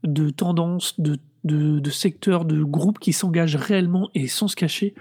de 0.03 0.31
tendances, 0.31 0.99
de, 1.01 1.19
de, 1.45 1.79
de 1.79 1.91
secteurs, 1.91 2.45
de 2.45 2.63
groupes 2.63 2.99
qui 2.99 3.13
s'engagent 3.13 3.57
réellement 3.57 4.11
et 4.15 4.27
sans 4.27 4.49
se 4.49 4.57
cacher 4.57 4.95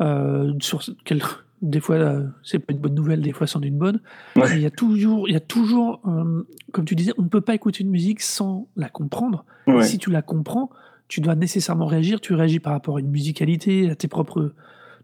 euh, 0.00 0.54
sur 0.60 0.82
quel, 1.04 1.22
des 1.62 1.80
fois 1.80 1.96
euh, 1.96 2.26
c'est 2.42 2.58
pas 2.58 2.72
une 2.72 2.78
bonne 2.78 2.94
nouvelle, 2.94 3.20
des 3.22 3.32
fois 3.32 3.46
c'en 3.46 3.60
est 3.62 3.68
une 3.68 3.78
bonne. 3.78 4.00
Ouais. 4.36 4.56
Il 4.56 4.60
y 4.62 4.66
a 4.66 4.70
toujours, 4.70 5.28
il 5.28 5.32
y 5.32 5.36
a 5.36 5.40
toujours 5.40 6.00
euh, 6.06 6.42
comme 6.72 6.84
tu 6.84 6.94
disais, 6.94 7.12
on 7.18 7.22
ne 7.22 7.28
peut 7.28 7.40
pas 7.40 7.54
écouter 7.54 7.82
une 7.82 7.90
musique 7.90 8.20
sans 8.20 8.68
la 8.76 8.88
comprendre. 8.88 9.44
Ouais. 9.66 9.84
si 9.84 9.98
tu 9.98 10.10
la 10.10 10.22
comprends, 10.22 10.70
tu 11.08 11.20
dois 11.20 11.34
nécessairement 11.34 11.86
réagir. 11.86 12.20
Tu 12.20 12.34
réagis 12.34 12.60
par 12.60 12.72
rapport 12.72 12.96
à 12.96 13.00
une 13.00 13.10
musicalité, 13.10 13.90
à 13.90 13.94
tes 13.96 14.08
propres, 14.08 14.54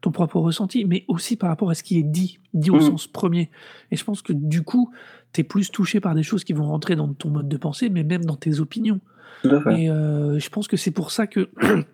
ton 0.01 0.11
propre 0.13 0.39
ressenti, 0.41 0.85
mais 0.85 1.05
aussi 1.09 1.37
par 1.37 1.49
rapport 1.51 1.71
à 1.71 1.75
ce 1.75 1.83
qui 1.83 1.99
est 1.99 2.03
dit, 2.03 2.39
dit 2.55 2.71
au 2.71 2.77
Mhm. 2.77 2.81
sens 2.83 3.07
premier. 3.07 3.51
Et 3.91 3.97
je 3.97 4.05
pense 4.05 4.23
que 4.23 4.33
du 4.33 4.63
coup, 4.63 4.91
tu 5.33 5.41
es 5.41 5.45
plus 5.45 5.71
touché 5.71 6.01
par 6.01 6.15
des 6.15 6.23
choses 6.23 6.45
qui 6.45 6.53
vont 6.53 6.67
rentrer 6.67 6.97
dans 6.97 7.13
ton 7.13 7.31
mode 7.31 7.49
de 7.49 7.57
pensée, 7.57 7.89
mais 7.91 8.03
même 8.05 8.25
dans 8.25 8.37
tes 8.37 8.61
opinions. 8.61 9.01
Et 9.45 9.91
euh, 9.91 10.39
je 10.39 10.49
pense 10.49 10.67
que 10.69 10.77
c'est 10.77 10.91
pour 10.91 11.11
ça 11.11 11.27
que 11.27 11.49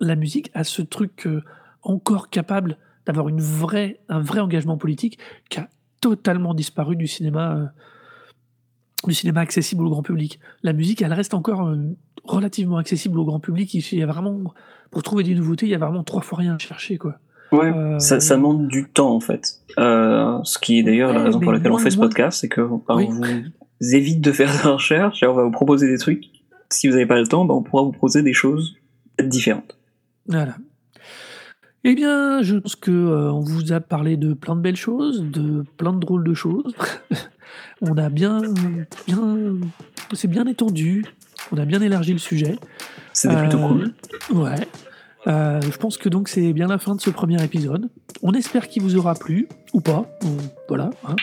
la 0.00 0.16
musique 0.16 0.50
a 0.54 0.64
ce 0.64 0.82
truc 0.82 1.26
euh, 1.26 1.42
encore 1.82 2.30
capable 2.30 2.78
d'avoir 3.06 3.28
une 3.28 3.40
vraie, 3.40 4.00
un 4.08 4.20
vrai 4.20 4.40
engagement 4.40 4.76
politique 4.76 5.18
qui 5.50 5.58
a 5.60 5.68
totalement 6.00 6.54
disparu 6.54 6.96
du 6.96 7.06
cinéma, 7.06 7.56
euh, 7.56 7.66
du 9.06 9.14
cinéma 9.14 9.40
accessible 9.40 9.84
au 9.86 9.90
grand 9.90 10.02
public. 10.02 10.40
La 10.62 10.72
musique, 10.72 11.02
elle 11.02 11.12
reste 11.12 11.34
encore 11.34 11.66
euh, 11.68 11.76
relativement 12.24 12.76
accessible 12.78 13.18
au 13.18 13.24
grand 13.24 13.40
public. 13.40 13.72
Il 13.74 13.98
y 13.98 14.02
a 14.02 14.06
vraiment, 14.06 14.38
pour 14.90 15.02
trouver 15.02 15.24
des 15.24 15.34
nouveautés, 15.34 15.66
il 15.66 15.70
y 15.70 15.74
a 15.74 15.78
vraiment 15.78 16.04
trois 16.04 16.22
fois 16.22 16.38
rien 16.38 16.54
à 16.54 16.58
chercher, 16.58 16.98
quoi. 16.98 17.18
Ouais. 17.52 17.72
Euh, 17.72 17.98
Ça, 17.98 18.20
ça 18.20 18.36
demande 18.36 18.66
du 18.68 18.88
temps 18.88 19.14
en 19.14 19.20
fait. 19.20 19.60
Ce 19.76 20.58
qui 20.58 20.78
est 20.78 20.82
d'ailleurs 20.82 21.12
la 21.12 21.22
raison 21.22 21.40
pour 21.40 21.52
laquelle 21.52 21.72
on 21.72 21.78
fait 21.78 21.90
ce 21.90 21.98
podcast, 21.98 22.40
c'est 22.40 22.48
que 22.48 22.60
Oui. 22.62 23.06
on 23.08 23.10
vous 23.80 23.94
évite 23.94 24.20
de 24.20 24.32
faire 24.32 24.50
des 24.50 24.68
recherches 24.68 25.22
et 25.22 25.26
on 25.26 25.34
va 25.34 25.44
vous 25.44 25.50
proposer 25.50 25.86
des 25.88 25.98
trucs. 25.98 26.24
Si 26.70 26.88
vous 26.88 26.94
n'avez 26.94 27.06
pas 27.06 27.20
le 27.20 27.26
temps, 27.26 27.44
ben, 27.44 27.54
on 27.54 27.62
pourra 27.62 27.82
vous 27.82 27.92
proposer 27.92 28.22
des 28.22 28.32
choses 28.32 28.74
différentes. 29.22 29.76
Voilà. 30.26 30.56
Eh 31.86 31.94
bien, 31.94 32.42
je 32.42 32.56
pense 32.56 32.76
que 32.76 32.90
euh, 32.90 33.30
on 33.32 33.40
vous 33.40 33.72
a 33.72 33.80
parlé 33.80 34.16
de 34.16 34.32
plein 34.32 34.56
de 34.56 34.60
belles 34.60 34.76
choses, 34.76 35.22
de 35.22 35.64
plein 35.76 35.92
de 35.92 35.98
drôles 36.00 36.24
de 36.24 36.32
choses. 36.32 36.74
on 37.82 37.96
a 37.98 38.08
bien, 38.08 38.40
bien, 39.06 39.36
c'est 40.12 40.28
bien 40.28 40.46
étendu. 40.46 41.04
On 41.52 41.58
a 41.58 41.66
bien 41.66 41.82
élargi 41.82 42.12
le 42.14 42.18
sujet. 42.18 42.56
C'était 43.12 43.36
plutôt 43.36 43.58
Euh, 43.58 43.68
cool. 43.68 44.38
Ouais. 44.38 44.66
Euh, 45.26 45.60
je 45.60 45.76
pense 45.76 45.96
que 45.98 46.08
donc 46.08 46.28
c'est 46.28 46.52
bien 46.54 46.66
la 46.68 46.78
fin 46.78 46.94
de 46.94 47.00
ce 47.02 47.10
premier 47.10 47.42
épisode. 47.42 47.88
On 48.22 48.32
espère 48.32 48.68
qu'il 48.68 48.82
vous 48.82 48.96
aura 48.96 49.14
plu 49.14 49.46
ou 49.74 49.80
pas. 49.80 50.06
Voilà. 50.68 50.90
hein. 51.06 51.16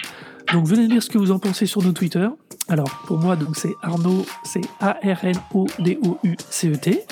Donc 0.53 0.68
venez 0.68 0.88
dire 0.88 1.01
ce 1.01 1.09
que 1.09 1.18
vous 1.18 1.32
en 1.32 1.39
pensez 1.39 1.66
sur 1.66 1.82
nos 1.82 1.91
Twitter. 1.91 2.28
Alors 2.68 2.89
pour 3.07 3.18
moi 3.18 3.36
donc 3.36 3.55
c'est 3.55 3.74
Arnaud, 3.82 4.26
c'est 4.43 4.62
A 4.80 4.97
R 5.03 5.24
N 5.26 5.36
O 5.55 5.66
D 5.80 5.97
O 6.03 6.18
U 6.24 6.36
C 6.49 6.70
E 6.72 6.76
T. 6.76 7.03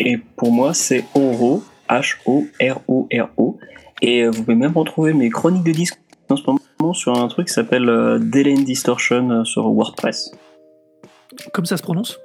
Et 0.00 0.16
pour 0.36 0.50
moi, 0.52 0.72
c'est 0.72 1.04
Oro, 1.14 1.62
H-O-R-O-R-O. 1.90 3.58
Et 4.02 4.22
euh, 4.22 4.30
vous 4.30 4.42
pouvez 4.44 4.56
même 4.56 4.76
retrouver 4.76 5.12
mes 5.12 5.28
chroniques 5.28 5.64
de 5.64 5.72
disques 5.72 6.00
en 6.30 6.36
ce 6.36 6.42
moment 6.46 6.60
sur 6.92 7.16
un 7.16 7.28
truc 7.28 7.48
qui 7.48 7.52
s'appelle 7.54 7.88
euh, 7.88 8.18
Delay 8.18 8.54
and 8.54 8.62
Distortion 8.62 9.30
euh, 9.30 9.44
sur 9.44 9.70
WordPress. 9.70 10.32
Comme 11.52 11.66
ça 11.66 11.76
se 11.76 11.82
prononce? 11.82 12.18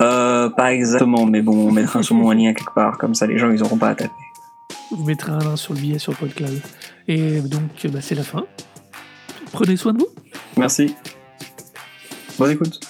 Euh, 0.00 0.50
pas 0.50 0.74
exactement, 0.74 1.26
mais 1.26 1.42
bon, 1.42 1.68
on 1.68 1.72
mettra 1.72 2.02
sûrement 2.02 2.30
un 2.30 2.34
lien 2.34 2.52
quelque 2.52 2.74
part, 2.74 2.98
comme 2.98 3.14
ça 3.14 3.26
les 3.26 3.38
gens 3.38 3.50
ils 3.50 3.62
auront 3.62 3.78
pas 3.78 3.90
à 3.90 3.94
taper. 3.94 4.12
Vous 4.90 5.04
mettrez 5.04 5.32
un 5.32 5.38
lien 5.38 5.56
sur 5.56 5.74
le 5.74 5.80
billet 5.80 5.98
sur 5.98 6.12
le 6.12 6.18
podcast. 6.18 6.54
Et 7.08 7.40
donc 7.40 7.62
bah, 7.90 8.00
c'est 8.00 8.14
la 8.14 8.22
fin. 8.22 8.44
Prenez 9.52 9.76
soin 9.76 9.92
de 9.92 9.98
vous. 9.98 10.08
Merci. 10.56 10.94
Bonne 12.38 12.50
écoute. 12.50 12.80